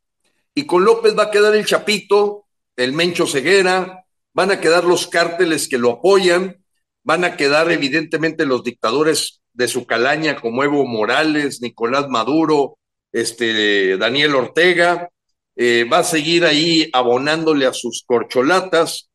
Y 0.54 0.66
con 0.66 0.84
López 0.84 1.16
va 1.16 1.24
a 1.24 1.30
quedar 1.30 1.54
el 1.54 1.66
Chapito, 1.66 2.46
el 2.80 2.92
Mencho 2.94 3.26
Ceguera, 3.26 4.06
van 4.32 4.50
a 4.50 4.60
quedar 4.60 4.84
los 4.84 5.06
cárteles 5.06 5.68
que 5.68 5.76
lo 5.76 5.90
apoyan, 5.90 6.64
van 7.02 7.24
a 7.24 7.36
quedar 7.36 7.70
evidentemente 7.70 8.46
los 8.46 8.64
dictadores 8.64 9.42
de 9.52 9.68
su 9.68 9.86
calaña 9.86 10.40
como 10.40 10.64
Evo 10.64 10.86
Morales, 10.86 11.60
Nicolás 11.60 12.08
Maduro, 12.08 12.78
este, 13.12 13.98
Daniel 13.98 14.34
Ortega, 14.34 15.10
eh, 15.56 15.84
va 15.84 15.98
a 15.98 16.04
seguir 16.04 16.44
ahí 16.44 16.88
abonándole 16.92 17.66
a 17.66 17.74
sus 17.74 18.02
corcholatas 18.06 19.10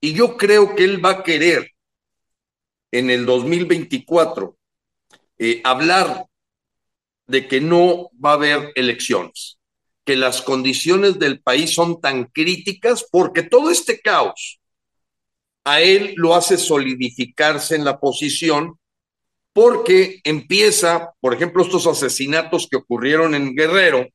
y 0.00 0.14
yo 0.14 0.38
creo 0.38 0.74
que 0.74 0.84
él 0.84 1.04
va 1.04 1.10
a 1.10 1.22
querer 1.22 1.70
en 2.92 3.10
el 3.10 3.26
2024 3.26 4.56
eh, 5.38 5.60
hablar 5.64 6.26
de 7.26 7.46
que 7.46 7.60
no 7.60 8.10
va 8.24 8.30
a 8.30 8.34
haber 8.34 8.72
elecciones, 8.74 9.58
que 10.04 10.16
las 10.16 10.42
condiciones 10.42 11.18
del 11.18 11.40
país 11.40 11.74
son 11.74 12.00
tan 12.00 12.24
críticas 12.24 13.06
porque 13.10 13.42
todo 13.42 13.70
este 13.70 14.00
caos 14.00 14.60
a 15.64 15.80
él 15.80 16.14
lo 16.16 16.34
hace 16.34 16.58
solidificarse 16.58 17.76
en 17.76 17.84
la 17.84 18.00
posición 18.00 18.78
porque 19.52 20.20
empieza, 20.24 21.12
por 21.20 21.34
ejemplo, 21.34 21.62
estos 21.62 21.86
asesinatos 21.86 22.68
que 22.70 22.78
ocurrieron 22.78 23.34
en 23.34 23.54
Guerrero, 23.54 24.08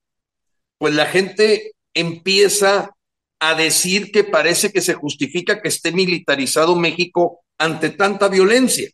pues 0.78 0.94
la 0.94 1.06
gente 1.06 1.74
empieza 1.94 2.92
a 3.40 3.56
decir 3.56 4.12
que 4.12 4.24
parece 4.24 4.72
que 4.72 4.82
se 4.82 4.96
justifica 4.96 5.62
que 5.62 5.68
esté 5.68 5.92
militarizado 5.92 6.76
México 6.76 7.42
ante 7.58 7.92
tanta 7.92 8.28
violencia. 8.28 8.90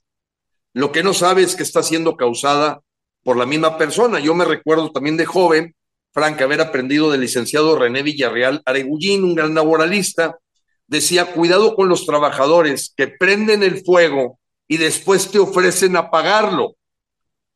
Lo 0.74 0.92
que 0.92 1.04
no 1.04 1.14
sabe 1.14 1.44
es 1.44 1.56
que 1.56 1.64
está 1.64 1.82
siendo 1.82 2.18
causada 2.18 2.82
por 3.24 3.38
la 3.38 3.46
misma 3.46 3.78
persona. 3.78 4.20
Yo 4.20 4.34
me 4.36 4.46
recuerdo 4.46 4.92
también 4.92 5.18
de 5.18 5.26
joven, 5.26 5.76
Frank, 6.14 6.40
haber 6.42 6.62
aprendido 6.62 7.12
del 7.12 7.22
licenciado 7.22 7.78
René 7.78 8.04
Villarreal 8.04 8.62
Aregullín, 8.66 9.24
un 9.24 9.34
gran 9.34 9.56
laboralista, 9.56 10.38
decía, 10.86 11.34
cuidado 11.34 11.76
con 11.76 11.90
los 11.90 12.06
trabajadores 12.06 12.94
que 12.96 13.08
prenden 13.08 13.64
el 13.64 13.84
fuego 13.84 14.40
y 14.68 14.78
después 14.78 15.32
te 15.32 15.40
ofrecen 15.40 15.96
apagarlo, 15.96 16.76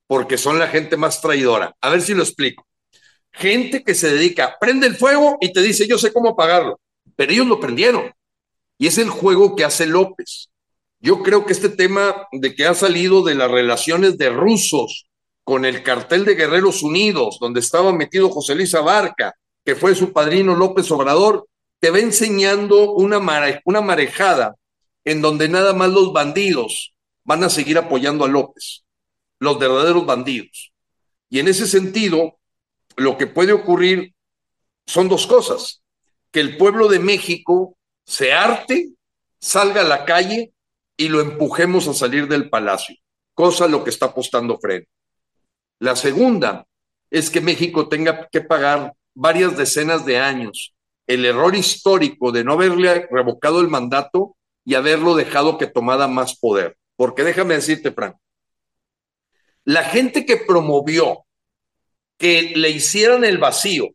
porque 0.07 0.39
son 0.39 0.57
la 0.57 0.67
gente 0.67 0.97
más 0.97 1.21
traidora. 1.21 1.75
A 1.81 1.89
ver 1.89 2.01
si 2.01 2.15
lo 2.15 2.23
explico. 2.23 2.65
Gente 3.31 3.83
que 3.83 3.93
se 3.93 4.09
dedica, 4.09 4.57
prende 4.59 4.87
el 4.87 4.95
fuego 4.95 5.37
y 5.39 5.53
te 5.53 5.61
dice, 5.61 5.87
yo 5.87 5.99
sé 5.99 6.11
cómo 6.11 6.29
apagarlo, 6.29 6.79
pero 7.15 7.31
ellos 7.31 7.45
lo 7.45 7.59
prendieron. 7.59 8.11
Y 8.79 8.87
es 8.87 8.97
el 8.97 9.09
juego 9.09 9.55
que 9.55 9.65
hace 9.65 9.85
López. 9.85 10.49
Yo 10.99 11.21
creo 11.21 11.45
que 11.45 11.53
este 11.53 11.69
tema 11.69 12.27
de 12.31 12.55
que 12.55 12.65
ha 12.65 12.73
salido 12.73 13.23
de 13.23 13.35
las 13.35 13.51
relaciones 13.51 14.17
de 14.17 14.31
rusos 14.31 15.06
con 15.47 15.63
el 15.63 15.81
cartel 15.81 16.25
de 16.25 16.35
Guerreros 16.35 16.83
Unidos, 16.83 17.37
donde 17.39 17.61
estaba 17.61 17.93
metido 17.93 18.29
José 18.29 18.53
Luis 18.53 18.75
Abarca, 18.75 19.33
que 19.63 19.77
fue 19.77 19.95
su 19.95 20.11
padrino 20.11 20.53
López 20.53 20.91
Obrador, 20.91 21.47
te 21.79 21.89
va 21.89 21.99
enseñando 21.99 22.91
una, 22.91 23.21
una 23.63 23.79
marejada 23.79 24.57
en 25.05 25.21
donde 25.21 25.47
nada 25.47 25.71
más 25.71 25.89
los 25.89 26.11
bandidos 26.11 26.93
van 27.23 27.45
a 27.45 27.49
seguir 27.49 27.77
apoyando 27.77 28.25
a 28.25 28.27
López, 28.27 28.83
los 29.39 29.57
verdaderos 29.57 30.05
bandidos. 30.05 30.73
Y 31.29 31.39
en 31.39 31.47
ese 31.47 31.65
sentido, 31.65 32.37
lo 32.97 33.17
que 33.17 33.27
puede 33.27 33.53
ocurrir 33.53 34.13
son 34.85 35.07
dos 35.07 35.25
cosas, 35.27 35.81
que 36.29 36.41
el 36.41 36.57
pueblo 36.57 36.89
de 36.89 36.99
México 36.99 37.77
se 38.05 38.33
arte, 38.33 38.89
salga 39.39 39.79
a 39.79 39.85
la 39.85 40.03
calle 40.03 40.51
y 40.97 41.07
lo 41.07 41.21
empujemos 41.21 41.87
a 41.87 41.93
salir 41.93 42.27
del 42.27 42.49
palacio, 42.49 42.97
cosa 43.33 43.63
a 43.63 43.69
lo 43.69 43.85
que 43.85 43.91
está 43.91 44.07
apostando 44.07 44.59
Fred. 44.59 44.83
La 45.79 45.95
segunda 45.95 46.65
es 47.09 47.29
que 47.29 47.41
México 47.41 47.87
tenga 47.87 48.27
que 48.31 48.41
pagar 48.41 48.93
varias 49.13 49.57
decenas 49.57 50.05
de 50.05 50.19
años 50.19 50.73
el 51.07 51.25
error 51.25 51.55
histórico 51.55 52.31
de 52.31 52.43
no 52.43 52.53
haberle 52.53 53.07
revocado 53.09 53.61
el 53.61 53.69
mandato 53.69 54.35
y 54.65 54.75
haberlo 54.75 55.15
dejado 55.15 55.57
que 55.57 55.67
tomara 55.67 56.07
más 56.07 56.37
poder. 56.37 56.77
Porque 56.97 57.23
déjame 57.23 57.55
decirte, 57.55 57.91
Frank, 57.91 58.17
la 59.63 59.83
gente 59.83 60.25
que 60.25 60.37
promovió 60.37 61.25
que 62.17 62.53
le 62.55 62.69
hicieran 62.69 63.23
el 63.23 63.37
vacío, 63.37 63.89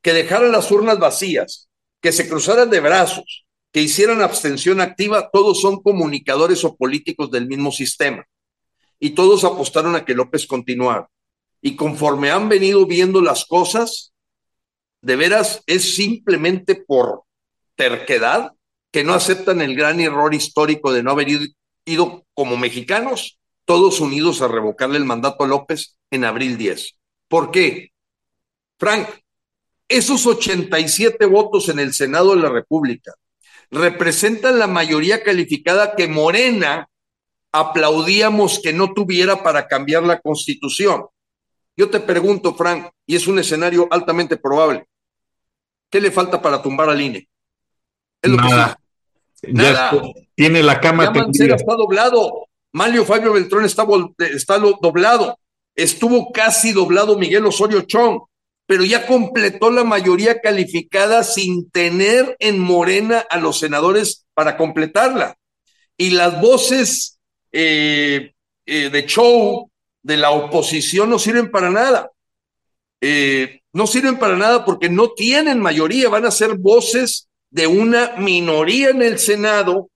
que 0.00 0.12
dejaran 0.12 0.52
las 0.52 0.70
urnas 0.70 0.98
vacías, 0.98 1.68
que 2.00 2.12
se 2.12 2.28
cruzaran 2.28 2.70
de 2.70 2.80
brazos, 2.80 3.46
que 3.72 3.80
hicieran 3.80 4.22
abstención 4.22 4.80
activa, 4.80 5.30
todos 5.32 5.60
son 5.60 5.82
comunicadores 5.82 6.64
o 6.64 6.76
políticos 6.76 7.30
del 7.30 7.48
mismo 7.48 7.72
sistema. 7.72 8.24
Y 9.00 9.10
todos 9.10 9.42
apostaron 9.42 9.96
a 9.96 10.04
que 10.04 10.14
López 10.14 10.46
continuara. 10.46 11.08
Y 11.66 11.76
conforme 11.76 12.30
han 12.30 12.50
venido 12.50 12.84
viendo 12.84 13.22
las 13.22 13.46
cosas, 13.46 14.12
de 15.00 15.16
veras 15.16 15.62
es 15.66 15.94
simplemente 15.96 16.74
por 16.74 17.22
terquedad 17.74 18.52
que 18.92 19.02
no 19.02 19.14
aceptan 19.14 19.62
el 19.62 19.74
gran 19.74 19.98
error 19.98 20.34
histórico 20.34 20.92
de 20.92 21.02
no 21.02 21.12
haber 21.12 21.28
ido, 21.86 22.26
como 22.34 22.58
mexicanos, 22.58 23.38
todos 23.64 24.00
unidos 24.00 24.42
a 24.42 24.48
revocarle 24.48 24.98
el 24.98 25.06
mandato 25.06 25.42
a 25.42 25.46
López 25.46 25.96
en 26.10 26.26
abril 26.26 26.58
10. 26.58 26.98
¿Por 27.28 27.50
qué? 27.50 27.92
Frank, 28.78 29.08
esos 29.88 30.26
87 30.26 31.24
votos 31.24 31.70
en 31.70 31.78
el 31.78 31.94
Senado 31.94 32.36
de 32.36 32.42
la 32.42 32.50
República 32.50 33.14
representan 33.70 34.58
la 34.58 34.66
mayoría 34.66 35.22
calificada 35.22 35.96
que 35.96 36.08
Morena 36.08 36.90
aplaudíamos 37.52 38.60
que 38.62 38.74
no 38.74 38.92
tuviera 38.92 39.42
para 39.42 39.66
cambiar 39.66 40.02
la 40.02 40.20
constitución. 40.20 41.06
Yo 41.76 41.90
te 41.90 42.00
pregunto, 42.00 42.54
Frank, 42.54 42.90
y 43.06 43.16
es 43.16 43.26
un 43.26 43.38
escenario 43.38 43.88
altamente 43.90 44.36
probable, 44.36 44.86
¿Qué 45.94 46.00
le 46.00 46.10
falta 46.10 46.42
para 46.42 46.60
tumbar 46.60 46.88
al 46.90 47.00
INE? 47.00 47.28
Es 48.20 48.28
lo 48.28 48.36
Nada. 48.36 48.76
Que 49.40 49.52
Nada. 49.52 49.92
tiene 50.34 50.60
la 50.60 50.80
cama 50.80 51.12
tendida. 51.12 51.54
está 51.54 51.76
doblado. 51.76 52.48
Mario 52.72 53.04
Fabio 53.04 53.32
Beltrón 53.32 53.64
está, 53.64 53.86
está 54.18 54.58
doblado. 54.58 55.38
Estuvo 55.76 56.32
casi 56.32 56.72
doblado 56.72 57.16
Miguel 57.16 57.46
Osorio 57.46 57.82
Chong, 57.82 58.22
pero 58.66 58.84
ya 58.84 59.06
completó 59.06 59.70
la 59.70 59.84
mayoría 59.84 60.40
calificada 60.40 61.22
sin 61.22 61.70
tener 61.70 62.34
en 62.40 62.58
Morena 62.58 63.24
a 63.30 63.38
los 63.38 63.60
senadores 63.60 64.26
para 64.34 64.56
completarla. 64.56 65.36
Y 65.96 66.10
las 66.10 66.40
voces 66.40 67.20
eh, 67.52 68.32
eh, 68.66 68.90
de 68.90 69.06
show 69.06 69.70
de 70.04 70.16
la 70.18 70.30
oposición 70.30 71.10
no 71.10 71.18
sirven 71.18 71.50
para 71.50 71.70
nada. 71.70 72.12
Eh, 73.00 73.62
no 73.72 73.88
sirven 73.88 74.18
para 74.18 74.36
nada 74.36 74.64
porque 74.64 74.88
no 74.88 75.10
tienen 75.10 75.60
mayoría, 75.60 76.08
van 76.08 76.26
a 76.26 76.30
ser 76.30 76.54
voces 76.56 77.28
de 77.50 77.66
una 77.66 78.14
minoría 78.18 78.90
en 78.90 79.02
el 79.02 79.18
Senado 79.18 79.90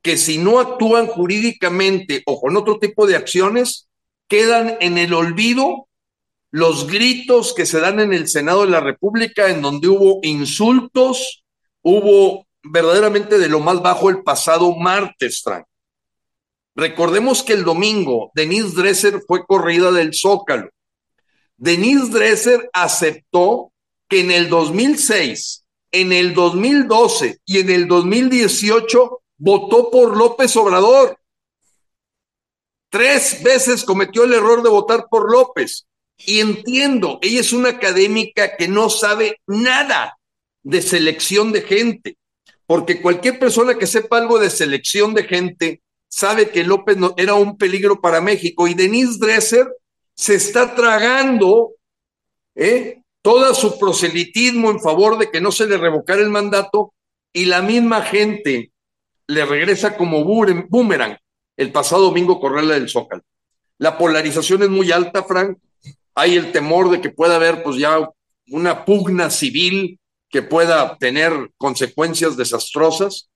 que 0.00 0.16
si 0.16 0.38
no 0.38 0.60
actúan 0.60 1.06
jurídicamente 1.06 2.22
o 2.24 2.40
con 2.40 2.56
otro 2.56 2.78
tipo 2.78 3.06
de 3.06 3.16
acciones, 3.16 3.88
quedan 4.28 4.76
en 4.80 4.96
el 4.96 5.12
olvido 5.12 5.88
los 6.50 6.86
gritos 6.86 7.52
que 7.52 7.66
se 7.66 7.80
dan 7.80 8.00
en 8.00 8.12
el 8.12 8.28
Senado 8.28 8.64
de 8.64 8.70
la 8.70 8.80
República, 8.80 9.50
en 9.50 9.60
donde 9.60 9.88
hubo 9.88 10.20
insultos, 10.22 11.44
hubo 11.82 12.46
verdaderamente 12.62 13.38
de 13.38 13.48
lo 13.48 13.60
más 13.60 13.82
bajo 13.82 14.08
el 14.08 14.22
pasado 14.22 14.74
martes, 14.76 15.42
Frank. 15.42 15.67
Recordemos 16.78 17.42
que 17.42 17.54
el 17.54 17.64
domingo 17.64 18.30
Denise 18.36 18.76
Dresser 18.76 19.20
fue 19.26 19.44
corrida 19.44 19.90
del 19.90 20.14
Zócalo. 20.14 20.70
Denise 21.56 22.12
Dresser 22.12 22.70
aceptó 22.72 23.72
que 24.08 24.20
en 24.20 24.30
el 24.30 24.48
2006, 24.48 25.64
en 25.90 26.12
el 26.12 26.34
2012 26.34 27.40
y 27.44 27.58
en 27.58 27.70
el 27.70 27.88
2018 27.88 29.22
votó 29.38 29.90
por 29.90 30.16
López 30.16 30.54
Obrador. 30.54 31.18
Tres 32.90 33.42
veces 33.42 33.82
cometió 33.82 34.22
el 34.22 34.34
error 34.34 34.62
de 34.62 34.70
votar 34.70 35.08
por 35.10 35.32
López. 35.32 35.84
Y 36.16 36.38
entiendo, 36.38 37.18
ella 37.22 37.40
es 37.40 37.52
una 37.52 37.70
académica 37.70 38.56
que 38.56 38.68
no 38.68 38.88
sabe 38.88 39.40
nada 39.48 40.16
de 40.62 40.80
selección 40.80 41.50
de 41.50 41.62
gente, 41.62 42.18
porque 42.66 43.02
cualquier 43.02 43.40
persona 43.40 43.76
que 43.76 43.88
sepa 43.88 44.18
algo 44.18 44.38
de 44.38 44.48
selección 44.48 45.12
de 45.12 45.24
gente 45.24 45.82
sabe 46.08 46.50
que 46.50 46.64
López 46.64 46.96
no, 46.96 47.14
era 47.16 47.34
un 47.34 47.56
peligro 47.56 48.00
para 48.00 48.20
México. 48.20 48.66
Y 48.66 48.74
Denise 48.74 49.18
Dresser 49.18 49.66
se 50.14 50.34
está 50.34 50.74
tragando 50.74 51.72
¿eh? 52.54 53.02
todo 53.22 53.54
su 53.54 53.78
proselitismo 53.78 54.70
en 54.70 54.80
favor 54.80 55.18
de 55.18 55.30
que 55.30 55.40
no 55.40 55.52
se 55.52 55.66
le 55.66 55.76
revocara 55.76 56.20
el 56.20 56.30
mandato 56.30 56.92
y 57.32 57.44
la 57.44 57.62
misma 57.62 58.02
gente 58.02 58.72
le 59.26 59.44
regresa 59.44 59.96
como 59.96 60.24
boomerang 60.24 61.18
el 61.56 61.72
pasado 61.72 62.02
domingo 62.02 62.40
correrla 62.40 62.74
del 62.74 62.88
Zócalo. 62.88 63.22
La 63.78 63.98
polarización 63.98 64.62
es 64.62 64.68
muy 64.68 64.90
alta, 64.90 65.22
Frank. 65.22 65.58
Hay 66.14 66.36
el 66.36 66.50
temor 66.50 66.90
de 66.90 67.00
que 67.00 67.10
pueda 67.10 67.36
haber 67.36 67.62
pues 67.62 67.76
ya 67.76 68.08
una 68.48 68.84
pugna 68.84 69.30
civil 69.30 70.00
que 70.30 70.42
pueda 70.42 70.96
tener 70.98 71.32
consecuencias 71.56 72.36
desastrosas, 72.36 73.28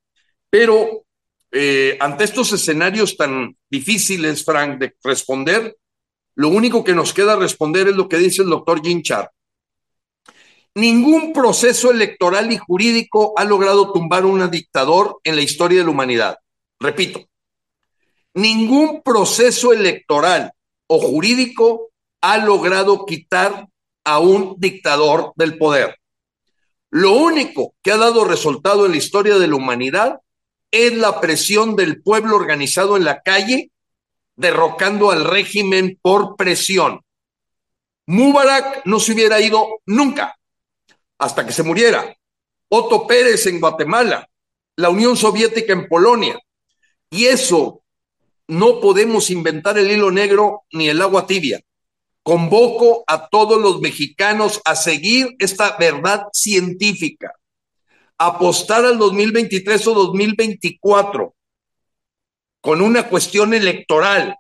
pero 0.51 1.05
eh, 1.53 1.99
ante 2.01 2.25
estos 2.25 2.53
escenarios 2.53 3.17
tan 3.17 3.57
difíciles, 3.71 4.43
Frank, 4.43 4.79
de 4.79 4.97
responder, 5.05 5.77
lo 6.35 6.49
único 6.49 6.83
que 6.83 6.95
nos 6.95 7.13
queda 7.13 7.37
responder 7.37 7.89
es 7.89 7.95
lo 7.95 8.09
que 8.09 8.17
dice 8.17 8.43
el 8.43 8.49
doctor 8.49 8.83
Ginchar. 8.83 9.31
Ningún 10.75 11.35
proceso 11.35 11.91
electoral 11.91 12.51
y 12.51 12.57
jurídico 12.57 13.35
ha 13.37 13.45
logrado 13.45 13.93
tumbar 13.93 14.23
a 14.23 14.27
un 14.27 14.51
dictador 14.51 15.19
en 15.25 15.37
la 15.37 15.43
historia 15.43 15.79
de 15.79 15.85
la 15.85 15.91
humanidad. 15.91 16.39
Repito, 16.81 17.21
ningún 18.33 19.03
proceso 19.03 19.75
electoral 19.75 20.53
o 20.87 20.99
jurídico 20.99 21.91
ha 22.23 22.39
logrado 22.39 23.05
quitar 23.05 23.69
a 24.05 24.19
un 24.19 24.55
dictador 24.59 25.33
del 25.37 25.59
poder. 25.59 25.99
Lo 26.91 27.13
único 27.13 27.75
que 27.83 27.93
ha 27.93 27.99
dado 27.99 28.25
resultado 28.25 28.87
en 28.87 28.93
la 28.93 28.99
historia 28.99 29.39
de 29.39 29.49
la 29.49 29.57
humanidad 29.57 30.21
es 30.73 30.95
la 30.95 31.21
presión 31.21 31.77
del 31.77 32.03
pueblo 32.03 32.35
organizado 32.35 32.97
en 32.97 33.05
la 33.05 33.23
calle 33.23 33.71
derrocando 34.35 35.11
al 35.11 35.25
régimen 35.25 35.99
por 36.03 36.37
presión. 36.37 37.03
Mubarak 38.07 38.85
no 38.87 38.99
se 38.99 39.13
hubiera 39.13 39.41
ido 39.41 39.81
nunca 39.87 40.37
hasta 41.19 41.47
que 41.47 41.53
se 41.53 41.63
muriera. 41.63 42.17
Otto 42.69 43.07
Pérez 43.07 43.47
en 43.47 43.61
Guatemala, 43.61 44.29
la 44.77 44.89
Unión 44.89 45.17
Soviética 45.17 45.73
en 45.73 45.87
Polonia. 45.87 46.39
Y 47.11 47.27
eso 47.27 47.83
no 48.49 48.81
podemos 48.81 49.31
inventar 49.31 49.79
el 49.79 49.91
hilo 49.91 50.11
negro 50.11 50.65
ni 50.73 50.89
el 50.89 51.01
agua 51.03 51.27
tibia. 51.27 51.61
Convoco 52.23 53.05
a 53.07 53.29
todos 53.29 53.61
los 53.61 53.81
mexicanos 53.81 54.61
a 54.65 54.75
seguir 54.75 55.35
esta 55.39 55.77
verdad 55.77 56.25
científica, 56.33 57.33
apostar 58.19 58.85
al 58.85 58.99
2023 58.99 59.87
o 59.89 59.95
2024 59.95 61.35
con 62.61 62.81
una 62.81 63.09
cuestión 63.09 63.55
electoral 63.55 64.37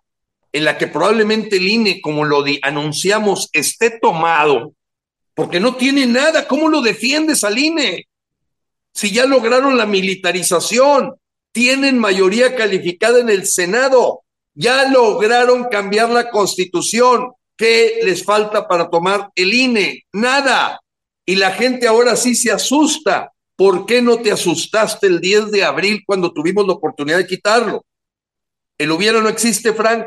en 0.52 0.64
la 0.64 0.78
que 0.78 0.86
probablemente 0.86 1.56
el 1.56 1.68
INE, 1.68 2.00
como 2.00 2.24
lo 2.24 2.44
anunciamos, 2.62 3.48
esté 3.52 3.98
tomado, 3.98 4.74
porque 5.34 5.60
no 5.60 5.76
tiene 5.76 6.06
nada. 6.06 6.46
¿Cómo 6.46 6.68
lo 6.68 6.82
defiendes 6.82 7.42
al 7.42 7.58
INE? 7.58 8.06
Si 8.92 9.10
ya 9.10 9.24
lograron 9.24 9.78
la 9.78 9.86
militarización, 9.86 11.14
tienen 11.52 11.98
mayoría 11.98 12.54
calificada 12.54 13.20
en 13.20 13.30
el 13.30 13.46
Senado, 13.46 14.22
ya 14.54 14.88
lograron 14.90 15.64
cambiar 15.64 16.10
la 16.10 16.30
constitución. 16.30 17.32
¿Qué 17.56 18.00
les 18.04 18.24
falta 18.24 18.68
para 18.68 18.90
tomar 18.90 19.30
el 19.34 19.54
INE? 19.54 20.04
Nada. 20.12 20.80
Y 21.24 21.36
la 21.36 21.52
gente 21.52 21.86
ahora 21.86 22.16
sí 22.16 22.34
se 22.34 22.50
asusta. 22.50 23.31
¿Por 23.56 23.86
qué 23.86 24.02
no 24.02 24.18
te 24.18 24.32
asustaste 24.32 25.06
el 25.06 25.20
10 25.20 25.50
de 25.50 25.64
abril 25.64 26.02
cuando 26.06 26.32
tuvimos 26.32 26.66
la 26.66 26.72
oportunidad 26.72 27.18
de 27.18 27.26
quitarlo? 27.26 27.84
El 28.78 28.90
hubiera 28.90 29.20
no 29.20 29.28
existe, 29.28 29.72
Frank. 29.72 30.06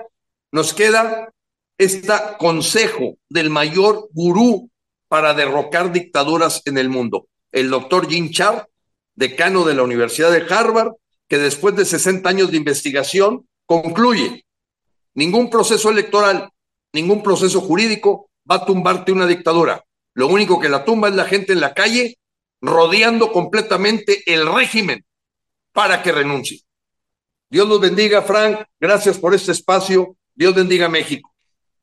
Nos 0.51 0.73
queda 0.73 1.31
este 1.77 2.13
consejo 2.37 3.17
del 3.29 3.49
mayor 3.49 4.09
gurú 4.11 4.69
para 5.07 5.33
derrocar 5.33 5.91
dictaduras 5.91 6.61
en 6.65 6.77
el 6.77 6.89
mundo, 6.89 7.27
el 7.51 7.69
doctor 7.69 8.09
Jim 8.09 8.31
Char, 8.31 8.67
decano 9.15 9.63
de 9.63 9.75
la 9.75 9.83
Universidad 9.83 10.31
de 10.31 10.45
Harvard, 10.53 10.93
que 11.27 11.37
después 11.37 11.75
de 11.75 11.85
60 11.85 12.27
años 12.27 12.51
de 12.51 12.57
investigación 12.57 13.47
concluye, 13.65 14.45
ningún 15.13 15.49
proceso 15.49 15.89
electoral, 15.89 16.49
ningún 16.93 17.23
proceso 17.23 17.61
jurídico 17.61 18.29
va 18.49 18.55
a 18.55 18.65
tumbarte 18.65 19.11
una 19.11 19.27
dictadura. 19.27 19.83
Lo 20.13 20.27
único 20.27 20.59
que 20.59 20.69
la 20.69 20.85
tumba 20.85 21.09
es 21.09 21.15
la 21.15 21.25
gente 21.25 21.53
en 21.53 21.59
la 21.59 21.73
calle 21.73 22.17
rodeando 22.65 23.31
completamente 23.31 24.23
el 24.25 24.51
régimen 24.51 25.05
para 25.71 26.01
que 26.01 26.11
renuncie. 26.11 26.61
Dios 27.49 27.67
los 27.67 27.79
bendiga, 27.79 28.21
Frank. 28.21 28.65
Gracias 28.79 29.17
por 29.17 29.33
este 29.33 29.51
espacio. 29.51 30.17
Dios 30.33 30.55
bendiga 30.55 30.89
México. 30.89 31.31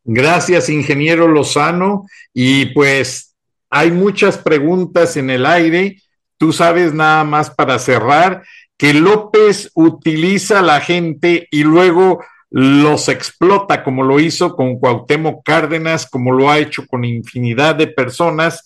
Gracias, 0.04 0.68
ingeniero 0.68 1.28
Lozano. 1.28 2.06
Y 2.34 2.66
pues 2.66 3.34
hay 3.70 3.90
muchas 3.90 4.38
preguntas 4.38 5.16
en 5.16 5.30
el 5.30 5.46
aire. 5.46 6.02
Tú 6.36 6.52
sabes 6.52 6.92
nada 6.92 7.22
más 7.24 7.50
para 7.50 7.78
cerrar 7.78 8.42
que 8.76 8.92
López 8.92 9.70
utiliza 9.74 10.58
a 10.58 10.62
la 10.62 10.80
gente 10.80 11.46
y 11.52 11.62
luego 11.62 12.24
los 12.50 13.08
explota 13.08 13.84
como 13.84 14.02
lo 14.02 14.18
hizo 14.18 14.56
con 14.56 14.78
Cuauhtémoc 14.78 15.44
Cárdenas, 15.44 16.10
como 16.10 16.32
lo 16.32 16.50
ha 16.50 16.58
hecho 16.58 16.86
con 16.86 17.04
infinidad 17.04 17.76
de 17.76 17.86
personas 17.86 18.64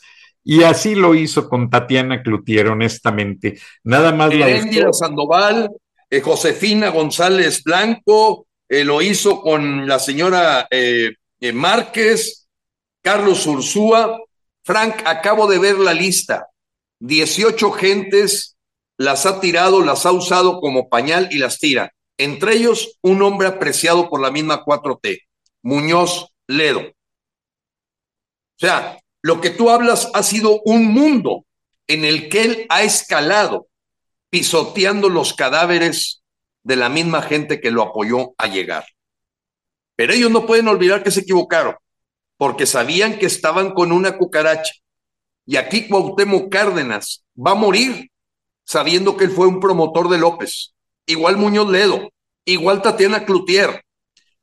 y 0.48 0.62
así 0.62 0.94
lo 0.94 1.16
hizo 1.16 1.48
con 1.48 1.68
Tatiana 1.68 2.22
Cloutier, 2.22 2.68
honestamente. 2.68 3.58
Nada 3.82 4.12
más 4.12 4.32
la 4.32 4.92
Sandoval, 4.92 5.72
eh, 6.08 6.20
Josefina 6.20 6.90
González 6.90 7.64
Blanco, 7.64 8.46
eh, 8.68 8.84
lo 8.84 9.02
hizo 9.02 9.40
con 9.40 9.88
la 9.88 9.98
señora 9.98 10.68
eh, 10.70 11.16
Márquez, 11.52 12.46
Carlos 13.02 13.44
Ursúa. 13.44 14.20
Frank, 14.62 15.02
acabo 15.04 15.48
de 15.48 15.58
ver 15.58 15.80
la 15.80 15.92
lista. 15.92 16.46
18 17.00 17.72
gentes 17.72 18.56
las 18.98 19.26
ha 19.26 19.40
tirado, 19.40 19.84
las 19.84 20.06
ha 20.06 20.12
usado 20.12 20.60
como 20.60 20.88
pañal 20.88 21.26
y 21.32 21.38
las 21.38 21.58
tira. 21.58 21.92
Entre 22.18 22.54
ellos, 22.54 22.98
un 23.02 23.20
hombre 23.20 23.48
apreciado 23.48 24.08
por 24.08 24.20
la 24.20 24.30
misma 24.30 24.64
4T, 24.64 25.22
Muñoz 25.62 26.28
Ledo. 26.46 26.82
O 26.82 26.92
sea, 28.58 29.00
lo 29.22 29.40
que 29.40 29.50
tú 29.50 29.70
hablas 29.70 30.10
ha 30.14 30.22
sido 30.22 30.60
un 30.64 30.86
mundo 30.86 31.44
en 31.86 32.04
el 32.04 32.28
que 32.28 32.42
él 32.42 32.66
ha 32.68 32.82
escalado, 32.82 33.68
pisoteando 34.30 35.08
los 35.08 35.34
cadáveres 35.34 36.22
de 36.62 36.76
la 36.76 36.88
misma 36.88 37.22
gente 37.22 37.60
que 37.60 37.70
lo 37.70 37.82
apoyó 37.82 38.34
a 38.38 38.48
llegar. 38.48 38.86
Pero 39.94 40.12
ellos 40.12 40.30
no 40.30 40.46
pueden 40.46 40.68
olvidar 40.68 41.02
que 41.02 41.10
se 41.10 41.20
equivocaron, 41.20 41.76
porque 42.36 42.66
sabían 42.66 43.18
que 43.18 43.26
estaban 43.26 43.72
con 43.72 43.92
una 43.92 44.18
cucaracha. 44.18 44.74
Y 45.46 45.56
aquí 45.56 45.88
Cuauhtémoc 45.88 46.50
Cárdenas 46.50 47.24
va 47.36 47.52
a 47.52 47.54
morir 47.54 48.10
sabiendo 48.64 49.16
que 49.16 49.24
él 49.24 49.30
fue 49.30 49.46
un 49.46 49.60
promotor 49.60 50.08
de 50.08 50.18
López, 50.18 50.74
igual 51.06 51.36
Muñoz 51.36 51.70
Ledo, 51.70 52.10
igual 52.44 52.82
Tatiana 52.82 53.24
Cloutier. 53.24 53.84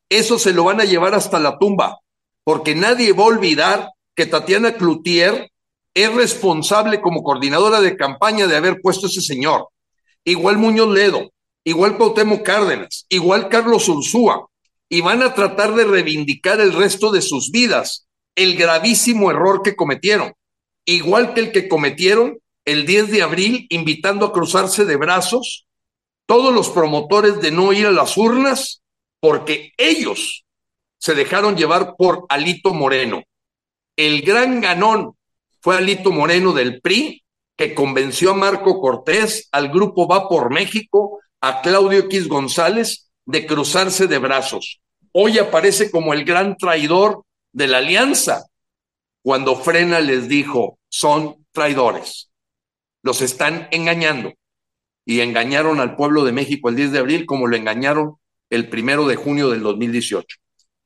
Eso 0.10 0.40
se 0.40 0.54
lo 0.54 0.64
van 0.64 0.80
a 0.80 0.86
llevar 0.86 1.14
hasta 1.14 1.40
la 1.40 1.58
tumba, 1.60 2.00
porque 2.44 2.74
nadie 2.74 3.12
va 3.12 3.24
a 3.24 3.28
olvidar 3.28 3.90
que 4.16 4.26
Tatiana 4.26 4.76
Cloutier 4.76 5.50
es 5.94 6.14
responsable 6.14 7.02
como 7.02 7.24
coordinadora 7.24 7.82
de 7.82 7.96
campaña 7.96 8.48
de 8.48 8.56
haber 8.56 8.82
puesto 8.82 9.08
ese 9.08 9.22
señor. 9.22 9.70
Igual 10.24 10.58
Muñoz 10.58 10.90
Ledo, 10.90 11.32
igual 11.64 11.98
Cuauhtémoc 11.98 12.44
Cárdenas, 12.44 13.06
igual 13.10 13.50
Carlos 13.50 13.88
Ursúa, 13.90 14.48
y 14.90 15.02
van 15.02 15.24
a 15.24 15.34
tratar 15.34 15.76
de 15.76 15.86
reivindicar 15.86 16.60
el 16.62 16.74
resto 16.74 17.12
de 17.12 17.22
sus 17.22 17.52
vidas 17.52 18.08
el 18.36 18.56
gravísimo 18.56 19.32
error 19.32 19.62
que 19.64 19.76
cometieron, 19.76 20.34
igual 20.86 21.34
que 21.34 21.42
el 21.42 21.52
que 21.52 21.68
cometieron 21.68 22.40
el 22.66 22.86
10 22.86 23.12
de 23.12 23.22
abril 23.22 23.68
invitando 23.70 24.26
a 24.26 24.34
cruzarse 24.34 24.86
de 24.86 24.96
brazos 24.96 25.66
todos 26.26 26.54
los 26.54 26.70
promotores 26.70 27.42
de 27.42 27.52
no 27.52 27.74
ir 27.74 27.86
a 27.86 27.92
las 27.92 28.18
urnas 28.18 28.82
porque 29.20 29.72
ellos 29.78 30.46
se 30.98 31.14
dejaron 31.14 31.58
llevar 31.58 31.96
por 31.98 32.26
Alito 32.30 32.74
Moreno. 32.74 33.24
El 33.96 34.22
gran 34.22 34.62
ganón 34.62 35.16
fue 35.62 35.78
Alito 35.78 36.12
Moreno 36.12 36.54
del 36.54 36.82
PRI, 36.82 37.24
que 37.56 37.76
convenció 37.76 38.32
a 38.32 38.36
Marco 38.36 38.80
Cortés, 38.80 39.48
al 39.52 39.70
grupo 39.70 40.08
Va 40.08 40.28
por 40.28 40.52
México, 40.52 41.20
a 41.42 41.62
Claudio 41.62 42.00
X 42.00 42.28
González, 42.28 43.12
de 43.26 43.46
cruzarse 43.46 44.08
de 44.08 44.18
brazos. 44.18 44.82
Hoy 45.12 45.38
aparece 45.38 45.92
como 45.92 46.14
el 46.14 46.26
gran 46.26 46.58
traidor 46.58 47.24
de 47.52 47.68
la 47.68 47.78
alianza, 47.78 48.46
cuando 49.22 49.56
Frena 49.56 50.00
les 50.00 50.28
dijo, 50.28 50.80
son 50.90 51.46
traidores 51.52 52.30
los 53.04 53.22
están 53.22 53.68
engañando. 53.70 54.34
Y 55.06 55.20
engañaron 55.20 55.80
al 55.80 55.96
pueblo 55.96 56.24
de 56.24 56.32
México 56.32 56.70
el 56.70 56.78
10 56.78 56.94
de 56.94 57.00
abril 57.00 57.26
como 57.26 57.46
lo 57.46 57.56
engañaron 57.56 58.16
el 58.50 58.70
primero 58.70 59.06
de 59.06 59.18
junio 59.18 59.50
del 59.50 59.62
2018. 59.62 60.38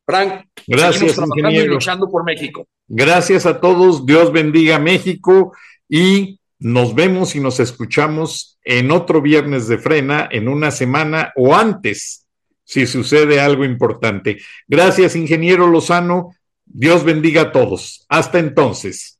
Frank, 0.05 0.47
gracias, 0.65 1.17
ingeniero. 1.17 1.73
luchando 1.73 2.09
por 2.09 2.23
México. 2.23 2.67
Gracias 2.87 3.45
a 3.45 3.59
todos, 3.59 4.05
Dios 4.05 4.31
bendiga 4.31 4.79
México 4.79 5.53
y 5.89 6.39
nos 6.59 6.95
vemos 6.95 7.35
y 7.35 7.39
nos 7.39 7.59
escuchamos 7.59 8.57
en 8.63 8.91
otro 8.91 9.21
viernes 9.21 9.67
de 9.67 9.77
frena, 9.77 10.27
en 10.31 10.47
una 10.47 10.71
semana 10.71 11.31
o 11.35 11.55
antes, 11.55 12.25
si 12.63 12.87
sucede 12.87 13.39
algo 13.39 13.65
importante. 13.65 14.39
Gracias, 14.67 15.15
ingeniero 15.15 15.67
Lozano. 15.67 16.35
Dios 16.65 17.03
bendiga 17.03 17.43
a 17.43 17.51
todos. 17.51 18.05
Hasta 18.09 18.39
entonces. 18.39 19.19